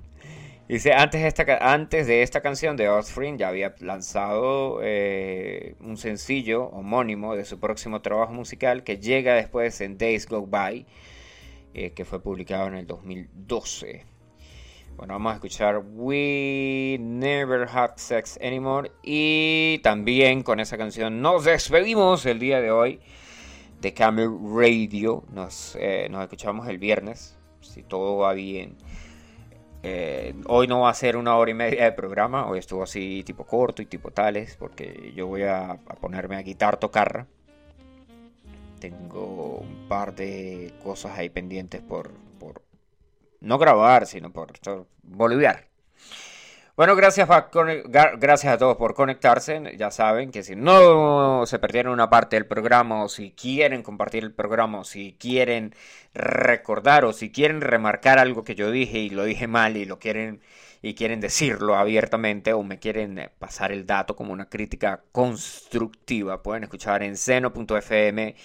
Dice, 0.67 0.93
antes 0.93 1.21
de 1.21 1.27
esta, 1.27 1.45
ca- 1.45 1.73
antes 1.73 2.05
de 2.05 2.21
esta 2.21 2.41
canción 2.41 2.77
de 2.77 2.89
Offspring 2.89 3.37
ya 3.39 3.47
había 3.47 3.73
lanzado 3.79 4.81
eh, 4.83 5.75
un 5.79 5.97
sencillo 5.97 6.65
homónimo 6.65 7.35
de 7.35 7.43
su 7.45 7.59
próximo 7.59 8.01
trabajo 8.01 8.33
musical 8.33 8.83
que 8.83 8.97
llega 8.97 9.33
después 9.33 9.81
en 9.81 9.97
Days 9.97 10.27
Go 10.27 10.45
By, 10.45 10.85
eh, 11.73 11.91
que 11.91 12.05
fue 12.05 12.21
publicado 12.21 12.67
en 12.67 12.75
el 12.75 12.85
2012. 12.85 14.05
Bueno, 14.95 15.13
vamos 15.13 15.31
a 15.31 15.35
escuchar 15.35 15.81
We 15.95 16.97
Never 16.99 17.67
Have 17.71 17.93
Sex 17.95 18.37
Anymore 18.43 18.91
y 19.01 19.79
también 19.81 20.43
con 20.43 20.59
esa 20.59 20.77
canción 20.77 21.19
nos 21.21 21.45
despedimos 21.45 22.25
el 22.27 22.37
día 22.37 22.59
de 22.61 22.69
hoy 22.69 22.99
de 23.81 23.93
Camel 23.95 24.29
Radio. 24.53 25.23
Nos, 25.31 25.75
eh, 25.79 26.09
nos 26.11 26.21
escuchamos 26.21 26.67
el 26.67 26.77
viernes, 26.79 27.38
si 27.69 27.83
todo 27.83 28.17
va 28.17 28.33
bien. 28.33 28.75
Eh, 29.81 30.35
hoy 30.47 30.67
no 30.67 30.81
va 30.81 30.89
a 30.89 30.93
ser 30.93 31.15
una 31.15 31.37
hora 31.37 31.51
y 31.51 31.53
media 31.53 31.85
de 31.85 31.91
programa, 31.93 32.47
hoy 32.47 32.59
estuvo 32.59 32.83
así 32.83 33.23
tipo 33.23 33.45
corto 33.45 33.81
y 33.81 33.85
tipo 33.85 34.11
tales, 34.11 34.57
porque 34.57 35.13
yo 35.15 35.27
voy 35.27 35.43
a, 35.43 35.79
ponerme 36.01 36.35
a 36.35 36.41
guitar 36.41 36.77
tocar. 36.77 37.27
Tengo 38.79 39.59
un 39.59 39.87
par 39.87 40.15
de 40.15 40.73
cosas 40.83 41.17
ahí 41.17 41.29
pendientes 41.29 41.81
por, 41.81 42.11
por 42.39 42.61
no 43.41 43.57
grabar, 43.57 44.05
sino 44.05 44.31
por, 44.31 44.51
por 44.59 44.87
boliviar. 45.03 45.69
Bueno, 46.77 46.95
gracias, 46.95 47.27
pa- 47.27 47.49
gracias 48.17 48.53
a 48.53 48.57
todos 48.57 48.77
por 48.77 48.93
conectarse. 48.93 49.61
Ya 49.77 49.91
saben 49.91 50.31
que 50.31 50.43
si 50.43 50.55
no 50.55 51.45
se 51.45 51.59
perdieron 51.59 51.91
una 51.91 52.09
parte 52.09 52.37
del 52.37 52.45
programa 52.45 53.05
si 53.09 53.31
quieren 53.31 53.83
compartir 53.83 54.23
el 54.23 54.33
programa 54.33 54.85
si 54.85 55.11
quieren 55.19 55.75
recordar 56.13 57.05
o 57.05 57.13
si 57.13 57.31
quieren 57.31 57.61
remarcar 57.61 58.19
algo 58.19 58.43
que 58.43 58.55
yo 58.55 58.71
dije 58.71 58.99
y 58.99 59.09
lo 59.09 59.23
dije 59.23 59.47
mal 59.47 59.77
y 59.77 59.85
lo 59.85 59.99
quieren 59.99 60.41
y 60.81 60.93
quieren 60.95 61.19
decirlo 61.19 61.75
abiertamente 61.75 62.53
o 62.53 62.63
me 62.63 62.79
quieren 62.79 63.19
eh, 63.19 63.29
pasar 63.37 63.71
el 63.71 63.85
dato 63.85 64.15
como 64.15 64.33
una 64.33 64.49
crítica 64.49 65.03
constructiva, 65.11 66.41
pueden 66.41 66.63
escuchar 66.63 67.03
en 67.03 67.17
seno.fm 67.17 68.35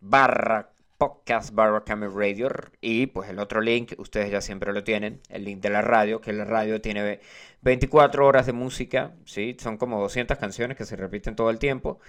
barra 0.00 0.70
podcast 0.98 1.54
barra 1.54 1.84
Camel 1.84 2.12
Radio 2.14 2.48
y 2.80 3.06
pues 3.06 3.28
el 3.28 3.38
otro 3.38 3.60
link 3.60 3.92
ustedes 3.98 4.30
ya 4.30 4.40
siempre 4.40 4.72
lo 4.72 4.82
tienen 4.82 5.20
el 5.28 5.44
link 5.44 5.60
de 5.60 5.68
la 5.68 5.82
radio 5.82 6.22
que 6.22 6.32
la 6.32 6.46
radio 6.46 6.80
tiene 6.80 7.20
24 7.60 8.26
horas 8.26 8.46
de 8.46 8.54
música 8.54 9.12
sí 9.26 9.56
son 9.60 9.76
como 9.76 10.00
200 10.00 10.38
canciones 10.38 10.76
que 10.76 10.86
se 10.86 10.96
repiten 10.96 11.36
todo 11.36 11.50
el 11.50 11.58
tiempo 11.58 12.00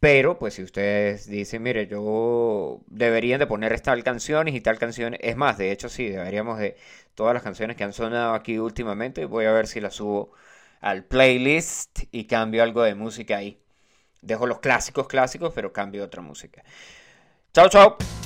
pero 0.00 0.38
pues 0.38 0.54
si 0.54 0.62
ustedes 0.62 1.26
dicen 1.28 1.62
mire 1.62 1.86
yo 1.86 2.80
deberían 2.86 3.40
de 3.40 3.46
poner 3.46 3.78
tal 3.80 4.04
canciones 4.04 4.54
y 4.54 4.60
tal 4.60 4.78
canción 4.78 5.16
es 5.20 5.36
más 5.36 5.58
de 5.58 5.72
hecho 5.72 5.88
sí 5.88 6.08
deberíamos 6.08 6.58
de 6.58 6.76
todas 7.14 7.34
las 7.34 7.42
canciones 7.42 7.76
que 7.76 7.84
han 7.84 7.92
sonado 7.92 8.34
aquí 8.34 8.58
últimamente 8.58 9.24
voy 9.24 9.46
a 9.46 9.52
ver 9.52 9.66
si 9.66 9.80
las 9.80 9.94
subo 9.94 10.32
al 10.80 11.04
playlist 11.04 12.00
y 12.12 12.26
cambio 12.26 12.62
algo 12.62 12.82
de 12.82 12.94
música 12.94 13.38
ahí 13.38 13.58
dejo 14.22 14.46
los 14.46 14.60
clásicos 14.60 15.08
clásicos 15.08 15.52
pero 15.54 15.72
cambio 15.72 16.04
otra 16.04 16.22
música 16.22 16.62
Chao, 17.52 17.68
chao. 17.68 18.17